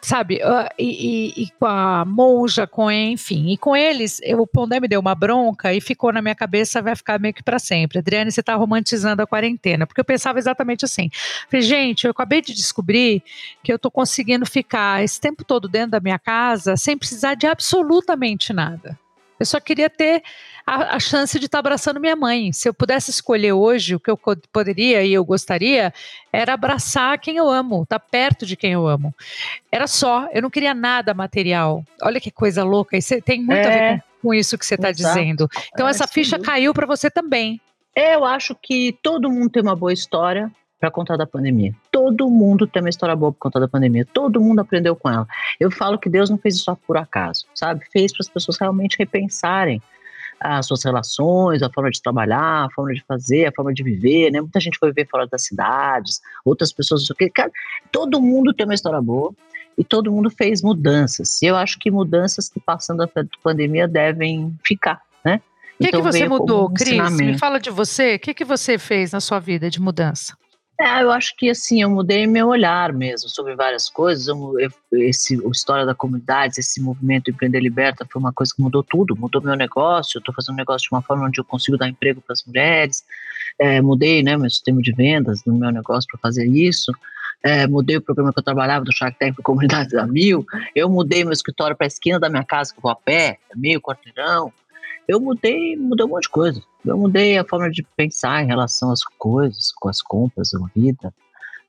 sabe, 0.00 0.36
uh, 0.36 0.72
e, 0.78 1.34
e, 1.36 1.42
e, 1.42 1.50
com 1.50 1.66
a 1.66 2.02
Monja, 2.06 2.66
com 2.66 2.90
enfim, 2.90 3.50
e 3.50 3.58
com 3.58 3.76
eles, 3.76 4.22
eu, 4.22 4.40
o 4.40 4.46
Pondé 4.46 4.80
me 4.80 4.88
deu 4.88 4.98
uma 4.98 5.14
bronca 5.14 5.74
e 5.74 5.82
ficou 5.82 6.10
na 6.14 6.22
minha 6.22 6.34
cabeça, 6.34 6.80
vai 6.80 6.96
ficar 6.96 7.20
meio 7.20 7.34
que 7.34 7.42
para 7.42 7.58
sempre. 7.58 7.98
Adriane, 7.98 8.32
você 8.32 8.40
está 8.40 8.54
romantizando 8.54 9.20
a 9.20 9.26
quarentena, 9.26 9.86
porque 9.86 10.00
eu 10.00 10.04
pensava 10.06 10.38
exatamente 10.38 10.86
assim. 10.86 11.10
Falei, 11.50 11.60
gente, 11.60 12.06
eu 12.06 12.12
acabei 12.12 12.40
de 12.40 12.54
descobrir 12.54 13.22
que 13.62 13.70
eu 13.70 13.76
estou 13.76 13.90
conseguindo 13.90 14.46
ficar 14.46 15.04
esse 15.04 15.20
tempo 15.20 15.44
todo 15.44 15.68
dentro 15.68 15.90
da 15.90 16.00
minha 16.00 16.18
casa 16.18 16.74
sem 16.74 16.96
precisar 16.96 17.34
de 17.34 17.46
absolutamente 17.46 18.50
nada. 18.50 18.98
Eu 19.38 19.46
só 19.46 19.60
queria 19.60 19.90
ter 19.90 20.22
a, 20.66 20.96
a 20.96 21.00
chance 21.00 21.38
de 21.38 21.46
estar 21.46 21.56
tá 21.56 21.60
abraçando 21.60 22.00
minha 22.00 22.16
mãe. 22.16 22.52
Se 22.52 22.68
eu 22.68 22.74
pudesse 22.74 23.10
escolher 23.10 23.52
hoje 23.52 23.94
o 23.94 24.00
que 24.00 24.10
eu 24.10 24.18
poderia 24.52 25.02
e 25.02 25.12
eu 25.12 25.24
gostaria, 25.24 25.92
era 26.32 26.54
abraçar 26.54 27.18
quem 27.18 27.36
eu 27.36 27.48
amo, 27.48 27.82
estar 27.82 27.98
tá 27.98 28.06
perto 28.10 28.46
de 28.46 28.56
quem 28.56 28.72
eu 28.72 28.86
amo. 28.86 29.14
Era 29.70 29.86
só, 29.86 30.28
eu 30.32 30.42
não 30.42 30.50
queria 30.50 30.74
nada 30.74 31.12
material. 31.12 31.84
Olha 32.02 32.20
que 32.20 32.30
coisa 32.30 32.64
louca, 32.64 32.96
isso 32.96 33.20
tem 33.22 33.40
muito 33.40 33.58
é, 33.58 33.66
a 33.66 33.68
ver 33.68 33.78
é. 33.78 33.98
com, 33.98 34.28
com 34.28 34.34
isso 34.34 34.56
que 34.56 34.64
você 34.64 34.74
está 34.74 34.90
dizendo. 34.90 35.48
Então, 35.72 35.86
é, 35.86 35.90
essa 35.90 36.06
ficha 36.06 36.38
caiu 36.38 36.72
para 36.72 36.86
você 36.86 37.10
também. 37.10 37.60
Eu 37.94 38.24
acho 38.24 38.56
que 38.60 38.96
todo 39.02 39.30
mundo 39.30 39.50
tem 39.50 39.62
uma 39.62 39.76
boa 39.76 39.92
história 39.92 40.50
para 40.78 40.90
contar 40.90 41.16
da 41.16 41.26
pandemia. 41.26 41.74
Todo 41.90 42.28
mundo 42.28 42.66
tem 42.66 42.82
uma 42.82 42.88
história 42.88 43.16
boa 43.16 43.32
para 43.32 43.40
contar 43.40 43.60
da 43.60 43.68
pandemia. 43.68 44.06
Todo 44.12 44.40
mundo 44.40 44.60
aprendeu 44.60 44.94
com 44.94 45.08
ela. 45.08 45.26
Eu 45.58 45.70
falo 45.70 45.98
que 45.98 46.08
Deus 46.08 46.28
não 46.28 46.36
fez 46.36 46.56
isso 46.56 46.64
só 46.64 46.74
por 46.74 46.96
acaso, 46.96 47.46
sabe? 47.54 47.84
Fez 47.92 48.12
para 48.12 48.22
as 48.22 48.28
pessoas 48.28 48.58
realmente 48.58 48.98
repensarem 48.98 49.80
as 50.40 50.66
suas 50.66 50.84
relações, 50.84 51.62
a 51.62 51.70
forma 51.70 51.90
de 51.90 52.02
trabalhar, 52.02 52.66
a 52.66 52.70
forma 52.70 52.92
de 52.92 53.02
fazer, 53.06 53.46
a 53.46 53.52
forma 53.52 53.72
de 53.72 53.82
viver, 53.82 54.30
né? 54.30 54.40
Muita 54.40 54.60
gente 54.60 54.78
foi 54.78 54.90
viver 54.90 55.08
fora 55.08 55.26
das 55.26 55.44
cidades, 55.44 56.20
outras 56.44 56.72
pessoas, 56.72 57.06
cara, 57.32 57.50
todo 57.90 58.20
mundo 58.20 58.52
tem 58.52 58.66
uma 58.66 58.74
história 58.74 59.00
boa 59.00 59.32
e 59.78 59.82
todo 59.82 60.12
mundo 60.12 60.30
fez 60.30 60.60
mudanças. 60.62 61.40
E 61.40 61.46
eu 61.46 61.56
acho 61.56 61.78
que 61.78 61.90
mudanças 61.90 62.48
que 62.48 62.60
passando 62.60 63.02
a 63.02 63.08
pandemia 63.42 63.88
devem 63.88 64.54
ficar, 64.64 65.00
né? 65.24 65.40
O 65.74 65.82
que, 65.82 65.88
então, 65.88 66.00
que 66.00 66.12
você 66.12 66.28
mudou, 66.28 66.68
um 66.68 66.74
Cris? 66.74 67.12
Me 67.16 67.38
fala 67.38 67.58
de 67.58 67.70
você. 67.70 68.14
O 68.14 68.18
que, 68.18 68.34
que 68.34 68.44
você 68.44 68.78
fez 68.78 69.12
na 69.12 69.20
sua 69.20 69.40
vida 69.40 69.68
de 69.68 69.80
mudança? 69.80 70.36
É, 70.80 71.02
eu 71.02 71.12
acho 71.12 71.36
que 71.36 71.48
assim, 71.48 71.82
eu 71.82 71.88
mudei 71.88 72.26
meu 72.26 72.48
olhar 72.48 72.92
mesmo 72.92 73.28
sobre 73.28 73.54
várias 73.54 73.88
coisas. 73.88 74.26
Eu, 74.26 74.58
eu, 74.58 74.70
esse, 74.92 75.34
a 75.34 75.48
história 75.48 75.86
da 75.86 75.94
comunidade, 75.94 76.58
esse 76.58 76.80
movimento 76.80 77.30
Empreender 77.30 77.60
Liberta 77.60 78.06
foi 78.10 78.20
uma 78.20 78.32
coisa 78.32 78.52
que 78.54 78.60
mudou 78.60 78.82
tudo, 78.82 79.16
mudou 79.16 79.40
meu 79.40 79.54
negócio. 79.54 80.18
Estou 80.18 80.34
fazendo 80.34 80.54
um 80.54 80.58
negócio 80.58 80.88
de 80.88 80.94
uma 80.94 81.02
forma 81.02 81.26
onde 81.26 81.40
eu 81.40 81.44
consigo 81.44 81.78
dar 81.78 81.88
emprego 81.88 82.20
para 82.20 82.32
as 82.32 82.44
mulheres. 82.44 83.04
É, 83.58 83.80
mudei 83.80 84.22
né, 84.22 84.36
meu 84.36 84.50
sistema 84.50 84.82
de 84.82 84.92
vendas 84.92 85.44
no 85.44 85.54
meu 85.54 85.70
negócio 85.70 86.08
para 86.10 86.20
fazer 86.20 86.46
isso. 86.46 86.92
É, 87.44 87.66
mudei 87.68 87.98
o 87.98 88.02
programa 88.02 88.32
que 88.32 88.40
eu 88.40 88.44
trabalhava 88.44 88.84
do 88.84 88.92
Shark 88.92 89.16
Tank 89.18 89.34
para 89.34 89.44
Comunidade 89.44 89.90
da 89.90 90.06
Mil. 90.06 90.44
Eu 90.74 90.88
mudei 90.88 91.22
meu 91.22 91.32
escritório 91.32 91.76
para 91.76 91.86
a 91.86 91.88
esquina 91.88 92.18
da 92.18 92.28
minha 92.28 92.44
casa, 92.44 92.72
que 92.72 92.78
eu 92.78 92.82
vou 92.82 92.90
a 92.90 92.96
pé, 92.96 93.38
meio 93.54 93.80
quarteirão 93.80 94.52
eu 95.08 95.20
mudei, 95.20 95.76
mudei 95.76 96.06
um 96.06 96.08
monte 96.08 96.24
de 96.24 96.28
coisa. 96.30 96.62
Eu 96.84 96.98
mudei 96.98 97.38
a 97.38 97.44
forma 97.44 97.70
de 97.70 97.82
pensar 97.96 98.42
em 98.42 98.46
relação 98.46 98.90
às 98.90 99.02
coisas, 99.18 99.72
com 99.72 99.88
as 99.88 100.02
compras, 100.02 100.54
a 100.54 100.58
vida. 100.74 101.12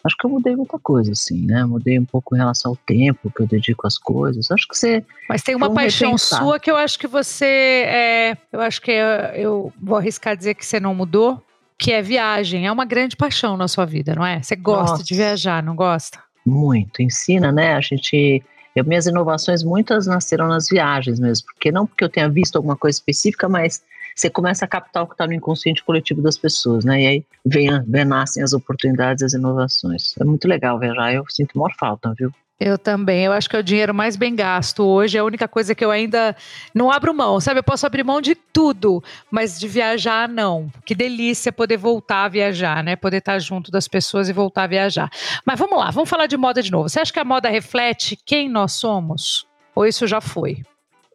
Acho 0.05 0.15
que 0.17 0.25
eu 0.27 0.29
mudei 0.29 0.55
muita 0.55 0.77
coisa, 0.77 1.13
assim, 1.13 1.47
né? 1.47 1.65
Mudei 1.65 1.97
um 1.97 2.05
pouco 2.05 2.35
em 2.35 2.37
relação 2.37 2.73
ao 2.73 2.75
tempo 2.75 3.31
que 3.31 3.41
eu 3.41 3.47
dedico 3.47 3.87
às 3.87 3.97
coisas. 3.97 4.51
Acho 4.51 4.67
que 4.67 4.77
você. 4.77 5.03
Mas 5.27 5.41
tem 5.41 5.55
uma 5.55 5.73
paixão 5.73 6.09
repensar. 6.09 6.43
sua 6.43 6.59
que 6.59 6.69
eu 6.69 6.77
acho 6.77 6.99
que 6.99 7.07
você. 7.07 7.45
É, 7.45 8.37
eu 8.53 8.61
acho 8.61 8.79
que 8.81 8.91
é, 8.91 9.33
eu 9.35 9.73
vou 9.81 9.97
arriscar 9.97 10.37
dizer 10.37 10.53
que 10.53 10.63
você 10.63 10.79
não 10.79 10.93
mudou, 10.93 11.41
que 11.75 11.91
é 11.91 12.03
viagem. 12.03 12.67
É 12.67 12.71
uma 12.71 12.85
grande 12.85 13.17
paixão 13.17 13.57
na 13.57 13.67
sua 13.67 13.83
vida, 13.83 14.13
não 14.13 14.23
é? 14.23 14.43
Você 14.43 14.55
gosta 14.55 14.91
Nossa. 14.91 15.03
de 15.03 15.15
viajar, 15.15 15.63
não 15.63 15.75
gosta? 15.75 16.19
Muito. 16.45 17.01
Ensina, 17.01 17.51
né? 17.51 17.73
A 17.73 17.81
gente 17.81 18.43
eu, 18.75 18.83
minhas 18.83 19.05
inovações, 19.05 19.63
muitas 19.63 20.05
nasceram 20.05 20.47
nas 20.47 20.67
viagens 20.67 21.19
mesmo, 21.19 21.45
porque 21.47 21.71
não 21.71 21.87
porque 21.87 22.03
eu 22.03 22.09
tenha 22.09 22.29
visto 22.29 22.57
alguma 22.57 22.75
coisa 22.75 22.97
específica, 22.97 23.47
mas 23.47 23.81
você 24.15 24.29
começa 24.29 24.65
a 24.65 24.67
captar 24.67 25.03
o 25.03 25.07
que 25.07 25.13
está 25.13 25.25
no 25.27 25.33
inconsciente 25.33 25.83
coletivo 25.83 26.21
das 26.21 26.37
pessoas, 26.37 26.85
né? 26.85 27.01
E 27.01 27.07
aí 27.07 27.25
vem, 27.45 27.69
vem, 27.83 28.05
nascem 28.05 28.43
as 28.43 28.53
oportunidades, 28.53 29.23
as 29.23 29.33
inovações. 29.33 30.15
É 30.19 30.23
muito 30.23 30.47
legal 30.47 30.79
viajar, 30.79 31.13
eu 31.13 31.25
sinto 31.29 31.57
maior 31.57 31.73
falta, 31.77 32.13
viu? 32.17 32.31
Eu 32.59 32.77
também. 32.77 33.25
Eu 33.25 33.33
acho 33.33 33.49
que 33.49 33.55
é 33.55 33.59
o 33.59 33.63
dinheiro 33.63 33.93
mais 33.93 34.15
bem 34.15 34.33
gasto 34.33 34.83
hoje. 34.83 35.17
É 35.17 35.19
a 35.19 35.25
única 35.25 35.47
coisa 35.47 35.75
que 35.75 35.83
eu 35.83 35.91
ainda 35.91 36.35
não 36.73 36.89
abro 36.89 37.13
mão, 37.13 37.39
sabe? 37.41 37.59
Eu 37.59 37.63
posso 37.63 37.85
abrir 37.85 38.03
mão 38.03 38.21
de 38.21 38.33
tudo, 38.33 39.03
mas 39.29 39.59
de 39.59 39.67
viajar, 39.67 40.29
não. 40.29 40.71
Que 40.85 40.95
delícia 40.95 41.51
poder 41.51 41.75
voltar 41.75 42.23
a 42.23 42.29
viajar, 42.29 42.81
né? 42.81 42.95
Poder 42.95 43.17
estar 43.17 43.37
junto 43.39 43.71
das 43.71 43.89
pessoas 43.89 44.29
e 44.29 44.33
voltar 44.33 44.63
a 44.63 44.67
viajar. 44.67 45.09
Mas 45.45 45.59
vamos 45.59 45.77
lá, 45.77 45.91
vamos 45.91 46.09
falar 46.09 46.27
de 46.27 46.37
moda 46.37 46.61
de 46.61 46.71
novo. 46.71 46.87
Você 46.87 46.99
acha 46.99 47.11
que 47.11 47.19
a 47.19 47.25
moda 47.25 47.49
reflete 47.49 48.17
quem 48.25 48.47
nós 48.47 48.71
somos? 48.71 49.45
Ou 49.75 49.85
isso 49.85 50.07
já 50.07 50.21
foi? 50.21 50.63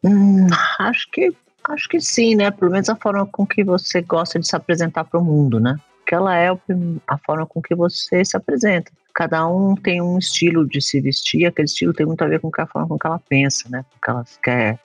Hum, 0.03 0.47
acho 0.79 1.09
que 1.11 1.33
acho 1.69 1.89
que 1.89 1.99
sim, 1.99 2.35
né? 2.35 2.51
Pelo 2.51 2.71
menos 2.71 2.89
a 2.89 2.95
forma 2.95 3.25
com 3.25 3.47
que 3.47 3.63
você 3.63 4.01
gosta 4.01 4.39
de 4.39 4.47
se 4.47 4.55
apresentar 4.55 5.05
para 5.05 5.19
o 5.19 5.23
mundo, 5.23 5.59
né? 5.59 5.75
Que 6.05 6.13
ela 6.13 6.35
é 6.35 6.49
a 7.07 7.17
forma 7.17 7.47
com 7.47 7.61
que 7.61 7.73
você 7.73 8.23
se 8.23 8.37
apresenta 8.37 8.91
cada 9.13 9.47
um 9.47 9.75
tem 9.75 10.01
um 10.01 10.17
estilo 10.17 10.67
de 10.67 10.81
se 10.81 10.99
vestir, 10.99 11.45
aquele 11.45 11.65
estilo 11.65 11.93
tem 11.93 12.05
muito 12.05 12.23
a 12.23 12.27
ver 12.27 12.39
com 12.39 12.49
a 12.55 12.67
forma 12.67 12.87
com 12.87 12.99
que 12.99 13.07
ela 13.07 13.19
pensa, 13.19 13.69
né? 13.69 13.85
Com 13.91 13.99
que 13.99 14.09
ela 14.09 14.25
quer, 14.43 14.79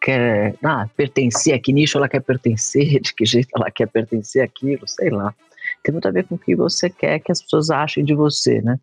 quer 0.00 0.54
ah, 0.62 0.88
pertencer, 0.96 1.54
a 1.54 1.58
que 1.58 1.72
nicho 1.72 1.98
ela 1.98 2.08
quer 2.08 2.20
pertencer, 2.20 3.00
de 3.00 3.14
que 3.14 3.24
jeito 3.24 3.50
ela 3.54 3.70
quer 3.70 3.86
pertencer 3.86 4.42
aquilo, 4.42 4.86
sei 4.86 5.10
lá. 5.10 5.34
Tem 5.82 5.92
muito 5.92 6.06
a 6.06 6.10
ver 6.10 6.24
com 6.24 6.36
o 6.36 6.38
que 6.38 6.54
você 6.54 6.88
quer 6.88 7.18
que 7.18 7.32
as 7.32 7.42
pessoas 7.42 7.70
achem 7.70 8.04
de 8.04 8.14
você, 8.14 8.60
né? 8.60 8.78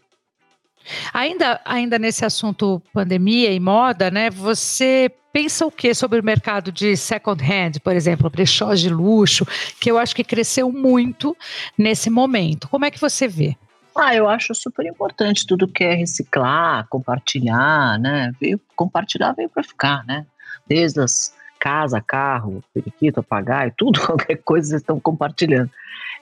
Ainda, 1.13 1.61
ainda 1.63 1.97
nesse 1.97 2.25
assunto 2.25 2.81
pandemia 2.93 3.51
e 3.53 3.59
moda, 3.59 4.11
né? 4.11 4.29
Você 4.29 5.09
pensa 5.31 5.65
o 5.65 5.71
que 5.71 5.93
sobre 5.93 6.19
o 6.19 6.23
mercado 6.23 6.71
de 6.71 6.95
second 6.95 7.41
hand, 7.43 7.79
por 7.83 7.95
exemplo, 7.95 8.29
brechós 8.29 8.79
de 8.79 8.89
luxo, 8.89 9.45
que 9.79 9.89
eu 9.89 9.97
acho 9.97 10.15
que 10.15 10.23
cresceu 10.23 10.71
muito 10.71 11.35
nesse 11.77 12.09
momento. 12.09 12.67
Como 12.67 12.85
é 12.85 12.91
que 12.91 12.99
você 12.99 13.27
vê? 13.27 13.55
Ah, 13.95 14.15
eu 14.15 14.27
acho 14.27 14.55
super 14.55 14.85
importante 14.85 15.45
tudo 15.45 15.67
que 15.67 15.83
é 15.83 15.93
reciclar, 15.93 16.87
compartilhar, 16.89 17.99
né? 17.99 18.31
Veio, 18.39 18.59
compartilhar 18.75 19.33
veio 19.33 19.49
para 19.49 19.63
ficar, 19.63 20.03
né? 20.05 20.25
Desde 20.67 20.99
as 20.99 21.33
casa, 21.63 22.01
carro, 22.01 22.61
periquito, 22.73 23.23
papagaio, 23.23 23.73
tudo, 23.77 24.01
qualquer 24.01 24.35
coisa 24.43 24.67
vocês 24.67 24.81
estão 24.81 24.99
compartilhando. 24.99 25.69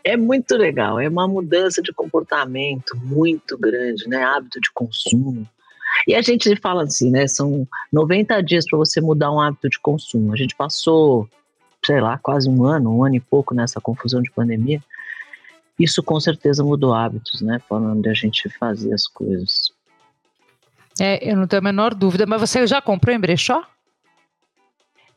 É 0.04 0.16
muito 0.16 0.56
legal, 0.56 1.00
é 1.00 1.10
uma 1.10 1.28
mudança 1.28 1.82
de 1.82 1.92
comportamento 1.92 2.96
muito 2.98 3.58
grande, 3.58 4.08
né? 4.08 4.24
Hábito 4.24 4.62
de 4.62 4.72
consumo. 4.72 5.48
E 6.08 6.14
a 6.14 6.22
gente 6.22 6.56
fala 6.58 6.84
assim, 6.84 7.10
né? 7.10 7.28
São 7.28 7.68
90 7.92 8.42
dias 8.44 8.66
para 8.70 8.78
você 8.78 9.02
mudar 9.02 9.32
um 9.32 9.42
hábito 9.42 9.68
de 9.68 9.80
consumo. 9.80 10.32
A 10.32 10.38
gente 10.38 10.56
passou, 10.56 11.28
sei 11.84 12.00
lá, 12.00 12.20
quase 12.20 12.48
um 12.48 12.64
ano, 12.64 12.96
um 12.96 13.04
ano 13.04 13.16
e 13.16 13.20
pouco 13.20 13.56
nessa 13.56 13.82
confusão 13.82 14.22
de 14.22 14.32
pandemia. 14.32 14.82
Isso 15.82 16.04
com 16.04 16.20
certeza 16.20 16.64
mudou 16.64 16.94
hábitos, 16.94 17.42
né? 17.42 17.60
Forma 17.68 18.00
de 18.00 18.08
a 18.08 18.14
gente 18.14 18.48
fazer 18.58 18.94
as 18.94 19.08
coisas. 19.08 19.72
É, 21.00 21.32
eu 21.32 21.36
não 21.36 21.48
tenho 21.48 21.62
a 21.62 21.64
menor 21.64 21.96
dúvida, 21.96 22.26
mas 22.28 22.40
você 22.40 22.68
já 22.68 22.80
comprou 22.80 23.16
em 23.16 23.20
brechó? 23.20 23.64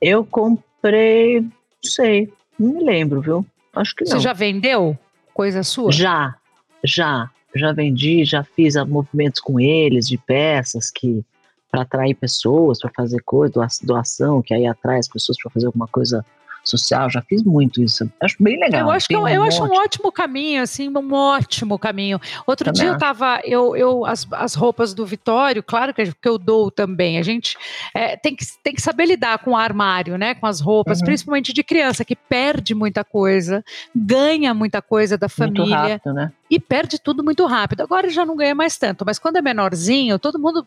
Eu 0.00 0.24
comprei, 0.24 1.40
não 1.40 1.50
sei, 1.82 2.32
não 2.58 2.74
me 2.74 2.84
lembro, 2.84 3.20
viu? 3.20 3.46
Acho 3.74 3.94
que 3.94 4.04
não. 4.04 4.12
Você 4.12 4.20
já 4.20 4.32
vendeu 4.32 4.98
coisa 5.34 5.62
sua? 5.62 5.92
Já, 5.92 6.34
já, 6.82 7.30
já 7.54 7.72
vendi, 7.72 8.24
já 8.24 8.42
fiz 8.42 8.74
movimentos 8.86 9.40
com 9.40 9.60
eles 9.60 10.08
de 10.08 10.16
peças 10.16 10.90
que 10.90 11.22
para 11.70 11.82
atrair 11.82 12.14
pessoas, 12.14 12.78
para 12.78 12.90
fazer 12.94 13.20
coisa, 13.22 13.54
doação, 13.82 14.40
que 14.40 14.54
aí 14.54 14.64
atrai 14.64 14.98
as 14.98 15.08
pessoas 15.08 15.36
para 15.42 15.50
fazer 15.50 15.66
alguma 15.66 15.88
coisa 15.88 16.24
social, 16.64 17.10
já 17.10 17.22
fiz 17.22 17.42
muito 17.42 17.82
isso. 17.82 18.10
Acho 18.20 18.36
bem 18.40 18.58
legal. 18.58 18.80
Eu 18.82 18.90
acho, 18.90 19.06
que, 19.06 19.14
é 19.14 19.18
um, 19.18 19.28
eu 19.28 19.42
acho 19.42 19.62
um 19.62 19.72
ótimo 19.72 20.10
caminho, 20.10 20.62
assim, 20.62 20.88
um 20.88 21.12
ótimo 21.12 21.78
caminho. 21.78 22.20
Outro 22.46 22.64
também 22.72 22.80
dia 22.82 22.90
eu 22.92 22.98
tava, 22.98 23.40
eu, 23.44 23.76
eu 23.76 24.06
as, 24.06 24.26
as 24.32 24.54
roupas 24.54 24.94
do 24.94 25.04
Vitório, 25.04 25.62
claro 25.62 25.92
que, 25.92 26.12
que 26.12 26.28
eu 26.28 26.38
dou 26.38 26.70
também. 26.70 27.18
A 27.18 27.22
gente 27.22 27.56
é, 27.94 28.16
tem, 28.16 28.34
que, 28.34 28.44
tem 28.62 28.74
que 28.74 28.82
saber 28.82 29.06
lidar 29.06 29.38
com 29.38 29.52
o 29.52 29.56
armário, 29.56 30.16
né? 30.16 30.34
Com 30.34 30.46
as 30.46 30.60
roupas, 30.60 31.00
uhum. 31.00 31.06
principalmente 31.06 31.52
de 31.52 31.62
criança, 31.62 32.04
que 32.04 32.16
perde 32.16 32.74
muita 32.74 33.04
coisa, 33.04 33.64
ganha 33.94 34.54
muita 34.54 34.80
coisa 34.80 35.18
da 35.18 35.28
família. 35.28 35.64
Muito 35.64 35.74
rápido, 35.74 36.12
né? 36.14 36.32
E 36.50 36.58
perde 36.58 36.98
tudo 36.98 37.22
muito 37.22 37.44
rápido. 37.46 37.82
Agora 37.82 38.08
já 38.08 38.24
não 38.24 38.36
ganha 38.36 38.54
mais 38.54 38.76
tanto, 38.78 39.04
mas 39.04 39.18
quando 39.18 39.36
é 39.36 39.42
menorzinho, 39.42 40.18
todo 40.18 40.38
mundo 40.38 40.66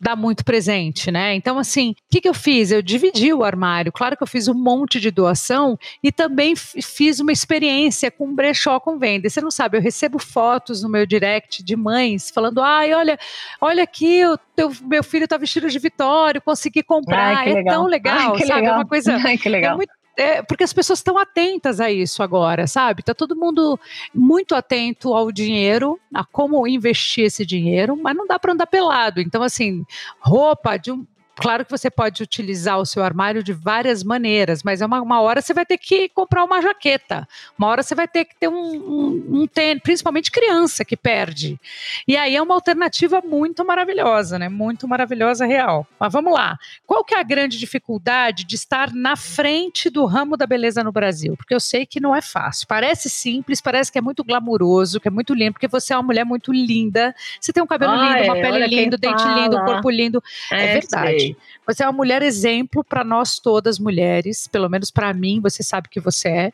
dá 0.00 0.14
muito 0.14 0.44
presente, 0.44 1.10
né? 1.10 1.34
Então, 1.34 1.58
assim, 1.58 1.90
o 1.90 1.94
que, 2.10 2.20
que 2.20 2.28
eu 2.28 2.34
fiz? 2.34 2.70
Eu 2.70 2.82
dividi 2.82 3.32
o 3.32 3.42
armário. 3.42 3.90
Claro 3.90 4.16
que 4.16 4.22
eu 4.22 4.26
fiz 4.26 4.46
um 4.48 4.54
monte 4.54 5.00
de 5.00 5.10
doação 5.10 5.78
e 6.02 6.12
também 6.12 6.54
fiz 6.56 7.20
uma 7.20 7.32
experiência 7.32 8.10
com 8.10 8.34
brechó 8.34 8.78
com 8.78 8.98
venda. 8.98 9.26
E 9.26 9.30
você 9.30 9.40
não 9.40 9.50
sabe, 9.50 9.78
eu 9.78 9.82
recebo 9.82 10.18
fotos 10.18 10.82
no 10.82 10.88
meu 10.88 11.06
direct 11.06 11.62
de 11.62 11.76
mães 11.76 12.30
falando: 12.30 12.60
ai, 12.60 12.92
olha, 12.92 13.18
olha 13.60 13.82
aqui, 13.82 14.24
o 14.26 14.38
teu, 14.54 14.70
meu 14.82 15.02
filho 15.02 15.26
tá 15.26 15.36
vestido 15.36 15.68
de 15.68 15.78
Vitório, 15.78 16.42
consegui 16.42 16.82
comprar. 16.82 17.36
Ai, 17.38 17.52
é 17.52 17.64
tão 17.64 17.86
legal, 17.86 18.34
ai, 18.34 18.46
sabe? 18.46 18.60
Legal. 18.60 18.74
É 18.74 18.76
uma 18.76 18.86
coisa. 18.86 19.16
Ai, 19.24 19.38
que 19.38 19.48
legal. 19.48 19.74
É 19.74 19.76
muito, 19.76 19.92
é, 20.18 20.42
porque 20.42 20.64
as 20.64 20.72
pessoas 20.72 20.98
estão 20.98 21.16
atentas 21.16 21.80
a 21.80 21.92
isso 21.92 22.24
agora, 22.24 22.66
sabe? 22.66 23.04
Tá 23.04 23.14
todo 23.14 23.36
mundo 23.36 23.78
muito 24.12 24.56
atento 24.56 25.14
ao 25.14 25.30
dinheiro, 25.30 25.98
a 26.12 26.24
como 26.24 26.66
investir 26.66 27.26
esse 27.26 27.46
dinheiro, 27.46 27.96
mas 27.96 28.16
não 28.16 28.26
dá 28.26 28.36
para 28.36 28.52
andar 28.52 28.66
pelado. 28.66 29.20
Então, 29.20 29.44
assim, 29.44 29.86
roupa 30.18 30.76
de 30.76 30.90
um 30.90 31.06
Claro 31.38 31.64
que 31.64 31.70
você 31.70 31.90
pode 31.90 32.22
utilizar 32.22 32.78
o 32.78 32.84
seu 32.86 33.02
armário 33.02 33.42
de 33.42 33.52
várias 33.52 34.02
maneiras, 34.02 34.62
mas 34.62 34.82
é 34.82 34.86
uma, 34.86 35.00
uma 35.00 35.20
hora 35.20 35.40
você 35.40 35.54
vai 35.54 35.64
ter 35.64 35.78
que 35.78 36.08
comprar 36.08 36.44
uma 36.44 36.60
jaqueta, 36.60 37.28
uma 37.58 37.68
hora 37.68 37.82
você 37.82 37.94
vai 37.94 38.08
ter 38.08 38.24
que 38.24 38.34
ter 38.34 38.48
um, 38.48 38.54
um, 38.54 39.26
um 39.42 39.46
tênis, 39.46 39.82
principalmente 39.82 40.30
criança 40.30 40.84
que 40.84 40.96
perde. 40.96 41.58
E 42.06 42.16
aí 42.16 42.34
é 42.34 42.42
uma 42.42 42.54
alternativa 42.54 43.20
muito 43.24 43.64
maravilhosa, 43.64 44.38
né? 44.38 44.48
Muito 44.48 44.88
maravilhosa, 44.88 45.46
real. 45.46 45.86
Mas 45.98 46.12
vamos 46.12 46.32
lá. 46.32 46.58
Qual 46.86 47.04
que 47.04 47.14
é 47.14 47.20
a 47.20 47.22
grande 47.22 47.58
dificuldade 47.58 48.44
de 48.44 48.54
estar 48.56 48.92
na 48.92 49.16
frente 49.16 49.88
do 49.90 50.04
ramo 50.06 50.36
da 50.36 50.46
beleza 50.46 50.82
no 50.82 50.90
Brasil? 50.92 51.36
Porque 51.36 51.54
eu 51.54 51.60
sei 51.60 51.86
que 51.86 52.00
não 52.00 52.14
é 52.14 52.20
fácil. 52.20 52.66
Parece 52.66 53.08
simples, 53.08 53.60
parece 53.60 53.92
que 53.92 53.98
é 53.98 54.02
muito 54.02 54.24
glamuroso, 54.24 54.98
que 55.00 55.08
é 55.08 55.10
muito 55.10 55.34
lindo, 55.34 55.52
porque 55.52 55.68
você 55.68 55.92
é 55.92 55.96
uma 55.96 56.02
mulher 56.02 56.24
muito 56.24 56.52
linda. 56.52 57.14
Você 57.40 57.52
tem 57.52 57.62
um 57.62 57.66
cabelo 57.66 57.92
Ah, 57.92 58.18
lindo, 58.18 58.24
uma 58.24 58.38
é, 58.38 58.42
pele 58.42 58.54
olha 58.54 58.68
quem 58.68 58.84
linda, 58.84 58.96
dente 58.98 59.22
fala. 59.22 59.40
lindo, 59.40 59.56
um 59.56 59.64
corpo 59.64 59.90
lindo. 59.90 60.22
É, 60.50 60.72
verdade. 60.74 61.20
sei. 61.20 61.27
Você 61.66 61.82
é 61.82 61.86
uma 61.86 61.92
mulher 61.92 62.22
exemplo 62.22 62.82
para 62.84 63.02
nós 63.04 63.38
todas 63.38 63.78
mulheres, 63.78 64.46
pelo 64.48 64.68
menos 64.68 64.90
para 64.90 65.12
mim, 65.14 65.40
você 65.40 65.62
sabe 65.62 65.88
que 65.88 66.00
você 66.00 66.28
é. 66.28 66.52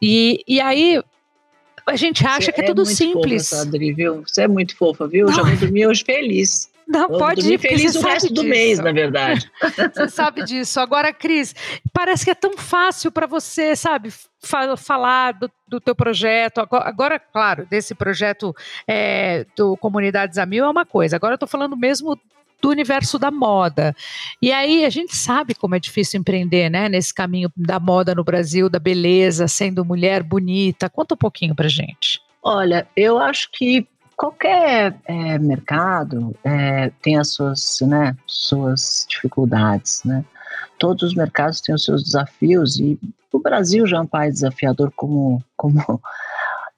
E, 0.00 0.42
e 0.46 0.60
aí 0.60 1.02
a 1.86 1.96
gente 1.96 2.24
acha 2.26 2.46
Você 2.46 2.52
que 2.52 2.60
é 2.60 2.64
tudo 2.64 2.84
muito 2.84 2.96
simples. 2.96 3.48
Fofa, 3.50 3.62
Adri, 3.62 3.92
viu? 3.92 4.22
Você 4.26 4.42
é 4.42 4.48
muito 4.48 4.76
fofa, 4.76 5.06
viu? 5.08 5.26
Não. 5.26 5.32
Já 5.34 5.42
vou 5.42 5.56
dormir 5.56 5.86
hoje 5.86 6.04
feliz. 6.04 6.70
Não 6.86 7.08
Vou 7.08 7.18
pode 7.18 7.50
ir, 7.50 7.58
feliz 7.58 7.94
o 7.94 8.00
resto 8.00 8.28
do 8.28 8.42
disso. 8.42 8.48
mês, 8.48 8.78
na 8.80 8.92
verdade. 8.92 9.48
Você 9.94 10.08
sabe 10.08 10.44
disso. 10.44 10.78
Agora, 10.80 11.12
Cris, 11.12 11.54
parece 11.92 12.24
que 12.24 12.30
é 12.30 12.34
tão 12.34 12.58
fácil 12.58 13.10
para 13.10 13.24
você, 13.26 13.74
sabe, 13.76 14.12
fa- 14.42 14.76
falar 14.76 15.32
do, 15.32 15.50
do 15.66 15.80
teu 15.80 15.94
projeto. 15.94 16.58
Agora, 16.60 16.84
agora, 16.88 17.18
claro, 17.20 17.66
desse 17.70 17.94
projeto 17.94 18.54
é, 18.86 19.46
do 19.56 19.76
Comunidades 19.76 20.36
a 20.38 20.44
Mil 20.44 20.64
é 20.64 20.68
uma 20.68 20.84
coisa. 20.84 21.14
Agora 21.16 21.34
eu 21.34 21.36
estou 21.36 21.48
falando 21.48 21.76
mesmo 21.76 22.20
do 22.62 22.70
universo 22.70 23.18
da 23.18 23.30
moda. 23.30 23.94
E 24.40 24.52
aí 24.52 24.84
a 24.84 24.90
gente 24.90 25.16
sabe 25.16 25.52
como 25.52 25.74
é 25.74 25.80
difícil 25.80 26.20
empreender, 26.20 26.70
né? 26.70 26.88
Nesse 26.88 27.12
caminho 27.12 27.50
da 27.56 27.80
moda 27.80 28.14
no 28.14 28.22
Brasil, 28.22 28.70
da 28.70 28.78
beleza, 28.78 29.48
sendo 29.48 29.84
mulher 29.84 30.22
bonita. 30.22 30.88
Conta 30.88 31.14
um 31.14 31.18
pouquinho 31.18 31.56
pra 31.56 31.68
gente. 31.68 32.20
Olha, 32.40 32.86
eu 32.96 33.18
acho 33.18 33.50
que 33.52 33.86
qualquer 34.16 34.94
é, 35.06 35.38
mercado 35.38 36.34
é, 36.44 36.92
tem 37.02 37.18
as 37.18 37.32
suas, 37.32 37.78
né, 37.82 38.16
suas 38.26 39.04
dificuldades, 39.08 40.02
né? 40.04 40.24
Todos 40.78 41.02
os 41.02 41.14
mercados 41.14 41.60
têm 41.60 41.74
os 41.74 41.84
seus 41.84 42.04
desafios 42.04 42.78
e 42.78 42.98
o 43.32 43.38
Brasil 43.40 43.86
já 43.86 43.98
é 43.98 44.00
um 44.00 44.06
país 44.06 44.34
desafiador 44.34 44.92
como 44.94 45.42
como 45.56 46.00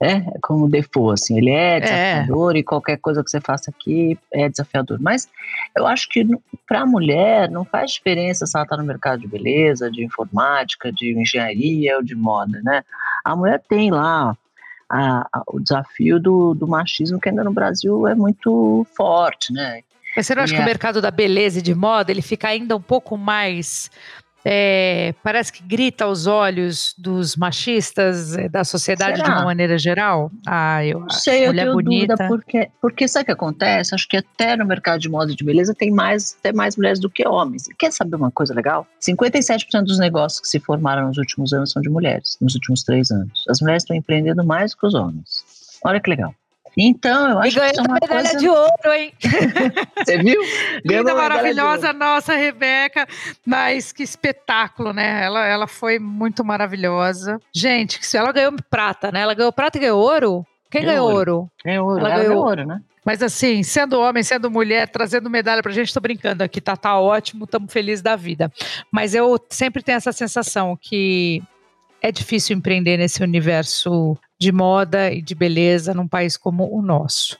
é, 0.00 0.20
como 0.42 0.68
default, 0.68 1.14
assim, 1.14 1.38
ele 1.38 1.50
é 1.50 1.80
desafiador 1.80 2.56
e 2.56 2.62
qualquer 2.62 2.98
coisa 2.98 3.22
que 3.22 3.30
você 3.30 3.40
faça 3.40 3.70
aqui 3.70 4.18
é 4.32 4.48
desafiador. 4.48 4.98
Mas 5.00 5.28
eu 5.76 5.86
acho 5.86 6.08
que 6.08 6.26
para 6.66 6.80
a 6.80 6.86
mulher 6.86 7.48
não 7.50 7.64
faz 7.64 7.92
diferença 7.92 8.44
se 8.46 8.56
ela 8.56 8.64
está 8.64 8.76
no 8.76 8.84
mercado 8.84 9.20
de 9.20 9.28
beleza, 9.28 9.90
de 9.90 10.04
informática, 10.04 10.92
de 10.92 11.18
engenharia 11.18 11.96
ou 11.96 12.02
de 12.02 12.14
moda, 12.14 12.60
né? 12.62 12.82
A 13.24 13.34
mulher 13.36 13.62
tem 13.68 13.90
lá 13.90 14.36
a- 14.90 15.26
a- 15.32 15.42
o 15.46 15.60
desafio 15.60 16.20
do, 16.20 16.54
do 16.54 16.66
machismo 16.68 17.18
que 17.20 17.28
ainda 17.28 17.42
no 17.44 17.52
Brasil 17.52 18.06
é 18.06 18.14
muito 18.14 18.86
forte, 18.96 19.52
né? 19.52 19.80
Mas 20.16 20.26
você 20.26 20.34
não 20.34 20.42
acha 20.42 20.52
E 20.52 20.56
que 20.56 20.60
o 20.60 20.62
é- 20.62 20.66
mercado 20.66 21.00
da 21.00 21.10
beleza 21.10 21.58
e 21.58 21.62
de 21.62 21.74
moda 21.74 22.10
ele 22.12 22.22
fica 22.22 22.48
ainda 22.48 22.76
um 22.76 22.80
pouco 22.82 23.16
mais. 23.16 23.90
É, 24.46 25.14
parece 25.22 25.52
que 25.52 25.62
grita 25.62 26.04
aos 26.04 26.26
olhos 26.26 26.94
dos 26.98 27.34
machistas 27.34 28.36
é, 28.36 28.48
da 28.48 28.62
sociedade 28.62 29.14
de 29.18 29.20
Será? 29.24 29.36
uma 29.38 29.44
maneira 29.46 29.78
geral? 29.78 30.30
Ah, 30.46 30.84
eu 30.84 31.00
Não 31.00 31.10
sei, 31.10 31.44
eu 31.44 31.46
Mulher 31.48 31.62
tenho 31.62 31.72
bonita. 31.74 32.14
dúvida 32.14 32.28
porque, 32.28 32.70
porque 32.80 33.08
sabe 33.08 33.22
o 33.22 33.26
que 33.26 33.32
acontece? 33.32 33.94
Acho 33.94 34.06
que 34.08 34.18
até 34.18 34.56
no 34.56 34.66
mercado 34.66 35.00
de 35.00 35.08
moda 35.08 35.32
e 35.32 35.34
de 35.34 35.42
beleza 35.44 35.74
tem 35.74 35.90
mais, 35.90 36.36
até 36.40 36.52
mais 36.52 36.76
mulheres 36.76 37.00
do 37.00 37.08
que 37.08 37.26
homens. 37.26 37.66
E 37.68 37.74
quer 37.74 37.90
saber 37.92 38.16
uma 38.16 38.30
coisa 38.30 38.52
legal? 38.54 38.86
57% 39.00 39.82
dos 39.84 39.98
negócios 39.98 40.40
que 40.40 40.48
se 40.48 40.60
formaram 40.60 41.08
nos 41.08 41.16
últimos 41.18 41.52
anos 41.52 41.70
são 41.72 41.80
de 41.80 41.88
mulheres, 41.88 42.36
nos 42.40 42.54
últimos 42.54 42.82
três 42.82 43.10
anos. 43.10 43.44
As 43.48 43.60
mulheres 43.60 43.82
estão 43.82 43.96
empreendendo 43.96 44.44
mais 44.44 44.74
que 44.74 44.86
os 44.86 44.94
homens. 44.94 45.44
Olha 45.84 46.00
que 46.00 46.10
legal. 46.10 46.34
Então, 46.76 47.30
eu 47.30 47.44
E 47.44 47.48
acho 47.48 47.60
que 47.60 47.64
isso 47.66 47.80
é 47.80 47.82
ganhou 47.84 47.86
uma 47.86 47.94
medalha 48.00 48.22
coisa... 48.22 48.38
de 48.38 48.48
ouro, 48.48 48.92
hein? 48.92 49.12
Você 50.04 50.18
viu? 50.18 50.40
Ganhou 50.84 51.04
Linda, 51.04 51.14
maravilhosa, 51.14 51.92
nossa 51.92 52.34
Rebeca. 52.34 53.06
Mas 53.46 53.92
que 53.92 54.02
espetáculo, 54.02 54.92
né? 54.92 55.24
Ela, 55.24 55.46
ela 55.46 55.66
foi 55.66 55.98
muito 55.98 56.44
maravilhosa. 56.44 57.38
Gente, 57.52 57.98
que 57.98 58.06
se- 58.06 58.16
ela 58.16 58.32
ganhou 58.32 58.52
prata, 58.70 59.12
né? 59.12 59.20
Ela 59.20 59.34
ganhou 59.34 59.52
prata 59.52 59.78
e 59.78 59.80
ganhou 59.80 60.00
ouro? 60.00 60.46
Quem 60.70 60.82
Ganhou 60.82 61.06
ganhou 61.06 61.16
ouro. 61.18 61.32
ouro? 61.36 61.50
É 61.64 61.80
ouro, 61.80 62.00
Ela 62.00 62.08
ela 62.08 62.18
ganhou- 62.18 62.34
ganhou 62.34 62.44
ouro, 62.48 62.66
né? 62.66 62.80
Mas 63.04 63.22
assim, 63.22 63.62
sendo 63.62 64.00
homem, 64.00 64.22
sendo 64.22 64.50
mulher, 64.50 64.88
trazendo 64.88 65.28
medalha 65.28 65.62
pra 65.62 65.70
gente, 65.70 65.92
tô 65.92 66.00
brincando 66.00 66.42
aqui, 66.42 66.58
tá, 66.60 66.74
tá 66.74 66.98
ótimo, 66.98 67.44
estamos 67.44 67.70
felizes 67.70 68.02
da 68.02 68.16
vida. 68.16 68.50
Mas 68.90 69.14
eu 69.14 69.38
sempre 69.50 69.82
tenho 69.82 69.96
essa 69.96 70.10
sensação 70.10 70.76
que 70.80 71.42
é 72.04 72.12
difícil 72.12 72.54
empreender 72.54 72.98
nesse 72.98 73.22
universo 73.22 74.14
de 74.38 74.52
moda 74.52 75.10
e 75.10 75.22
de 75.22 75.34
beleza 75.34 75.94
num 75.94 76.06
país 76.06 76.36
como 76.36 76.68
o 76.70 76.82
nosso. 76.82 77.38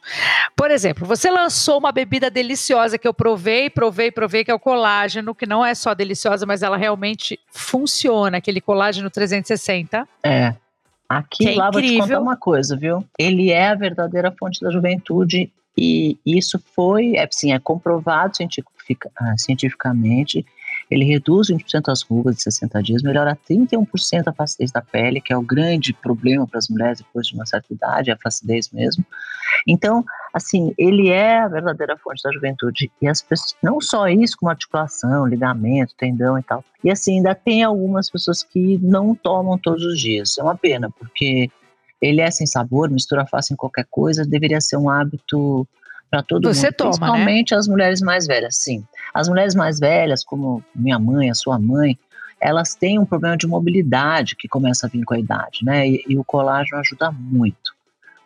Por 0.57 0.71
exemplo, 0.71 1.07
você 1.07 1.31
lançou 1.31 1.79
uma 1.79 1.93
bebida 1.93 2.31
deliciosa 2.31 2.97
que 2.97 3.07
eu 3.07 3.13
provei, 3.13 3.69
provei, 3.69 4.11
provei, 4.11 4.43
que 4.43 4.51
é 4.51 4.55
o 4.55 4.59
colágeno, 4.59 5.35
que 5.35 5.45
não 5.45 5.63
é 5.63 5.75
só 5.75 5.93
deliciosa, 5.93 6.47
mas 6.47 6.63
ela 6.63 6.79
realmente 6.79 7.39
funciona, 7.53 8.39
aquele 8.39 8.59
colágeno 8.59 9.11
360. 9.11 10.09
É. 10.23 10.55
Aqui 11.07 11.47
é 11.47 11.57
lá 11.57 11.71
vou 11.71 11.83
te 11.83 11.87
incrível. 11.89 12.07
contar 12.07 12.21
uma 12.21 12.37
coisa, 12.37 12.75
viu? 12.75 13.05
Ele 13.19 13.51
é 13.51 13.69
a 13.69 13.75
verdadeira 13.75 14.33
fonte 14.33 14.63
da 14.63 14.71
juventude 14.71 15.53
e 15.77 16.17
isso 16.25 16.59
foi, 16.75 17.17
é, 17.17 17.29
sim, 17.31 17.53
é 17.53 17.59
comprovado 17.59 18.35
cientifica- 18.35 19.11
ah, 19.15 19.35
cientificamente. 19.37 20.47
Ele 20.91 21.05
reduz 21.05 21.49
20% 21.49 21.85
as 21.89 22.03
rugas 22.03 22.37
de 22.37 22.43
60 22.43 22.83
dias, 22.83 23.03
melhora 23.03 23.39
31% 23.49 24.27
a 24.27 24.33
flacidez 24.33 24.71
da 24.71 24.83
pele, 24.83 25.21
que 25.21 25.33
é 25.33 25.37
o 25.37 25.43
grande 25.43 25.93
problema 25.93 26.47
para 26.47 26.59
as 26.59 26.69
mulheres 26.69 26.99
depois 26.99 27.27
de 27.27 27.35
uma 27.35 27.47
certa 27.47 27.73
idade, 27.73 28.11
é 28.11 28.13
a 28.13 28.19
flacidez 28.19 28.71
mesmo. 28.71 29.05
Então, 29.67 30.05
assim, 30.33 30.75
ele 30.77 31.09
é 31.09 31.41
a 31.41 31.49
verdadeira 31.49 31.97
fonte 31.97 32.23
da 32.23 32.33
juventude. 32.33 32.91
E 33.01 33.09
as 33.09 33.23
pessoas, 33.23 33.57
não 33.63 33.81
só 33.81 34.09
isso, 34.09 34.37
como 34.39 34.51
articulação, 34.51 35.27
ligamento, 35.27 35.95
tendão 35.97 36.39
e 36.39 36.43
tal. 36.43 36.65
E 36.83 36.91
assim, 36.91 37.17
ainda 37.17 37.35
tem 37.35 37.63
algumas 37.63 38.11
pessoas 38.11 38.43
que 38.43 38.79
não 38.83 39.15
tomam 39.15 39.59
todos 39.59 39.85
os 39.85 39.99
dias. 40.01 40.37
É 40.39 40.43
uma 40.43 40.57
pena, 40.57 40.91
porque 40.91 41.49
ele 42.01 42.21
é 42.21 42.31
sem 42.31 42.47
sabor, 42.47 42.91
mistura 42.91 43.27
fácil 43.27 43.55
em 43.55 43.57
qualquer 43.57 43.87
coisa, 43.91 44.27
deveria 44.27 44.61
ser 44.61 44.77
um 44.77 44.91
hábito 44.91 45.67
para 46.15 46.23
todo 46.23 46.55
Você 46.55 46.67
mundo. 46.67 46.75
toma, 46.77 46.91
né? 46.91 46.97
principalmente 46.97 47.55
as 47.57 47.67
mulheres 47.67 48.01
mais 48.01 48.25
velhas, 48.25 48.57
sim. 48.57 48.85
As 49.13 49.29
mulheres 49.29 49.53
mais 49.53 49.81
velhas, 49.81 50.23
como 50.23 50.63
minha 50.73 50.97
mãe, 50.97 51.29
a 51.29 51.35
sua 51.35 51.59
mãe, 51.59 51.99
elas 52.41 52.77
têm 52.77 53.01
um 53.01 53.05
problema 53.05 53.37
de 53.37 53.49
mobilidade 53.49 54.37
que 54.37 54.47
começa 54.47 54.87
a 54.87 54.89
vir 54.89 55.05
com 55.05 55.15
a 55.15 55.19
idade, 55.19 55.65
né? 55.65 55.89
E, 55.89 56.05
e 56.09 56.17
o 56.17 56.23
colágeno 56.23 56.79
ajuda 56.79 57.11
muito, 57.11 57.75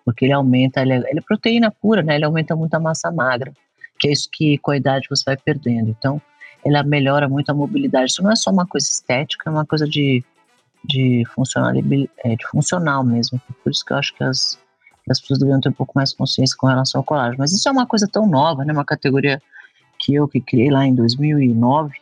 porque 0.05 0.27
ele 0.27 0.35
aumenta, 0.35 0.83
ele 0.83 0.93
é, 0.93 0.97
ele 0.97 1.19
é 1.19 1.23
proteína 1.23 1.71
pura, 1.71 2.03
né? 2.03 2.17
Ele 2.17 2.27
aumenta 2.27 2.55
muito 2.55 2.75
a 2.75 2.81
massa 2.81 3.11
magra, 3.11 3.55
que 3.99 4.09
é 4.09 4.13
isso 4.13 4.29
que 4.31 4.59
com 4.59 4.73
a 4.73 4.77
idade 4.77 5.07
você 5.09 5.25
vai 5.25 5.37
perdendo. 5.39 5.89
Então, 5.89 6.21
ela 6.63 6.83
melhora 6.83 7.27
muito 7.27 7.49
a 7.49 7.55
mobilidade. 7.55 8.11
Isso 8.11 8.23
não 8.23 8.33
é 8.33 8.37
só 8.37 8.51
uma 8.51 8.67
coisa 8.67 8.87
estética, 8.87 9.49
é 9.49 9.53
uma 9.53 9.65
coisa 9.65 9.87
de, 9.87 10.23
de, 10.85 11.25
funcional, 11.35 11.73
é, 12.23 12.37
de 12.37 12.47
funcional 12.49 13.03
mesmo. 13.03 13.41
Por 13.65 13.71
isso 13.71 13.83
que 13.83 13.95
eu 13.95 13.97
acho 13.97 14.15
que 14.15 14.25
as, 14.25 14.59
as 15.09 15.21
pessoas 15.21 15.39
deveriam 15.39 15.61
ter 15.61 15.69
um 15.69 15.73
pouco 15.73 15.93
mais 15.95 16.13
consciência 16.13 16.57
com 16.59 16.67
relação 16.67 17.01
ao 17.01 17.05
colágeno. 17.05 17.37
Mas 17.39 17.53
isso 17.53 17.69
é 17.69 17.73
uma 17.73 17.87
coisa 17.87 18.09
tão 18.11 18.27
nova, 18.27 18.65
né? 18.65 18.73
Uma 18.73 18.85
categoria 18.85 19.41
que 19.99 20.15
eu 20.15 20.29
que 20.29 20.41
criei 20.41 20.71
lá 20.71 20.85
em 20.85 20.95
2009. 20.95 21.95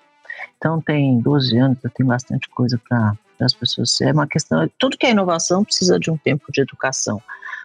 Então 0.59 0.81
tem 0.81 1.19
12 1.21 1.59
anos, 1.59 1.79
eu 1.83 1.91
tenho 1.91 2.09
bastante 2.09 2.49
coisa 2.51 2.81
para 2.89 3.17
as 3.41 3.55
pessoas. 3.55 4.01
É 4.01 4.13
uma 4.13 4.27
questão. 4.27 4.69
Tudo 4.79 4.97
que 4.97 5.07
é 5.07 5.11
inovação 5.11 5.65
precisa 5.65 5.99
de 5.99 6.11
um 6.11 6.17
tempo 6.17 6.45
de 6.53 6.61
educação. 6.61 7.23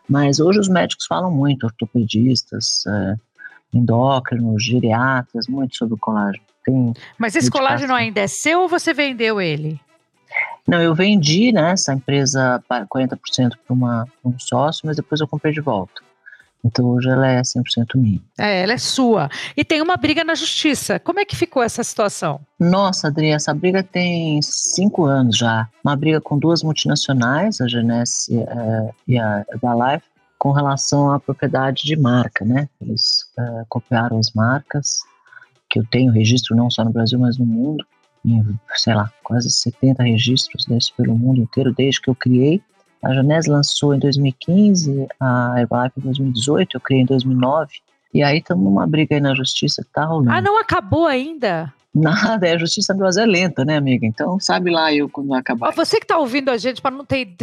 Mas 0.07 0.39
hoje 0.39 0.59
os 0.59 0.67
médicos 0.67 1.05
falam 1.05 1.31
muito, 1.31 1.65
ortopedistas, 1.65 2.85
é, 2.87 3.15
endócrinos, 3.73 4.63
geriatras, 4.63 5.47
muito 5.47 5.77
sobre 5.77 5.95
o 5.95 5.97
colágeno. 5.97 6.43
Tem, 6.63 6.93
Mas 7.17 7.35
esse 7.35 7.49
colágeno 7.49 7.93
ainda 7.93 8.21
é 8.21 8.27
seu 8.27 8.61
ou 8.61 8.67
você 8.67 8.93
vendeu 8.93 9.41
ele? 9.41 9.79
Não, 10.67 10.81
eu 10.81 10.93
vendi 10.93 11.51
né, 11.51 11.71
essa 11.71 11.93
empresa 11.93 12.63
para 12.67 12.85
40% 12.85 13.51
para 13.65 13.75
um 14.23 14.39
sócio, 14.39 14.85
mas 14.85 14.95
depois 14.95 15.19
eu 15.19 15.27
comprei 15.27 15.53
de 15.53 15.61
volta. 15.61 16.01
Então 16.63 16.85
hoje 16.89 17.09
ela 17.09 17.27
é 17.27 17.41
100% 17.41 17.95
minha. 17.95 18.21
É, 18.37 18.61
ela 18.61 18.73
é 18.73 18.77
sua. 18.77 19.29
E 19.57 19.65
tem 19.65 19.81
uma 19.81 19.97
briga 19.97 20.23
na 20.23 20.35
justiça. 20.35 20.99
Como 20.99 21.19
é 21.19 21.25
que 21.25 21.35
ficou 21.35 21.63
essa 21.63 21.83
situação? 21.83 22.39
Nossa, 22.59 23.07
Adri, 23.07 23.31
essa 23.31 23.53
briga 23.53 23.81
tem 23.81 24.39
cinco 24.43 25.05
anos 25.05 25.37
já. 25.37 25.67
Uma 25.83 25.95
briga 25.95 26.21
com 26.21 26.37
duas 26.37 26.61
multinacionais, 26.61 27.59
a 27.59 27.67
Genesse 27.67 28.37
eh, 28.37 28.89
e 29.07 29.17
a 29.17 29.43
Herbalife, 29.51 30.05
com 30.37 30.51
relação 30.51 31.11
à 31.11 31.19
propriedade 31.19 31.83
de 31.83 31.95
marca, 31.95 32.45
né? 32.45 32.69
Eles 32.79 33.25
eh, 33.37 33.63
copiaram 33.67 34.19
as 34.19 34.31
marcas, 34.31 34.99
que 35.67 35.79
eu 35.79 35.85
tenho 35.89 36.11
registro 36.11 36.55
não 36.55 36.69
só 36.69 36.83
no 36.83 36.91
Brasil, 36.91 37.17
mas 37.17 37.39
no 37.39 37.45
mundo, 37.45 37.83
em, 38.25 38.43
sei 38.75 38.93
lá, 38.93 39.11
quase 39.23 39.49
70 39.49 40.03
registros 40.03 40.65
desses 40.65 40.89
pelo 40.89 41.17
mundo 41.17 41.41
inteiro, 41.41 41.73
desde 41.73 42.01
que 42.01 42.09
eu 42.09 42.15
criei. 42.15 42.61
A 43.03 43.13
Janese 43.13 43.49
lançou 43.49 43.95
em 43.95 43.99
2015, 43.99 45.07
a 45.19 45.55
Herbalife 45.57 45.99
em 45.99 46.03
2018, 46.03 46.77
eu 46.77 46.81
criei 46.81 47.01
em 47.01 47.05
2009. 47.05 47.81
E 48.13 48.21
aí 48.21 48.39
estamos 48.39 48.63
numa 48.63 48.85
briga 48.85 49.15
aí 49.15 49.21
na 49.21 49.33
justiça 49.33 49.83
que 49.83 49.91
tá 49.91 50.05
rolando. 50.05 50.31
Ah, 50.31 50.41
não 50.41 50.59
acabou 50.59 51.07
ainda? 51.07 51.73
Nada, 51.93 52.47
é 52.47 52.53
a 52.53 52.57
justiça 52.57 52.93
do 52.93 53.05
é 53.05 53.25
lenta, 53.25 53.65
né, 53.65 53.75
amiga? 53.75 54.05
Então, 54.05 54.39
sabe 54.39 54.71
lá 54.71 54.93
eu 54.93 55.09
quando 55.09 55.27
vai 55.27 55.39
acabar. 55.41 55.69
Ó, 55.69 55.71
você 55.73 55.97
que 55.97 56.05
está 56.05 56.17
ouvindo 56.17 56.49
a 56.49 56.57
gente, 56.57 56.81
para 56.81 56.95
não 56.95 57.03
ter. 57.03 57.35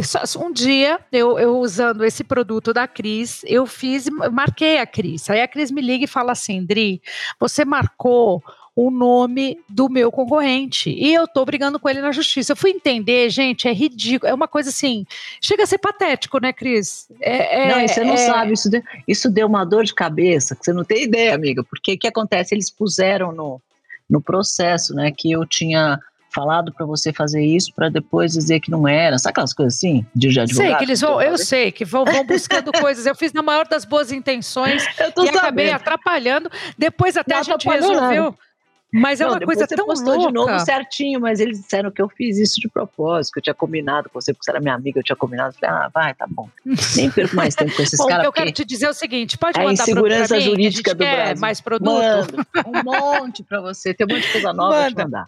Um 0.43 0.51
dia, 0.51 0.99
eu, 1.11 1.37
eu 1.37 1.59
usando 1.59 2.03
esse 2.03 2.23
produto 2.23 2.73
da 2.73 2.87
Cris, 2.87 3.43
eu 3.45 3.67
fiz, 3.67 4.09
marquei 4.31 4.79
a 4.79 4.87
Cris. 4.87 5.29
Aí 5.29 5.41
a 5.41 5.47
Cris 5.47 5.69
me 5.69 5.81
liga 5.81 6.05
e 6.05 6.07
fala 6.07 6.31
assim: 6.31 6.65
Dri, 6.65 6.99
você 7.39 7.63
marcou 7.63 8.41
o 8.81 8.89
nome 8.89 9.59
do 9.67 9.89
meu 9.89 10.09
concorrente. 10.09 10.89
E 10.89 11.13
eu 11.13 11.27
tô 11.27 11.43
brigando 11.43 11.77
com 11.77 11.89
ele 11.89 11.99
na 11.99 12.13
justiça. 12.13 12.53
Eu 12.53 12.55
fui 12.55 12.71
entender, 12.71 13.29
gente, 13.29 13.67
é 13.67 13.73
ridículo. 13.73 14.31
É 14.31 14.33
uma 14.33 14.47
coisa 14.47 14.69
assim. 14.69 15.05
Chega 15.41 15.63
a 15.63 15.67
ser 15.67 15.79
patético, 15.79 16.39
né, 16.39 16.53
Cris? 16.53 17.09
É, 17.19 17.63
é, 17.63 17.75
não, 17.75 17.85
você 17.85 18.03
não 18.05 18.13
é... 18.13 18.17
sabe. 18.17 18.53
Isso 18.53 18.69
deu, 18.69 18.81
isso 19.05 19.29
deu 19.29 19.47
uma 19.47 19.65
dor 19.65 19.83
de 19.83 19.93
cabeça, 19.93 20.55
que 20.55 20.63
você 20.63 20.71
não 20.71 20.85
tem 20.85 21.03
ideia, 21.03 21.35
amiga. 21.35 21.61
Porque 21.61 21.95
o 21.95 21.99
que 21.99 22.07
acontece? 22.07 22.55
Eles 22.55 22.71
puseram 22.71 23.33
no 23.33 23.61
no 24.09 24.19
processo, 24.19 24.95
né? 24.95 25.11
Que 25.15 25.31
eu 25.31 25.45
tinha 25.45 25.99
falado 26.33 26.73
para 26.73 26.85
você 26.85 27.11
fazer 27.11 27.43
isso 27.43 27.73
para 27.75 27.89
depois 27.89 28.33
dizer 28.33 28.59
que 28.59 28.71
não 28.71 28.87
era. 28.87 29.17
Sabe 29.19 29.31
aquelas 29.31 29.53
coisas 29.53 29.75
assim? 29.75 30.05
De 30.15 30.27
advogado? 30.27 30.67
Sei 30.67 30.75
que 30.77 30.83
eles 30.83 31.01
vão, 31.01 31.21
eu 31.21 31.37
sei 31.37 31.71
que 31.71 31.85
vão, 31.85 32.05
vão 32.05 32.25
buscando 32.25 32.71
coisas. 32.79 33.05
Eu 33.05 33.15
fiz 33.15 33.33
na 33.33 33.43
maior 33.43 33.67
das 33.67 33.85
boas 33.85 34.11
intenções 34.11 34.83
e 34.83 34.95
sabendo. 34.95 35.37
acabei 35.37 35.69
atrapalhando. 35.69 36.49
Depois 36.77 37.17
até 37.17 37.33
não 37.33 37.41
a 37.41 37.43
gente 37.43 37.67
resolveu. 37.67 38.23
Nada. 38.23 38.48
Mas 38.91 39.21
é 39.21 39.23
não, 39.23 39.33
uma 39.33 39.39
coisa 39.39 39.67
tão 39.67 39.85
postou 39.85 40.15
louca. 40.15 40.27
de 40.27 40.33
novo 40.33 40.59
certinho, 40.65 41.19
mas 41.19 41.39
eles 41.39 41.61
disseram 41.61 41.91
que 41.91 42.01
eu 42.01 42.09
fiz 42.09 42.37
isso 42.37 42.59
de 42.59 42.67
propósito, 42.67 43.33
que 43.33 43.39
eu 43.39 43.43
tinha 43.43 43.53
combinado 43.53 44.09
com 44.09 44.19
você, 44.19 44.33
porque 44.33 44.45
você 44.45 44.51
era 44.51 44.59
minha 44.59 44.73
amiga, 44.73 44.99
eu 44.99 45.03
tinha 45.03 45.15
combinado. 45.15 45.53
Eu 45.53 45.59
falei, 45.59 45.75
ah, 45.75 45.89
vai, 45.93 46.13
tá 46.15 46.25
bom. 46.27 46.49
Nem 46.95 47.11
perco 47.11 47.35
mais 47.35 47.53
tempo 47.53 47.75
com 47.75 47.83
esses 47.83 48.03
caras. 48.03 48.25
Eu 48.25 48.31
quero 48.31 48.51
te 48.51 48.65
dizer 48.65 48.89
o 48.89 48.93
seguinte, 48.93 49.37
pode 49.37 49.59
é 49.59 49.63
mandar 49.63 49.83
insegurança 49.83 50.35
mim, 50.35 50.41
jurídica 50.41 50.95
do 50.95 50.97
Brasil. 50.97 51.39
mais 51.39 51.61
produto? 51.61 51.91
Mando, 51.91 52.45
um 52.65 52.83
monte 52.83 53.43
para 53.43 53.61
você, 53.61 53.93
tem 53.93 54.07
um 54.07 54.09
monte 54.09 54.25
de 54.25 54.31
coisa 54.31 54.53
nova 54.53 54.75
Manda. 54.75 54.89
te 54.89 55.03
mandar. 55.03 55.27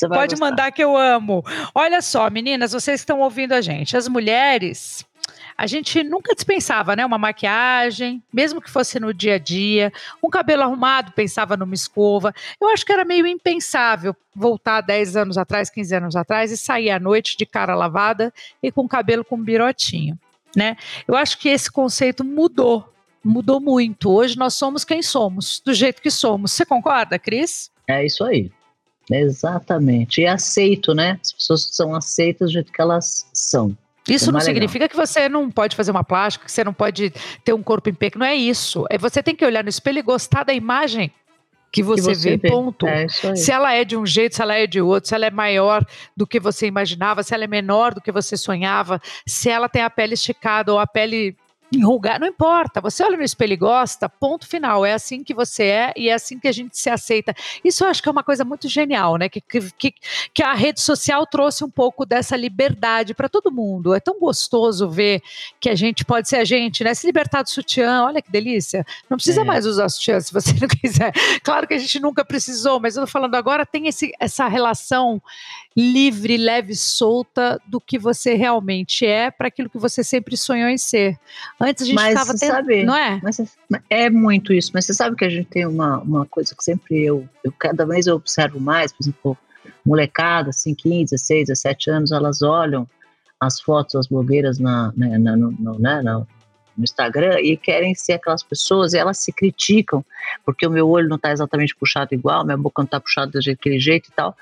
Pode 0.00 0.34
gostar. 0.34 0.36
mandar 0.50 0.72
que 0.72 0.82
eu 0.82 0.96
amo. 0.96 1.44
Olha 1.74 2.02
só, 2.02 2.28
meninas, 2.28 2.72
vocês 2.72 3.00
estão 3.00 3.20
ouvindo 3.20 3.52
a 3.52 3.60
gente. 3.60 3.96
As 3.96 4.08
mulheres 4.08 5.04
a 5.56 5.66
gente 5.66 6.02
nunca 6.02 6.34
dispensava, 6.34 6.96
né? 6.96 7.04
Uma 7.04 7.18
maquiagem, 7.18 8.22
mesmo 8.32 8.60
que 8.60 8.70
fosse 8.70 8.98
no 8.98 9.14
dia 9.14 9.34
a 9.34 9.38
dia, 9.38 9.92
um 10.22 10.28
cabelo 10.28 10.62
arrumado, 10.62 11.12
pensava 11.12 11.56
numa 11.56 11.74
escova. 11.74 12.34
Eu 12.60 12.68
acho 12.68 12.84
que 12.84 12.92
era 12.92 13.04
meio 13.04 13.26
impensável 13.26 14.14
voltar 14.34 14.80
10 14.80 15.16
anos 15.16 15.38
atrás, 15.38 15.70
15 15.70 15.94
anos 15.94 16.16
atrás 16.16 16.50
e 16.50 16.56
sair 16.56 16.90
à 16.90 16.98
noite 16.98 17.36
de 17.36 17.46
cara 17.46 17.74
lavada 17.74 18.32
e 18.62 18.72
com 18.72 18.88
cabelo 18.88 19.24
com 19.24 19.40
birotinho, 19.40 20.18
né? 20.56 20.76
Eu 21.06 21.16
acho 21.16 21.38
que 21.38 21.48
esse 21.48 21.70
conceito 21.70 22.24
mudou, 22.24 22.92
mudou 23.24 23.60
muito. 23.60 24.10
Hoje 24.10 24.36
nós 24.36 24.54
somos 24.54 24.84
quem 24.84 25.02
somos, 25.02 25.62
do 25.64 25.72
jeito 25.72 26.02
que 26.02 26.10
somos. 26.10 26.52
Você 26.52 26.66
concorda, 26.66 27.18
Cris? 27.18 27.70
É 27.88 28.04
isso 28.04 28.24
aí. 28.24 28.50
Exatamente. 29.10 30.22
E 30.22 30.26
aceito, 30.26 30.94
né? 30.94 31.18
As 31.22 31.32
pessoas 31.32 31.68
são 31.72 31.94
aceitas 31.94 32.48
do 32.48 32.54
jeito 32.54 32.72
que 32.72 32.80
elas 32.80 33.28
são. 33.32 33.76
Isso 34.08 34.30
não 34.30 34.40
significa 34.40 34.88
que 34.88 34.96
você 34.96 35.28
não 35.28 35.50
pode 35.50 35.74
fazer 35.74 35.90
uma 35.90 36.04
plástica, 36.04 36.44
que 36.44 36.52
você 36.52 36.62
não 36.62 36.74
pode 36.74 37.12
ter 37.42 37.52
um 37.52 37.62
corpo 37.62 37.88
impecável. 37.88 38.20
Não 38.20 38.26
é 38.26 38.34
isso. 38.34 38.84
É 38.90 38.98
você 38.98 39.22
tem 39.22 39.34
que 39.34 39.44
olhar 39.44 39.62
no 39.62 39.70
espelho 39.70 39.98
e 39.98 40.02
gostar 40.02 40.44
da 40.44 40.52
imagem 40.52 41.10
que 41.72 41.82
você, 41.82 42.10
que 42.10 42.14
você 42.14 42.30
vê, 42.30 42.36
vê, 42.36 42.48
ponto. 42.48 42.86
É 42.86 43.08
se 43.08 43.50
ela 43.50 43.72
é 43.72 43.84
de 43.84 43.96
um 43.96 44.06
jeito, 44.06 44.36
se 44.36 44.42
ela 44.42 44.54
é 44.54 44.66
de 44.66 44.80
outro, 44.80 45.08
se 45.08 45.14
ela 45.14 45.26
é 45.26 45.30
maior 45.30 45.84
do 46.16 46.26
que 46.26 46.38
você 46.38 46.66
imaginava, 46.66 47.22
se 47.22 47.34
ela 47.34 47.44
é 47.44 47.48
menor 47.48 47.94
do 47.94 48.00
que 48.00 48.12
você 48.12 48.36
sonhava, 48.36 49.00
se 49.26 49.48
ela 49.48 49.68
tem 49.68 49.82
a 49.82 49.90
pele 49.90 50.14
esticada 50.14 50.72
ou 50.72 50.78
a 50.78 50.86
pele 50.86 51.36
enrugar, 51.72 52.20
não 52.20 52.26
importa. 52.26 52.80
Você 52.80 53.02
olha 53.02 53.16
no 53.16 53.22
espelho 53.22 53.52
e 53.52 53.56
gosta, 53.56 54.08
ponto 54.08 54.46
final. 54.46 54.84
É 54.84 54.92
assim 54.92 55.22
que 55.22 55.34
você 55.34 55.64
é 55.64 55.92
e 55.96 56.08
é 56.08 56.14
assim 56.14 56.38
que 56.38 56.48
a 56.48 56.52
gente 56.52 56.76
se 56.78 56.88
aceita. 56.88 57.34
Isso 57.62 57.84
eu 57.84 57.88
acho 57.88 58.02
que 58.02 58.08
é 58.08 58.12
uma 58.12 58.22
coisa 58.22 58.44
muito 58.44 58.68
genial, 58.68 59.16
né? 59.16 59.28
Que, 59.28 59.40
que, 59.40 59.94
que 60.32 60.42
a 60.42 60.54
rede 60.54 60.80
social 60.80 61.26
trouxe 61.26 61.64
um 61.64 61.70
pouco 61.70 62.06
dessa 62.06 62.36
liberdade 62.36 63.14
para 63.14 63.28
todo 63.28 63.52
mundo. 63.52 63.94
É 63.94 64.00
tão 64.00 64.18
gostoso 64.18 64.88
ver 64.88 65.22
que 65.60 65.68
a 65.68 65.74
gente 65.74 66.04
pode 66.04 66.28
ser 66.28 66.36
a 66.36 66.44
gente, 66.44 66.84
né? 66.84 66.94
Se 66.94 67.06
libertar 67.06 67.42
do 67.42 67.50
sutiã, 67.50 68.04
olha 68.04 68.22
que 68.22 68.30
delícia. 68.30 68.84
Não 69.08 69.16
precisa 69.16 69.40
é. 69.42 69.44
mais 69.44 69.66
usar 69.66 69.88
sutiã 69.88 70.20
se 70.20 70.32
você 70.32 70.52
não 70.60 70.68
quiser. 70.68 71.12
Claro 71.42 71.66
que 71.66 71.74
a 71.74 71.78
gente 71.78 72.00
nunca 72.00 72.24
precisou, 72.24 72.80
mas 72.80 72.96
eu 72.96 73.04
tô 73.04 73.06
falando 73.06 73.34
agora, 73.34 73.66
tem 73.66 73.88
esse, 73.88 74.12
essa 74.20 74.46
relação 74.48 75.20
livre, 75.76 76.36
leve, 76.36 76.74
solta 76.74 77.60
do 77.66 77.80
que 77.80 77.98
você 77.98 78.34
realmente 78.34 79.04
é 79.04 79.30
para 79.30 79.48
aquilo 79.48 79.68
que 79.68 79.78
você 79.78 80.04
sempre 80.04 80.36
sonhou 80.36 80.68
em 80.68 80.78
ser. 80.78 81.18
Antes 81.60 81.84
a 81.84 81.86
gente 81.86 81.98
estava 81.98 82.34
tendo, 82.36 82.86
não 82.86 82.96
é? 82.96 83.20
Mas 83.22 83.56
é 83.88 84.10
muito 84.10 84.52
isso, 84.52 84.72
mas 84.74 84.84
você 84.84 84.94
sabe 84.94 85.16
que 85.16 85.24
a 85.24 85.28
gente 85.28 85.46
tem 85.46 85.66
uma, 85.66 85.98
uma 85.98 86.26
coisa 86.26 86.54
que 86.54 86.64
sempre 86.64 87.04
eu, 87.04 87.28
eu 87.44 87.52
cada 87.52 87.86
vez 87.86 88.06
eu 88.06 88.16
observo 88.16 88.58
mais, 88.58 88.92
por 88.92 89.02
exemplo, 89.02 89.38
molecada, 89.86 90.50
assim, 90.50 90.74
15, 90.74 91.12
16, 91.12 91.48
17 91.48 91.90
anos, 91.90 92.12
elas 92.12 92.42
olham 92.42 92.88
as 93.40 93.60
fotos 93.60 93.94
das 93.94 94.06
blogueiras 94.06 94.58
na, 94.58 94.92
na, 94.96 95.18
na 95.18 95.36
no, 95.36 95.50
no, 95.52 95.78
né, 95.78 96.02
no, 96.02 96.26
no 96.76 96.84
Instagram 96.84 97.40
e 97.40 97.56
querem 97.56 97.94
ser 97.94 98.14
aquelas 98.14 98.42
pessoas 98.42 98.92
e 98.92 98.98
elas 98.98 99.18
se 99.18 99.32
criticam 99.32 100.04
porque 100.44 100.66
o 100.66 100.70
meu 100.70 100.88
olho 100.88 101.08
não 101.08 101.16
está 101.16 101.30
exatamente 101.30 101.74
puxado 101.76 102.14
igual, 102.14 102.44
minha 102.44 102.56
boca 102.56 102.82
não 102.82 102.86
está 102.86 102.98
puxada 102.98 103.38
daquele 103.38 103.78
jeito 103.78 104.08
e 104.10 104.12
tal. 104.12 104.36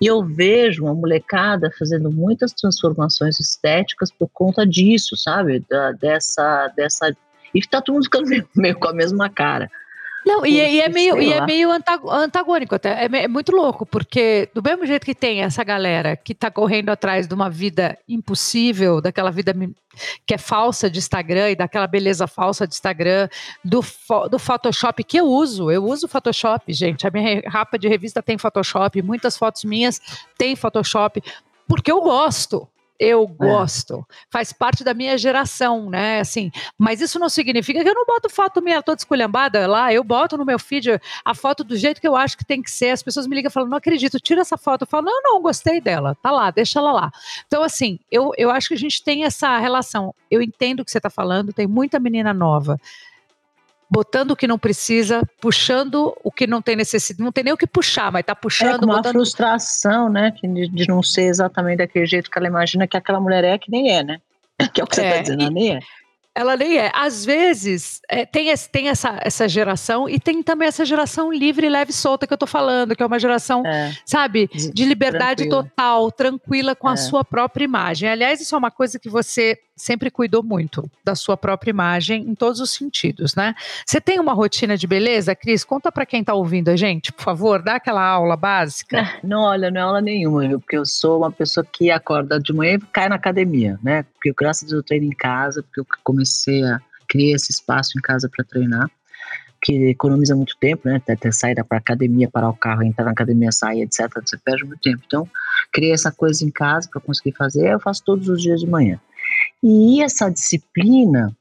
E 0.00 0.06
eu 0.06 0.24
vejo 0.24 0.84
uma 0.84 0.94
molecada 0.94 1.70
fazendo 1.78 2.10
muitas 2.10 2.52
transformações 2.52 3.38
estéticas 3.38 4.10
por 4.10 4.28
conta 4.32 4.66
disso, 4.66 5.16
sabe? 5.16 5.62
Da, 5.68 5.92
dessa, 5.92 6.68
dessa. 6.68 7.14
E 7.54 7.60
tá 7.60 7.82
todo 7.82 7.94
mundo 7.94 8.04
ficando 8.04 8.28
meio, 8.28 8.48
meio 8.56 8.78
com 8.78 8.88
a 8.88 8.94
mesma 8.94 9.28
cara. 9.28 9.70
Não, 10.24 10.44
e, 10.44 10.56
e, 10.56 10.80
é 10.80 10.88
meio, 10.88 11.20
e 11.20 11.32
é 11.32 11.44
meio 11.44 11.70
antagônico 11.72 12.74
até. 12.74 13.04
É, 13.04 13.24
é, 13.24 13.28
muito 13.28 13.52
louco, 13.52 13.86
porque 13.86 14.48
do 14.54 14.62
mesmo 14.62 14.84
jeito 14.84 15.04
que 15.04 15.14
tem 15.14 15.42
essa 15.42 15.64
galera 15.64 16.16
que 16.16 16.32
está 16.32 16.50
correndo 16.50 16.90
atrás 16.90 17.26
de 17.26 17.34
uma 17.34 17.48
vida 17.48 17.98
impossível, 18.08 19.00
daquela 19.00 19.30
vida 19.30 19.54
que 20.26 20.34
é 20.34 20.38
falsa 20.38 20.90
de 20.90 20.98
Instagram 20.98 21.50
e 21.50 21.56
daquela 21.56 21.86
beleza 21.86 22.26
falsa 22.26 22.66
de 22.66 22.74
Instagram, 22.74 23.28
do, 23.64 23.84
do 24.30 24.38
Photoshop 24.38 25.02
que 25.04 25.18
eu 25.18 25.26
uso. 25.26 25.70
Eu 25.70 25.84
uso 25.84 26.06
Photoshop, 26.06 26.72
gente. 26.72 27.06
A 27.06 27.10
minha 27.10 27.42
rapa 27.46 27.78
de 27.78 27.88
revista 27.88 28.22
tem 28.22 28.36
Photoshop, 28.36 29.00
muitas 29.02 29.36
fotos 29.36 29.64
minhas 29.64 30.00
têm 30.36 30.54
Photoshop, 30.54 31.22
porque 31.66 31.90
eu 31.90 32.00
gosto 32.00 32.68
eu 33.00 33.24
é. 33.24 33.46
gosto, 33.46 34.06
é. 34.08 34.14
faz 34.30 34.52
parte 34.52 34.84
da 34.84 34.92
minha 34.92 35.16
geração, 35.16 35.88
né? 35.88 36.20
Assim, 36.20 36.52
mas 36.78 37.00
isso 37.00 37.18
não 37.18 37.30
significa 37.30 37.82
que 37.82 37.88
eu 37.88 37.94
não 37.94 38.04
boto 38.04 38.28
foto 38.28 38.60
minha 38.60 38.82
toda 38.82 38.98
esculhambada 38.98 39.66
lá, 39.66 39.90
eu 39.90 40.04
boto 40.04 40.36
no 40.36 40.44
meu 40.44 40.58
feed 40.58 41.00
a 41.24 41.34
foto 41.34 41.64
do 41.64 41.76
jeito 41.76 42.00
que 42.00 42.06
eu 42.06 42.14
acho 42.14 42.36
que 42.36 42.44
tem 42.44 42.62
que 42.62 42.70
ser. 42.70 42.90
As 42.90 43.02
pessoas 43.02 43.26
me 43.26 43.34
ligam 43.34 43.50
falam, 43.50 43.70
não 43.70 43.78
acredito, 43.78 44.20
tira 44.20 44.42
essa 44.42 44.58
foto. 44.58 44.82
Eu 44.82 44.86
falo, 44.86 45.06
não, 45.06 45.22
não, 45.22 45.40
gostei 45.40 45.80
dela, 45.80 46.14
tá 46.22 46.30
lá, 46.30 46.50
deixa 46.50 46.78
ela 46.78 46.92
lá. 46.92 47.10
Então, 47.46 47.62
assim, 47.62 47.98
eu, 48.10 48.32
eu 48.36 48.50
acho 48.50 48.68
que 48.68 48.74
a 48.74 48.78
gente 48.78 49.02
tem 49.02 49.24
essa 49.24 49.58
relação. 49.58 50.14
Eu 50.30 50.42
entendo 50.42 50.80
o 50.80 50.84
que 50.84 50.90
você 50.90 50.98
está 50.98 51.08
falando, 51.08 51.54
tem 51.54 51.66
muita 51.66 51.98
menina 51.98 52.34
nova 52.34 52.78
botando 53.90 54.30
o 54.30 54.36
que 54.36 54.46
não 54.46 54.58
precisa, 54.58 55.22
puxando 55.40 56.16
o 56.22 56.30
que 56.30 56.46
não 56.46 56.62
tem 56.62 56.76
necessidade, 56.76 57.22
não 57.22 57.32
tem 57.32 57.42
nem 57.42 57.52
o 57.52 57.56
que 57.56 57.66
puxar, 57.66 58.12
mas 58.12 58.24
tá 58.24 58.34
puxando. 58.34 58.82
É 58.82 58.86
uma 58.86 58.96
botando... 58.96 59.14
frustração, 59.14 60.08
né, 60.08 60.32
de, 60.42 60.68
de, 60.68 60.86
não 60.86 61.02
ser 61.02 61.24
exatamente 61.24 61.78
daquele 61.78 62.06
jeito 62.06 62.30
que 62.30 62.38
ela 62.38 62.46
imagina 62.46 62.86
que 62.86 62.96
aquela 62.96 63.20
mulher 63.20 63.42
é, 63.42 63.58
que 63.58 63.70
nem 63.70 63.90
é, 63.90 64.02
né? 64.02 64.20
Que 64.72 64.80
é 64.80 64.84
o 64.84 64.86
que 64.86 64.94
você 64.94 65.02
está 65.02 65.16
é, 65.16 65.22
dizendo, 65.22 65.42
ela 65.42 65.50
nem 65.50 65.76
é. 65.76 65.80
Ela 66.32 66.56
nem 66.56 66.78
é. 66.78 66.92
Às 66.94 67.24
vezes, 67.24 68.00
é, 68.08 68.24
tem, 68.24 68.50
esse, 68.50 68.70
tem 68.70 68.88
essa, 68.88 69.18
essa 69.20 69.48
geração 69.48 70.08
e 70.08 70.20
tem 70.20 70.42
também 70.42 70.68
essa 70.68 70.84
geração 70.84 71.32
livre, 71.32 71.68
leve 71.68 71.90
e 71.90 71.94
solta 71.94 72.26
que 72.26 72.32
eu 72.32 72.38
tô 72.38 72.46
falando, 72.46 72.94
que 72.94 73.02
é 73.02 73.06
uma 73.06 73.18
geração, 73.18 73.66
é. 73.66 73.92
sabe, 74.06 74.48
de 74.72 74.84
liberdade 74.84 75.48
tranquila. 75.48 75.64
total, 75.64 76.12
tranquila 76.12 76.76
com 76.76 76.88
é. 76.88 76.92
a 76.92 76.96
sua 76.96 77.24
própria 77.24 77.64
imagem. 77.64 78.08
Aliás, 78.08 78.40
isso 78.40 78.54
é 78.54 78.58
uma 78.58 78.70
coisa 78.70 78.98
que 78.98 79.08
você 79.08 79.58
sempre 79.80 80.10
cuidou 80.10 80.42
muito 80.42 80.90
da 81.04 81.14
sua 81.14 81.36
própria 81.36 81.70
imagem 81.70 82.22
em 82.22 82.34
todos 82.34 82.60
os 82.60 82.70
sentidos, 82.70 83.34
né? 83.34 83.54
Você 83.84 84.00
tem 84.00 84.20
uma 84.20 84.32
rotina 84.32 84.76
de 84.76 84.86
beleza, 84.86 85.34
Cris? 85.34 85.64
Conta 85.64 85.90
para 85.90 86.06
quem 86.06 86.22
tá 86.22 86.34
ouvindo 86.34 86.68
a 86.68 86.76
gente, 86.76 87.12
por 87.12 87.22
favor, 87.22 87.62
dá 87.62 87.76
aquela 87.76 88.04
aula 88.04 88.36
básica. 88.36 89.08
Não, 89.24 89.42
olha, 89.42 89.70
não 89.70 89.80
é 89.80 89.84
aula 89.84 90.00
nenhuma, 90.00 90.46
viu? 90.46 90.60
Porque 90.60 90.76
eu 90.76 90.84
sou 90.84 91.18
uma 91.18 91.30
pessoa 91.30 91.64
que 91.64 91.90
acorda 91.90 92.38
de 92.38 92.52
manhã 92.52 92.74
e 92.74 92.78
cai 92.78 93.08
na 93.08 93.16
academia, 93.16 93.78
né? 93.82 94.02
Porque 94.14 94.32
graças 94.36 94.64
a 94.64 94.66
Deus 94.66 94.78
eu 94.78 94.82
treino 94.82 95.06
em 95.06 95.16
casa, 95.16 95.62
porque 95.62 95.80
eu 95.80 95.86
comecei 96.02 96.62
a 96.64 96.80
criar 97.08 97.36
esse 97.36 97.52
espaço 97.52 97.98
em 97.98 98.00
casa 98.00 98.28
para 98.28 98.44
treinar 98.44 98.90
que 99.62 99.90
economiza 99.90 100.34
muito 100.34 100.56
tempo, 100.58 100.88
né? 100.88 101.00
Até 101.08 101.30
sair 101.30 101.62
para 101.64 101.78
academia, 101.78 102.30
parar 102.30 102.48
o 102.48 102.56
carro, 102.56 102.82
entrar 102.82 103.04
na 103.04 103.10
academia, 103.10 103.52
sair, 103.52 103.82
etc. 103.82 104.08
Você 104.24 104.38
perde 104.38 104.64
muito 104.64 104.80
tempo. 104.80 105.02
Então, 105.06 105.28
criei 105.72 105.92
essa 105.92 106.10
coisa 106.10 106.44
em 106.44 106.50
casa 106.50 106.88
para 106.90 107.00
conseguir 107.00 107.36
fazer. 107.36 107.70
Eu 107.70 107.80
faço 107.80 108.02
todos 108.04 108.28
os 108.28 108.40
dias 108.40 108.60
de 108.60 108.66
manhã. 108.66 108.98
E 109.62 110.02
essa 110.02 110.30
disciplina 110.30 111.36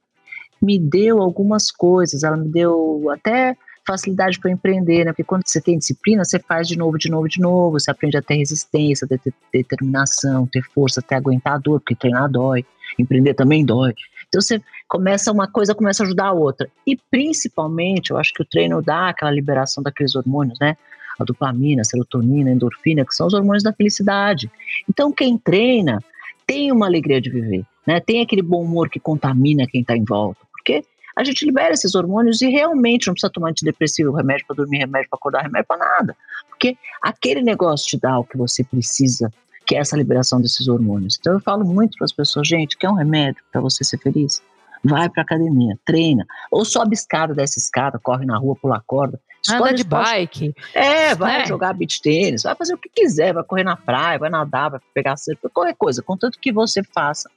me 0.62 0.78
deu 0.78 1.22
algumas 1.22 1.72
coisas, 1.72 2.24
ela 2.24 2.36
me 2.36 2.50
deu 2.50 3.10
até 3.12 3.56
facilidade 3.88 4.40
para 4.40 4.52
empreender, 4.52 5.06
né? 5.06 5.12
Porque 5.12 5.24
quando 5.24 5.48
você 5.48 5.60
tem 5.60 5.78
disciplina, 5.78 6.24
você 6.24 6.38
faz 6.38 6.68
de 6.68 6.78
novo, 6.78 6.98
de 6.98 7.10
novo, 7.10 7.28
de 7.28 7.40
novo, 7.40 7.80
você 7.80 7.90
aprende 7.90 8.18
a 8.18 8.22
ter 8.22 8.36
resistência, 8.36 9.06
a 9.06 9.08
ter 9.08 9.34
determinação, 9.52 10.46
ter 10.46 10.62
força, 10.74 11.00
até 11.00 11.16
aguentar 11.16 11.54
a 11.54 11.58
dor, 11.58 11.80
porque 11.80 11.96
treinar 11.96 12.30
dói, 12.30 12.66
empreender 13.00 13.34
também 13.34 13.66
dói. 13.66 13.94
Então 14.28 14.42
você 14.42 14.62
começa 14.88 15.32
uma 15.32 15.48
coisa, 15.48 15.74
começa 15.74 16.04
a 16.04 16.06
ajudar 16.06 16.28
a 16.28 16.34
outra. 16.34 16.70
E 16.86 16.96
principalmente, 17.10 18.12
eu 18.12 18.18
acho 18.18 18.34
que 18.34 18.44
o 18.44 18.46
treino 18.46 18.82
dá 18.82 19.10
aquela 19.10 19.32
liberação 19.32 19.82
daqueles 19.82 20.16
hormônios, 20.16 20.60
né? 20.60 20.78
a 21.20 21.24
dopamina, 21.26 21.82
a 21.82 21.84
serotonina, 21.84 22.50
a 22.50 22.54
endorfina, 22.54 23.06
que 23.06 23.14
são 23.14 23.28
os 23.28 23.34
hormônios 23.34 23.64
da 23.64 23.74
felicidade. 23.74 24.50
Então, 24.88 25.12
quem 25.12 25.38
treina 25.38 26.00
tem 26.48 26.72
uma 26.72 26.86
alegria 26.86 27.20
de 27.20 27.30
viver, 27.30 27.66
né? 27.86 28.00
Tem 28.00 28.22
aquele 28.22 28.42
bom 28.42 28.64
humor 28.64 28.90
que 28.90 29.00
contamina 29.00 29.66
quem 29.68 29.82
está 29.82 29.96
em 29.96 30.04
volta, 30.04 30.40
porque 30.52 30.84
a 31.16 31.24
gente 31.24 31.46
libera 31.46 31.74
esses 31.74 31.96
hormônios 31.96 32.42
e 32.42 32.48
realmente 32.48 33.08
não 33.08 33.14
precisa 33.14 33.32
tomar 33.32 33.50
antidepressivo, 33.50 34.16
remédio 34.16 34.46
para 34.48 34.56
dormir, 34.56 34.78
remédio 34.78 35.10
para 35.10 35.18
acordar, 35.18 35.42
remédio 35.44 35.68
para 35.68 35.78
nada. 35.78 36.18
Porque 36.48 36.78
aquele 37.02 37.42
negócio 37.42 37.88
te 37.88 38.00
dá 38.00 38.18
o 38.18 38.24
que 38.24 38.38
você 38.38 38.64
precisa, 38.64 39.30
que 39.66 39.76
é 39.76 39.80
essa 39.80 39.98
liberação 39.98 40.40
desses 40.40 40.70
hormônios. 40.70 41.18
Então 41.20 41.34
eu 41.34 41.40
falo 41.42 41.66
muito 41.66 41.98
para 41.98 42.06
as 42.06 42.14
pessoas, 42.14 42.48
gente, 42.48 42.78
quer 42.78 42.90
um 42.90 42.94
remédio 42.94 43.44
para 43.52 43.60
você 43.60 43.84
ser 43.84 43.98
feliz? 43.98 44.42
Vai 44.82 45.10
para 45.10 45.24
academia, 45.24 45.78
treina, 45.86 46.26
ou 46.50 46.64
sobe 46.64 46.94
escada, 46.94 47.34
desce 47.34 47.60
escada, 47.60 48.00
corre 48.00 48.26
na 48.26 48.38
rua, 48.38 48.56
pula 48.56 48.82
corda. 48.88 49.20
Anda 49.50 49.74
de 49.74 49.84
bike. 49.84 50.54
É, 50.74 51.16
vai 51.16 51.40
né? 51.40 51.46
jogar 51.46 51.74
beach 51.74 52.02
tênis, 52.02 52.44
vai 52.44 52.56
fazer 52.56 52.74
o 52.76 52.78
que 52.78 52.90
quiser, 52.90 53.34
vai 53.34 53.44
correr 53.44 53.64
na 53.64 53.76
praia, 53.76 54.18
vai 54.18 54.30
nadar, 54.30 54.70
vai 54.70 54.80
pegar 54.94 55.18
cerveja, 55.18 55.50
qualquer 55.54 55.76
coisa, 55.76 56.02
contanto 56.02 56.40
que 56.42 56.52
você 56.52 56.82
faça 56.82 57.30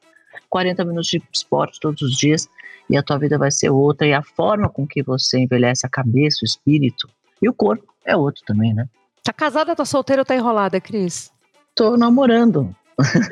40 0.48 0.84
minutos 0.84 1.08
de 1.08 1.22
esporte 1.32 1.80
todos 1.80 2.02
os 2.02 2.16
dias 2.16 2.48
e 2.88 2.96
a 2.96 3.02
tua 3.02 3.18
vida 3.18 3.38
vai 3.38 3.50
ser 3.50 3.70
outra 3.70 4.06
e 4.06 4.12
a 4.12 4.22
forma 4.22 4.68
com 4.68 4.86
que 4.86 5.02
você 5.02 5.38
envelhece 5.38 5.86
a 5.86 5.88
cabeça, 5.88 6.40
o 6.42 6.44
espírito 6.44 7.08
e 7.40 7.48
o 7.48 7.54
corpo 7.54 7.86
é 8.04 8.16
outro 8.16 8.42
também, 8.46 8.74
né? 8.74 8.88
Tá 9.22 9.32
casada, 9.32 9.76
tá 9.76 9.84
solteira 9.84 10.22
ou 10.22 10.26
tá 10.26 10.34
enrolada, 10.34 10.80
Cris? 10.80 11.32
Tô 11.74 11.96
namorando. 11.96 12.74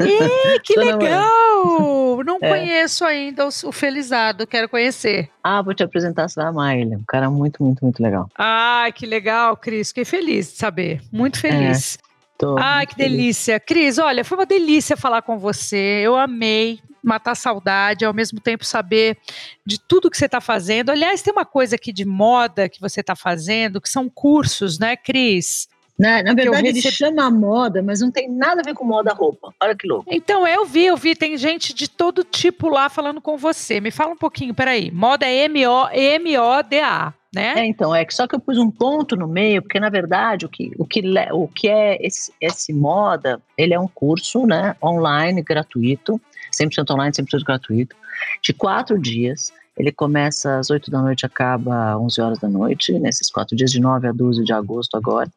Ih, 0.01 0.61
que 0.64 0.78
legal! 0.78 2.22
Não 2.24 2.38
é. 2.40 2.48
conheço 2.48 3.05
ainda 3.05 3.44
o, 3.46 3.48
o, 3.48 3.72
Felizado, 3.72 4.46
quero 4.46 4.68
conhecer. 4.68 5.28
Ah, 5.42 5.61
vou 5.62 5.74
te 5.74 5.82
apresentar, 5.82 6.26
amar 6.38 6.78
ele. 6.78 6.96
Um 6.96 7.05
cara 7.07 7.30
muito, 7.30 7.62
muito, 7.62 7.84
muito 7.84 8.03
legal. 8.03 8.28
Ah, 8.36 8.86
que 8.94 9.07
legal, 9.07 9.57
Cris. 9.57 9.88
Fiquei 9.88 10.05
feliz 10.05 10.53
de 10.53 10.59
saber. 10.59 11.01
Muito 11.12 11.38
é, 11.38 11.40
feliz. 11.40 11.96
É, 11.96 11.98
tô 12.38 12.57
ah, 12.59 12.84
que 12.86 12.94
feliz. 12.94 13.11
delícia. 13.11 13.61
Cris, 13.61 13.98
olha, 13.98 14.24
foi 14.24 14.38
uma 14.38 14.46
delícia 14.46 14.96
falar 14.96 15.22
com 15.22 15.38
você. 15.38 16.03
Eu 16.05 16.16
amei 16.16 16.80
matar 17.03 17.34
saudade, 17.34 18.05
ao 18.05 18.14
mesmo 18.14 18.40
tempo 18.40 18.64
saber 18.64 19.18
de 19.64 19.78
tudo 19.78 20.11
que 20.11 20.16
você 20.16 20.26
está 20.26 20.40
fazendo. 20.40 20.90
Aliás, 20.90 21.22
tem 21.22 21.32
uma 21.32 21.44
coisa 21.44 21.76
aqui 21.76 21.92
de 21.92 22.05
moda 22.05 22.68
que 22.68 22.80
você 22.80 23.01
está 23.01 23.16
fazendo, 23.16 23.80
que 23.80 23.88
são 23.88 24.09
cursos, 24.09 24.78
né, 24.78 24.96
Cris? 24.96 25.68
Na, 26.01 26.22
na 26.22 26.32
verdade, 26.32 26.68
ele 26.68 26.80
chama 26.80 27.30
moda, 27.30 27.82
mas 27.82 28.01
não 28.01 28.11
tem 28.11 28.26
nada 28.26 28.62
a 28.62 28.64
ver 28.64 28.72
com 28.72 28.86
moda 28.86 29.12
roupa. 29.12 29.53
Olha 29.62 29.76
que 29.76 29.86
louco. 29.86 30.07
Então, 30.11 30.48
eu 30.48 30.64
vi, 30.64 30.86
eu 30.86 30.96
vi, 30.96 31.14
tem 31.14 31.36
gente 31.36 31.74
de 31.74 31.90
todo 31.90 32.24
tipo 32.24 32.70
lá 32.70 32.88
falando 32.88 33.20
com 33.20 33.36
você. 33.36 33.82
Me 33.82 33.90
fala 33.90 34.12
um 34.12 34.16
pouquinho, 34.16 34.55
peraí. 34.55 34.90
Moda 34.90 35.26
é 35.26 35.44
M-O-D-A, 35.44 37.12
né? 37.34 37.53
É, 37.59 37.66
então, 37.66 37.94
é 37.94 38.03
que 38.07 38.14
só 38.14 38.26
que 38.26 38.34
eu 38.34 38.40
pus 38.40 38.57
um 38.57 38.70
ponto 38.70 39.14
no 39.14 39.28
meio, 39.28 39.61
porque 39.61 39.78
na 39.78 39.90
verdade 39.90 40.46
o 40.46 40.48
que, 40.48 40.72
o 40.78 40.86
que, 40.86 41.03
o 41.32 41.46
que 41.46 41.68
é 41.68 41.98
esse, 42.01 42.32
esse 42.40 42.72
moda, 42.72 43.38
ele 43.57 43.74
é 43.74 43.78
um 43.78 43.86
curso, 43.86 44.46
né, 44.46 44.74
online, 44.82 45.42
gratuito, 45.42 46.18
100% 46.51 46.90
online, 46.90 47.12
100% 47.12 47.44
gratuito, 47.44 47.96
de 48.42 48.53
quatro 48.53 48.98
dias. 48.98 49.53
Ele 49.76 49.92
começa 49.92 50.59
às 50.59 50.70
8 50.70 50.90
da 50.90 51.01
noite, 51.01 51.24
acaba 51.24 51.92
às 51.92 52.01
11 52.01 52.20
horas 52.20 52.38
da 52.38 52.48
noite, 52.48 52.98
nesses 52.98 53.30
quatro 53.30 53.57
dias, 53.57 53.70
de 53.70 53.80
9 53.80 54.09
a 54.09 54.12
12 54.12 54.44
de 54.44 54.53
agosto 54.53 54.96
agora. 54.96 55.30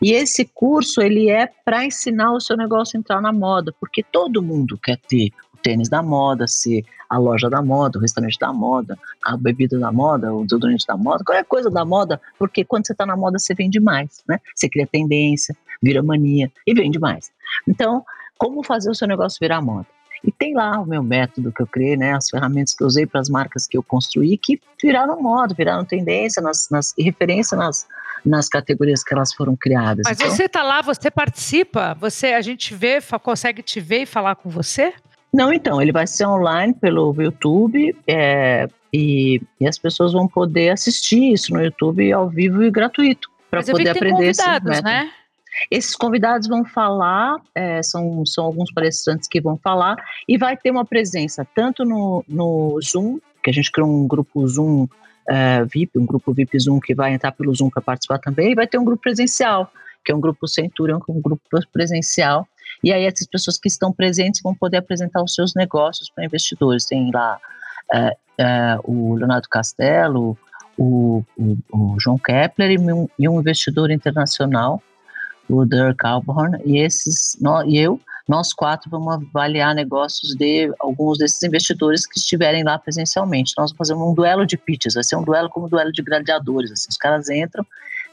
E 0.00 0.12
esse 0.12 0.44
curso, 0.44 1.00
ele 1.00 1.30
é 1.30 1.46
para 1.46 1.84
ensinar 1.84 2.32
o 2.32 2.40
seu 2.40 2.56
negócio 2.56 2.96
a 2.96 3.00
entrar 3.00 3.20
na 3.20 3.32
moda, 3.32 3.74
porque 3.78 4.02
todo 4.02 4.42
mundo 4.42 4.78
quer 4.78 4.98
ter 4.98 5.30
o 5.52 5.56
tênis 5.56 5.88
da 5.88 6.02
moda, 6.02 6.46
ser 6.46 6.84
a 7.08 7.18
loja 7.18 7.48
da 7.48 7.62
moda, 7.62 7.98
o 7.98 8.02
restaurante 8.02 8.38
da 8.38 8.52
moda, 8.52 8.98
a 9.22 9.36
bebida 9.36 9.78
da 9.78 9.92
moda, 9.92 10.34
o 10.34 10.44
desodorante 10.44 10.86
da 10.86 10.96
moda, 10.96 11.24
qualquer 11.24 11.44
coisa 11.44 11.70
da 11.70 11.84
moda, 11.84 12.20
porque 12.38 12.64
quando 12.64 12.86
você 12.86 12.92
está 12.92 13.06
na 13.06 13.16
moda, 13.16 13.38
você 13.38 13.54
vende 13.54 13.80
mais, 13.80 14.22
né? 14.28 14.40
Você 14.54 14.68
cria 14.68 14.86
tendência, 14.86 15.56
vira 15.82 16.02
mania 16.02 16.50
e 16.66 16.74
vende 16.74 16.98
mais. 16.98 17.30
Então, 17.68 18.04
como 18.36 18.64
fazer 18.64 18.90
o 18.90 18.94
seu 18.94 19.06
negócio 19.06 19.38
virar 19.40 19.62
moda? 19.62 19.86
E 20.24 20.32
tem 20.32 20.54
lá 20.54 20.80
o 20.80 20.86
meu 20.86 21.02
método 21.02 21.52
que 21.52 21.62
eu 21.62 21.66
criei, 21.66 21.96
né, 21.96 22.14
as 22.14 22.30
ferramentas 22.30 22.74
que 22.74 22.82
eu 22.82 22.86
usei 22.86 23.06
para 23.06 23.20
as 23.20 23.28
marcas 23.28 23.66
que 23.66 23.76
eu 23.76 23.82
construí, 23.82 24.38
que 24.38 24.58
viraram 24.82 25.20
moda, 25.20 25.54
viraram 25.54 25.84
tendência 25.84 26.42
nas, 26.42 26.68
nas 26.70 26.94
referência 26.98 27.56
nas, 27.56 27.86
nas 28.24 28.48
categorias 28.48 29.04
que 29.04 29.12
elas 29.12 29.34
foram 29.34 29.54
criadas. 29.54 30.02
Mas 30.06 30.18
então, 30.18 30.30
você 30.30 30.44
está 30.44 30.62
lá, 30.62 30.80
você 30.80 31.10
participa, 31.10 31.94
você 32.00 32.28
a 32.28 32.40
gente 32.40 32.74
vê, 32.74 32.98
consegue 33.22 33.62
te 33.62 33.80
ver 33.80 34.02
e 34.02 34.06
falar 34.06 34.36
com 34.36 34.48
você? 34.48 34.94
Não, 35.32 35.52
então, 35.52 35.82
ele 35.82 35.92
vai 35.92 36.06
ser 36.06 36.26
online 36.26 36.72
pelo 36.72 37.14
YouTube 37.20 37.94
é, 38.06 38.68
e, 38.92 39.42
e, 39.60 39.66
as 39.66 39.76
pessoas 39.76 40.12
vão 40.12 40.28
poder 40.28 40.70
assistir 40.70 41.32
isso 41.32 41.52
no 41.52 41.60
YouTube 41.60 42.10
ao 42.12 42.30
vivo 42.30 42.62
e 42.62 42.70
gratuito 42.70 43.28
para 43.50 43.62
poder 43.62 43.90
aprender 43.90 44.28
esse 44.28 44.46
método. 44.46 44.82
né? 44.82 45.10
Esses 45.70 45.94
convidados 45.94 46.48
vão 46.48 46.64
falar, 46.64 47.36
é, 47.54 47.82
são, 47.82 48.24
são 48.26 48.44
alguns 48.44 48.72
palestrantes 48.72 49.28
que 49.28 49.40
vão 49.40 49.56
falar, 49.56 49.96
e 50.28 50.36
vai 50.36 50.56
ter 50.56 50.70
uma 50.70 50.84
presença 50.84 51.46
tanto 51.54 51.84
no, 51.84 52.24
no 52.28 52.78
Zoom, 52.82 53.18
que 53.42 53.50
a 53.50 53.52
gente 53.52 53.70
criou 53.70 53.88
um 53.88 54.06
grupo 54.06 54.46
Zoom 54.46 54.86
é, 55.28 55.64
VIP, 55.64 55.98
um 55.98 56.06
grupo 56.06 56.32
VIP 56.32 56.58
Zoom 56.58 56.80
que 56.80 56.94
vai 56.94 57.14
entrar 57.14 57.32
pelo 57.32 57.54
Zoom 57.54 57.70
para 57.70 57.82
participar 57.82 58.18
também, 58.18 58.52
e 58.52 58.54
vai 58.54 58.66
ter 58.66 58.78
um 58.78 58.84
grupo 58.84 59.02
presencial, 59.02 59.70
que 60.04 60.12
é 60.12 60.14
um 60.14 60.20
grupo 60.20 60.46
Centurion, 60.46 61.00
que 61.00 61.10
é 61.10 61.14
um 61.14 61.20
grupo 61.20 61.42
presencial. 61.72 62.46
E 62.82 62.92
aí 62.92 63.04
essas 63.04 63.26
pessoas 63.26 63.56
que 63.56 63.68
estão 63.68 63.92
presentes 63.92 64.42
vão 64.42 64.54
poder 64.54 64.78
apresentar 64.78 65.22
os 65.22 65.34
seus 65.34 65.54
negócios 65.54 66.10
para 66.10 66.24
investidores. 66.24 66.84
Tem 66.84 67.10
lá 67.12 67.38
é, 67.92 68.16
é, 68.38 68.78
o 68.84 69.14
Leonardo 69.14 69.48
Castelo, 69.48 70.36
o, 70.76 71.22
o, 71.36 71.56
o 71.72 71.96
João 71.98 72.18
Kepler 72.18 72.72
e 72.72 72.78
um, 72.78 73.08
e 73.18 73.28
um 73.28 73.40
investidor 73.40 73.90
internacional 73.90 74.82
o 75.48 75.64
Dirk 75.64 76.04
Alborn, 76.04 76.58
e 76.64 76.78
esses, 76.78 77.36
nós, 77.40 77.66
e 77.68 77.78
eu, 77.78 78.00
nós 78.26 78.52
quatro 78.52 78.90
vamos 78.90 79.14
avaliar 79.14 79.74
negócios 79.74 80.34
de 80.34 80.72
alguns 80.80 81.18
desses 81.18 81.42
investidores 81.42 82.06
que 82.06 82.18
estiverem 82.18 82.64
lá 82.64 82.78
presencialmente. 82.78 83.52
Nós 83.58 83.70
vamos 83.70 83.76
fazer 83.76 83.94
um 83.94 84.14
duelo 84.14 84.46
de 84.46 84.56
pitches, 84.56 84.94
vai 84.94 85.04
ser 85.04 85.16
um 85.16 85.22
duelo 85.22 85.50
como 85.50 85.66
um 85.66 85.68
duelo 85.68 85.92
de 85.92 86.02
gladiadores. 86.02 86.72
Assim, 86.72 86.88
os 86.88 86.96
caras 86.96 87.28
entram, 87.28 87.66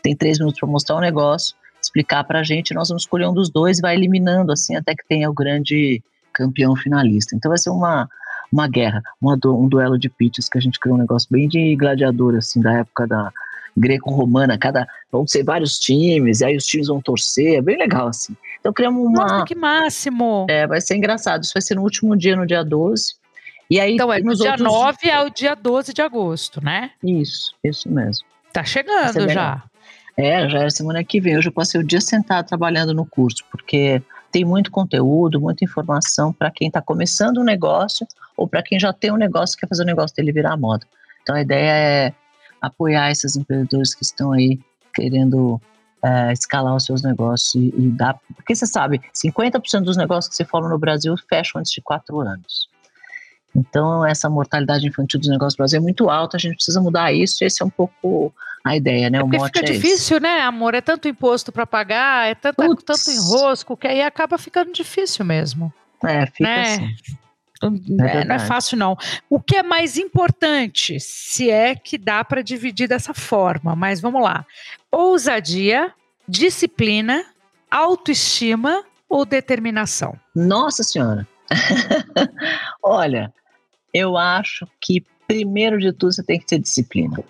tem 0.04 0.16
três 0.16 0.38
minutos 0.38 0.60
para 0.60 0.68
mostrar 0.68 0.96
o 0.96 0.98
um 0.98 1.02
negócio, 1.02 1.56
explicar 1.82 2.24
para 2.26 2.40
a 2.40 2.44
gente, 2.44 2.74
nós 2.74 2.90
vamos 2.90 3.04
escolher 3.04 3.28
um 3.28 3.34
dos 3.34 3.50
dois 3.50 3.80
e 3.80 3.82
vai 3.82 3.96
eliminando 3.96 4.52
assim 4.52 4.76
até 4.76 4.94
que 4.94 5.08
tenha 5.08 5.30
o 5.30 5.34
grande 5.34 6.04
campeão 6.34 6.76
finalista. 6.76 7.36
Então 7.36 7.50
vai 7.50 7.58
ser 7.58 7.70
uma, 7.70 8.10
uma 8.52 8.68
guerra, 8.68 9.02
uma, 9.22 9.40
um 9.46 9.68
duelo 9.68 9.98
de 9.98 10.10
pitches 10.10 10.50
que 10.50 10.58
a 10.58 10.62
gente 10.62 10.80
criou 10.80 10.98
um 10.98 11.02
negócio 11.02 11.28
bem 11.32 11.48
de 11.48 11.76
gladiador, 11.76 12.36
assim, 12.36 12.62
da 12.62 12.80
época 12.80 13.08
da 13.08 13.32
greco-romana, 13.76 14.58
cada 14.58 14.88
vão 15.12 15.26
ser 15.28 15.44
vários 15.44 15.78
times, 15.78 16.42
e 16.42 16.46
aí 16.46 16.56
os 16.56 16.66
times 16.66 16.88
vão 16.88 17.02
torcer, 17.02 17.56
é 17.56 17.62
bem 17.62 17.78
legal 17.78 18.08
assim. 18.08 18.36
Então 18.60 18.72
criamos 18.72 19.06
uma 19.06 19.24
Nossa, 19.24 19.46
que 19.46 19.56
máximo. 19.56 20.46
É, 20.50 20.68
vai 20.68 20.80
ser 20.82 20.96
engraçado. 20.96 21.44
Isso 21.44 21.54
vai 21.54 21.62
ser 21.62 21.76
no 21.76 21.82
último 21.82 22.16
dia, 22.16 22.36
no 22.36 22.46
dia 22.46 22.64
12. 22.64 23.16
E 23.70 23.80
aí 23.80 23.94
Então 23.94 24.12
é 24.12 24.20
no 24.20 24.36
dia 24.36 24.52
outros... 24.52 24.72
9 24.72 25.12
ao 25.12 25.30
dia 25.30 25.56
12 25.56 25.94
de 25.94 26.02
agosto, 26.02 26.64
né? 26.64 26.92
Isso, 27.04 27.56
isso 27.64 27.90
mesmo. 27.90 28.26
Tá 28.54 28.64
chegando 28.64 29.30
já. 29.30 29.64
É, 30.18 30.48
já 30.50 30.64
é 30.64 30.70
semana 30.70 31.04
que 31.04 31.20
vem. 31.20 31.38
Hoje 31.38 31.48
eu 31.48 31.54
passei 31.54 31.80
o 31.80 31.84
dia 31.84 32.02
sentado 32.02 32.46
trabalhando 32.46 32.94
no 32.94 33.06
curso, 33.06 33.44
porque 33.50 34.02
tem 34.32 34.46
muito 34.46 34.70
conteúdo, 34.70 35.40
muita 35.40 35.64
informação 35.64 36.32
para 36.32 36.52
quem 36.52 36.68
está 36.68 36.82
começando 36.82 37.40
um 37.40 37.44
negócio 37.44 38.06
ou 38.38 38.48
para 38.48 38.62
quem 38.62 38.80
já 38.80 38.94
tem 38.94 39.12
um 39.12 39.18
negócio 39.18 39.56
e 39.56 39.60
quer 39.60 39.68
fazer 39.68 39.84
o 39.84 39.86
negócio 39.86 40.16
dele 40.16 40.32
virar 40.32 40.58
moda. 40.58 40.86
Então 41.24 41.36
a 41.36 41.42
ideia 41.42 41.72
é 41.72 42.14
apoiar 42.62 43.12
esses 43.12 43.36
empreendedores 43.36 43.96
que 43.96 44.04
estão 44.04 44.32
aí 44.32 44.60
querendo 44.94 45.60
é, 46.04 46.34
escalar 46.34 46.76
os 46.76 46.86
seus 46.86 47.02
negócios 47.02 47.56
e, 47.56 47.74
e 47.78 47.90
dar. 47.92 48.20
Porque 48.36 48.56
você 48.56 48.66
sabe, 48.66 49.02
50% 49.14 49.82
dos 49.82 49.98
negócios 49.98 50.30
que 50.30 50.36
você 50.36 50.46
forma 50.46 50.70
no 50.70 50.78
Brasil 50.78 51.16
fecham 51.30 51.60
antes 51.60 51.72
de 51.72 51.82
quatro 51.82 52.20
anos. 52.20 52.70
Então, 53.56 54.06
essa 54.06 54.30
mortalidade 54.30 54.88
infantil 54.88 55.20
dos 55.20 55.30
negócios 55.30 55.56
do 55.56 55.58
Brasil 55.58 55.80
é 55.80 55.82
muito 55.82 56.10
alta, 56.10 56.38
a 56.38 56.40
gente 56.40 56.56
precisa 56.56 56.80
mudar 56.80 57.12
isso, 57.12 57.44
e 57.44 57.48
esse 57.48 57.62
é 57.62 57.66
um 57.66 57.70
pouco 57.70 58.34
a 58.64 58.78
ideia, 58.78 59.10
né? 59.10 59.18
É 59.18 59.24
o 59.24 59.28
mote 59.28 59.46
fica 59.48 59.60
é 59.60 59.64
difícil, 59.64 60.18
esse. 60.18 60.24
né, 60.24 60.40
amor? 60.42 60.74
É 60.74 60.82
tanto 60.82 61.08
imposto 61.08 61.52
para 61.52 61.66
pagar, 61.66 62.30
é 62.30 62.36
tanto, 62.36 62.62
é 62.62 62.68
tanto 62.68 63.12
enrosco, 63.12 63.76
que 63.76 63.88
aí 63.88 64.02
acaba 64.02 64.38
ficando 64.38 64.72
difícil 64.72 65.26
mesmo. 65.26 65.74
É, 66.04 66.26
fica 66.28 66.44
né? 66.44 66.62
assim. 66.62 66.96
É, 67.62 68.26
não 68.26 68.36
é 68.36 68.40
fácil, 68.40 68.78
não. 68.78 68.98
O 69.30 69.40
que 69.40 69.56
é 69.56 69.64
mais 69.64 69.98
importante, 69.98 71.00
se 71.00 71.50
é 71.50 71.76
que 71.76 71.98
dá 71.98 72.24
para 72.24 72.42
dividir 72.42 72.88
dessa 72.88 73.14
forma, 73.14 73.76
mas 73.76 74.02
vamos 74.02 74.22
lá: 74.22 74.46
ousadia, 74.92 75.94
disciplina, 76.28 77.24
autoestima 77.70 78.84
ou 79.08 79.26
determinação? 79.26 80.18
Nossa 80.36 80.84
Senhora! 80.84 81.28
Olha, 82.82 83.32
eu 83.94 84.18
acho 84.18 84.68
que 84.80 85.06
primeiro 85.28 85.80
de 85.80 85.92
tudo 85.92 86.14
você 86.14 86.24
tem 86.24 86.40
que 86.40 86.46
ter 86.46 86.60
disciplina. 86.60 87.24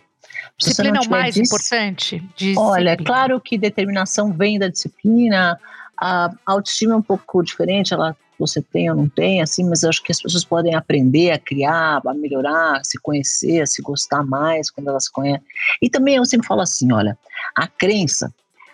disciplina 0.57 0.97
é 0.97 1.01
o 1.01 1.09
mais 1.09 1.37
importante? 1.37 2.19
Disciplina. 2.35 2.61
Olha, 2.61 2.89
é 2.91 2.97
claro 2.97 3.39
que 3.39 3.57
determinação 3.57 4.31
vem 4.31 4.57
da 4.57 4.67
disciplina, 4.67 5.59
a 5.99 6.31
autoestima 6.45 6.93
é 6.93 6.95
um 6.95 7.01
pouco 7.01 7.43
diferente, 7.43 7.93
ela 7.93 8.15
você 8.41 8.61
tem 8.61 8.89
ou 8.89 8.95
não 8.95 9.07
tem, 9.07 9.41
assim, 9.41 9.63
mas 9.63 9.83
eu 9.83 9.89
acho 9.89 10.03
que 10.03 10.11
as 10.11 10.21
pessoas 10.21 10.43
podem 10.43 10.75
aprender 10.75 11.31
a 11.31 11.39
criar, 11.39 12.01
a 12.05 12.13
melhorar, 12.13 12.77
a 12.77 12.83
se 12.83 12.99
conhecer, 12.99 13.61
a 13.61 13.65
se 13.65 13.81
gostar 13.81 14.23
mais 14.23 14.69
quando 14.69 14.89
elas 14.89 15.07
conhecem. 15.07 15.45
E 15.81 15.89
também 15.89 16.15
eu 16.15 16.25
sempre 16.25 16.47
falo 16.47 16.61
assim, 16.61 16.91
olha, 16.91 17.17
a 17.55 17.67
crença, 17.67 18.33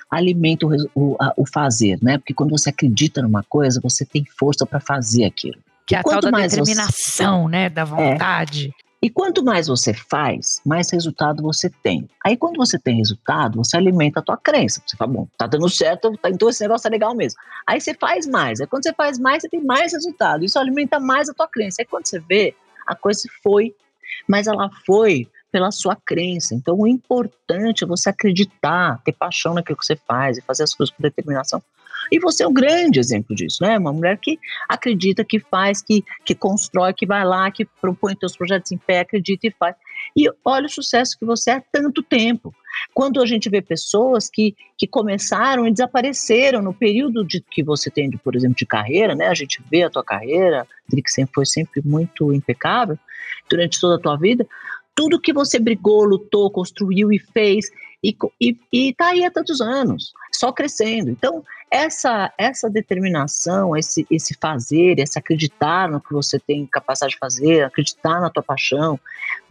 alimenta 0.09 0.65
o, 0.65 0.71
o, 0.95 1.17
a, 1.19 1.33
o, 1.37 1.45
fazer, 1.45 1.99
né? 2.01 2.17
Porque 2.17 2.33
quando 2.33 2.51
você 2.51 2.69
acredita 2.69 3.21
numa 3.21 3.43
coisa, 3.43 3.81
você 3.81 4.05
tem 4.05 4.25
força 4.39 4.65
para 4.65 4.79
fazer 4.79 5.25
aquilo. 5.25 5.57
Que 5.85 5.95
é 5.95 5.99
a 5.99 6.03
tal 6.03 6.21
da 6.21 6.31
determinação, 6.31 7.43
você... 7.43 7.51
né? 7.51 7.69
Da 7.69 7.81
é. 7.81 7.85
vontade. 7.85 8.73
E 9.01 9.09
quanto 9.11 9.43
mais 9.43 9.67
você 9.67 9.93
faz, 9.93 10.59
mais 10.65 10.91
resultado 10.91 11.43
você 11.43 11.69
tem. 11.69 12.09
Aí 12.25 12.35
quando 12.35 12.57
você 12.57 12.79
tem 12.79 12.97
resultado, 12.97 13.57
você 13.57 13.77
alimenta 13.77 14.19
a 14.19 14.23
tua 14.23 14.37
crença. 14.37 14.81
Você 14.85 14.97
fala, 14.97 15.11
bom, 15.11 15.27
tá 15.37 15.45
dando 15.45 15.69
certo, 15.69 16.11
então 16.25 16.49
esse 16.49 16.63
negócio 16.63 16.87
é 16.87 16.91
legal 16.91 17.15
mesmo. 17.15 17.39
Aí 17.67 17.79
você 17.79 17.93
faz 17.93 18.25
mais. 18.25 18.59
Aí 18.59 18.65
quando 18.65 18.83
você 18.83 18.93
faz 18.93 19.19
mais, 19.19 19.43
você 19.43 19.49
tem 19.49 19.63
mais 19.63 19.93
resultado. 19.93 20.43
Isso 20.43 20.57
alimenta 20.57 20.99
mais 20.99 21.29
a 21.29 21.33
tua 21.33 21.47
crença. 21.47 21.81
Aí 21.81 21.85
quando 21.85 22.07
você 22.07 22.19
vê, 22.19 22.55
a 22.87 22.95
coisa 22.95 23.21
foi, 23.43 23.75
mas 24.27 24.47
ela 24.47 24.69
foi 24.85 25.27
pela 25.51 25.71
sua 25.71 25.95
crença. 25.95 26.55
Então 26.55 26.75
o 26.79 26.87
importante 26.87 27.83
é 27.83 27.87
você 27.87 28.09
acreditar, 28.09 28.99
ter 29.03 29.13
paixão 29.13 29.53
naquilo 29.53 29.77
que 29.77 29.85
você 29.85 29.95
faz 29.95 30.37
e 30.39 30.41
fazer 30.41 30.63
as 30.63 30.73
coisas 30.73 30.93
com 30.95 31.03
determinação. 31.03 31.61
E 32.11 32.19
você 32.19 32.43
é 32.43 32.47
um 32.47 32.53
grande 32.53 32.99
exemplo 32.99 33.35
disso, 33.35 33.63
né? 33.63 33.77
Uma 33.77 33.93
mulher 33.93 34.17
que 34.17 34.39
acredita, 34.67 35.23
que 35.23 35.39
faz, 35.39 35.81
que, 35.81 36.03
que 36.25 36.35
constrói, 36.35 36.93
que 36.93 37.05
vai 37.05 37.25
lá, 37.25 37.49
que 37.51 37.65
propõe 37.65 38.15
seus 38.19 38.35
projetos 38.35 38.71
em 38.71 38.77
pé, 38.77 38.99
acredita 38.99 39.47
e 39.47 39.51
faz. 39.51 39.75
E 40.15 40.29
olha 40.43 40.65
o 40.65 40.69
sucesso 40.69 41.17
que 41.17 41.25
você 41.25 41.51
é 41.51 41.53
há 41.55 41.63
tanto 41.71 42.01
tempo. 42.01 42.53
Quando 42.93 43.21
a 43.21 43.25
gente 43.25 43.49
vê 43.49 43.61
pessoas 43.61 44.29
que, 44.29 44.55
que 44.77 44.87
começaram 44.87 45.67
e 45.67 45.71
desapareceram 45.71 46.61
no 46.61 46.73
período 46.73 47.25
de, 47.25 47.41
que 47.41 47.63
você 47.63 47.89
tem, 47.89 48.09
de, 48.09 48.17
por 48.17 48.35
exemplo, 48.35 48.55
de 48.55 48.65
carreira, 48.65 49.15
né? 49.15 49.27
A 49.27 49.33
gente 49.33 49.61
vê 49.69 49.83
a 49.83 49.89
tua 49.89 50.03
carreira, 50.03 50.65
que 50.89 51.11
sempre 51.11 51.33
foi 51.33 51.45
sempre 51.45 51.81
muito 51.83 52.33
impecável 52.33 52.97
durante 53.49 53.79
toda 53.79 53.95
a 53.95 53.99
tua 53.99 54.15
vida. 54.15 54.47
Tudo 54.95 55.21
que 55.21 55.31
você 55.31 55.59
brigou, 55.59 56.03
lutou, 56.03 56.49
construiu 56.49 57.11
e 57.11 57.19
fez, 57.19 57.69
e, 58.07 58.15
e, 58.39 58.57
e 58.71 58.93
tá 58.93 59.09
aí 59.09 59.25
há 59.25 59.31
tantos 59.31 59.59
anos, 59.59 60.13
só 60.31 60.51
crescendo. 60.51 61.09
Então, 61.09 61.43
essa, 61.69 62.31
essa 62.37 62.69
determinação, 62.69 63.75
esse, 63.75 64.07
esse 64.09 64.33
fazer, 64.39 64.99
esse 64.99 65.19
acreditar 65.19 65.89
no 65.89 65.99
que 65.99 66.13
você 66.13 66.39
tem 66.39 66.65
capacidade 66.65 67.13
de 67.13 67.19
fazer, 67.19 67.63
acreditar 67.63 68.21
na 68.21 68.29
tua 68.29 68.41
paixão, 68.41 68.97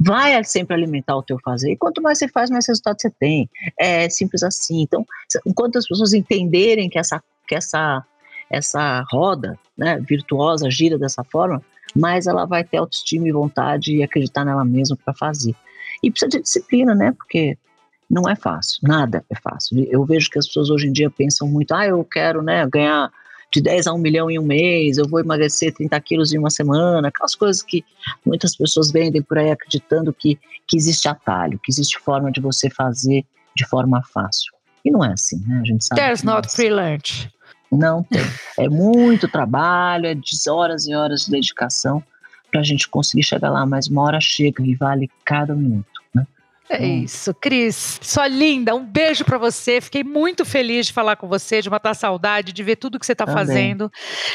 vai 0.01 0.43
sempre 0.45 0.75
alimentar 0.75 1.17
o 1.17 1.23
teu 1.23 1.39
fazer. 1.45 1.73
E 1.73 1.77
quanto 1.77 2.01
mais 2.01 2.19
você 2.19 2.29
faz, 2.29 2.49
mais 2.49 2.67
resultado 2.67 2.97
você 2.99 3.11
tem. 3.11 3.51
É 3.79 4.09
simples 4.09 4.43
assim. 4.43 4.81
Então, 4.81 5.05
enquanto 5.45 5.77
as 5.77 5.87
pessoas 5.87 6.15
entenderem 6.15 6.89
que 6.89 6.99
essa, 6.99 7.23
que 7.47 7.55
essa, 7.55 8.03
essa 8.49 9.05
roda 9.11 9.59
né, 9.77 10.01
virtuosa 10.01 10.71
gira 10.71 10.99
dessa 10.99 11.23
forma, 11.25 11.63
mais 11.95 12.27
ela 12.27 12.47
vai 12.47 12.65
ter 12.65 12.79
autoestima 12.79 13.29
e 13.29 13.33
vontade 13.33 13.97
e 13.97 14.03
acreditar 14.03 14.45
nela 14.47 14.65
mesma 14.65 14.97
para 14.97 15.13
fazer. 15.13 15.55
E 16.03 16.11
precisa 16.11 16.31
de 16.31 16.41
disciplina, 16.41 16.95
né? 16.95 17.13
Porque 17.13 17.59
não 18.09 18.29
é 18.29 18.37
fácil, 18.37 18.79
nada 18.83 19.25
é 19.29 19.35
fácil. 19.35 19.85
Eu 19.91 20.05
vejo 20.05 20.31
que 20.31 20.39
as 20.39 20.47
pessoas 20.47 20.71
hoje 20.71 20.89
em 20.89 20.93
dia 20.93 21.11
pensam 21.11 21.49
muito, 21.49 21.73
ah, 21.73 21.87
eu 21.87 22.05
quero 22.05 22.43
né, 22.43 22.67
ganhar 22.67 23.11
de 23.53 23.61
10 23.61 23.87
a 23.87 23.93
1 23.93 23.99
milhão 23.99 24.31
em 24.31 24.39
um 24.39 24.45
mês, 24.45 24.99
eu 24.99 25.09
vou 25.09 25.21
emagrecer 25.21 25.73
30 25.73 25.99
quilos 26.01 26.33
em 26.33 26.39
uma 26.39 26.51
semana, 26.51 27.09
aquelas 27.09 27.35
coisas 27.35 27.63
que 27.63 27.85
muitas 28.25 28.57
pessoas 28.57 28.91
vendem 28.91 29.23
por 29.23 29.39
aí 29.39 29.51
acreditando 29.51 30.13
que, 30.13 30.39
que 30.67 30.77
existe 30.77 31.09
atalho, 31.09 31.59
que 31.63 31.71
existe 31.71 31.99
forma 31.99 32.31
de 32.31 32.41
você 32.41 32.69
fazer 32.69 33.25
de 33.55 33.67
forma 33.67 34.03
fácil. 34.13 34.53
E 34.85 34.91
não 34.91 35.05
é 35.05 35.13
assim, 35.13 35.43
né? 35.47 35.61
A 35.61 35.65
gente 35.65 35.85
sabe. 35.85 36.01
There's 36.01 36.23
not 36.23 36.45
é 36.45 36.47
assim. 36.47 36.57
free 36.57 36.71
lunch. 36.71 37.31
Não 37.71 38.03
tem. 38.03 38.21
É 38.59 38.69
muito 38.69 39.29
trabalho, 39.29 40.07
é 40.07 40.15
de 40.15 40.31
horas 40.49 40.87
e 40.87 40.95
horas 40.95 41.23
de 41.23 41.31
dedicação 41.31 42.03
para 42.51 42.61
a 42.61 42.65
gente 42.65 42.89
conseguir 42.89 43.23
chegar 43.23 43.51
lá, 43.51 43.67
mas 43.67 43.87
uma 43.87 44.03
hora 44.03 44.21
chega 44.21 44.63
e 44.65 44.75
vale 44.75 45.11
cada 45.25 45.55
minuto. 45.55 45.96
É 46.69 46.81
hum. 46.81 47.03
isso, 47.05 47.33
Cris. 47.35 48.01
Sua 48.03 48.27
linda, 48.27 48.75
um 48.75 48.85
beijo 48.85 49.25
para 49.25 49.39
você. 49.39 49.81
Fiquei 49.81 50.03
muito 50.03 50.45
feliz 50.45 50.87
de 50.87 50.93
falar 50.93 51.17
com 51.17 51.29
você, 51.29 51.63
de 51.63 51.71
matar 51.71 51.91
a 51.91 51.95
saudade, 51.95 52.53
de 52.53 52.63
ver 52.63 52.77
tudo 52.77 52.99
que 52.99 53.07
você 53.07 53.13
está 53.13 53.27
fazendo 53.27 53.91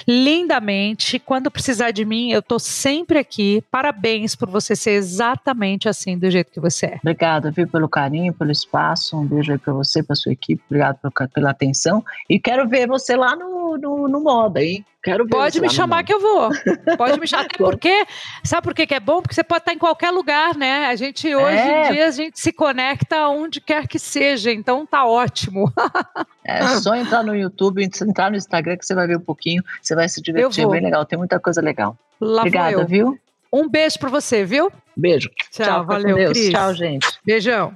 lindamente. 0.07 1.19
Quando 1.19 1.51
precisar 1.51 1.91
de 1.91 2.05
mim, 2.05 2.32
eu 2.32 2.41
tô 2.41 2.57
sempre 2.57 3.17
aqui. 3.17 3.63
Parabéns 3.69 4.36
por 4.36 4.49
você 4.49 4.75
ser 4.75 4.91
exatamente 4.91 5.89
assim 5.89 6.17
do 6.17 6.29
jeito 6.29 6.51
que 6.51 6.59
você 6.59 6.86
é. 6.86 6.99
Obrigada, 7.01 7.51
viu, 7.51 7.67
pelo 7.67 7.89
carinho, 7.89 8.34
pelo 8.34 8.51
espaço. 8.51 9.17
Um 9.17 9.25
beijo 9.25 9.51
aí 9.51 9.57
para 9.57 9.73
você, 9.73 10.01
para 10.01 10.15
sua 10.15 10.32
equipe. 10.32 10.61
Obrigado 10.69 10.97
pela, 10.97 11.29
pela 11.29 11.49
atenção. 11.51 12.03
E 12.29 12.39
quero 12.39 12.67
ver 12.67 12.88
você 12.88 13.15
lá 13.15 13.36
no, 13.36 13.77
no, 13.77 14.07
no 14.07 14.21
moda, 14.21 14.63
hein? 14.63 14.86
Quero 15.03 15.23
ver 15.23 15.31
Pode 15.31 15.59
me 15.59 15.69
chamar 15.69 16.03
que 16.03 16.13
eu 16.13 16.19
vou. 16.19 16.49
Pode 16.95 17.19
me 17.19 17.25
chamar. 17.27 17.45
Até 17.45 17.57
porque, 17.57 18.05
sabe 18.43 18.63
por 18.63 18.73
que 18.75 18.93
é 18.93 18.99
bom? 18.99 19.21
Porque 19.21 19.33
você 19.33 19.43
pode 19.43 19.61
estar 19.61 19.73
em 19.73 19.77
qualquer 19.77 20.11
lugar, 20.11 20.55
né? 20.55 20.85
A 20.87 20.95
gente, 20.95 21.33
hoje 21.33 21.57
é. 21.57 21.87
em 21.87 21.93
dia, 21.93 22.07
a 22.07 22.11
gente 22.11 22.39
se 22.39 22.51
conecta 22.51 23.27
onde 23.27 23.59
quer 23.59 23.87
que 23.87 23.97
seja. 23.97 24.51
Então 24.51 24.85
tá 24.85 25.05
ótimo. 25.05 25.71
é 26.45 26.67
só 26.79 26.95
entrar 26.95 27.23
no 27.23 27.35
YouTube, 27.35 27.83
entrar 27.83 28.29
no 28.29 28.37
Instagram 28.37 28.77
que 28.77 28.85
você 28.85 28.93
vai 28.93 29.07
ver 29.07 29.17
um 29.17 29.21
pouquinho. 29.21 29.63
Você 29.81 29.95
vai 29.95 30.07
se 30.07 30.21
divertir. 30.21 30.65
É 30.65 30.67
bem 30.67 30.81
legal. 30.81 31.03
Tem 31.03 31.17
muita 31.17 31.39
coisa 31.39 31.61
legal. 31.61 31.97
Lá 32.19 32.41
Obrigada, 32.41 32.85
viu? 32.85 33.19
Um 33.51 33.67
beijo 33.67 33.97
para 33.97 34.09
você, 34.09 34.45
viu? 34.45 34.71
Beijo. 34.95 35.29
Tchau, 35.51 35.65
Tchau 35.65 35.85
valeu, 35.85 36.15
Deus. 36.15 36.31
Cris. 36.31 36.49
Tchau, 36.51 36.73
gente. 36.75 37.07
Beijão. 37.25 37.75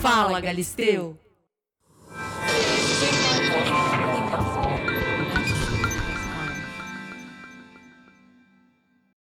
Fala, 0.00 0.40
Galisteu. 0.40 1.18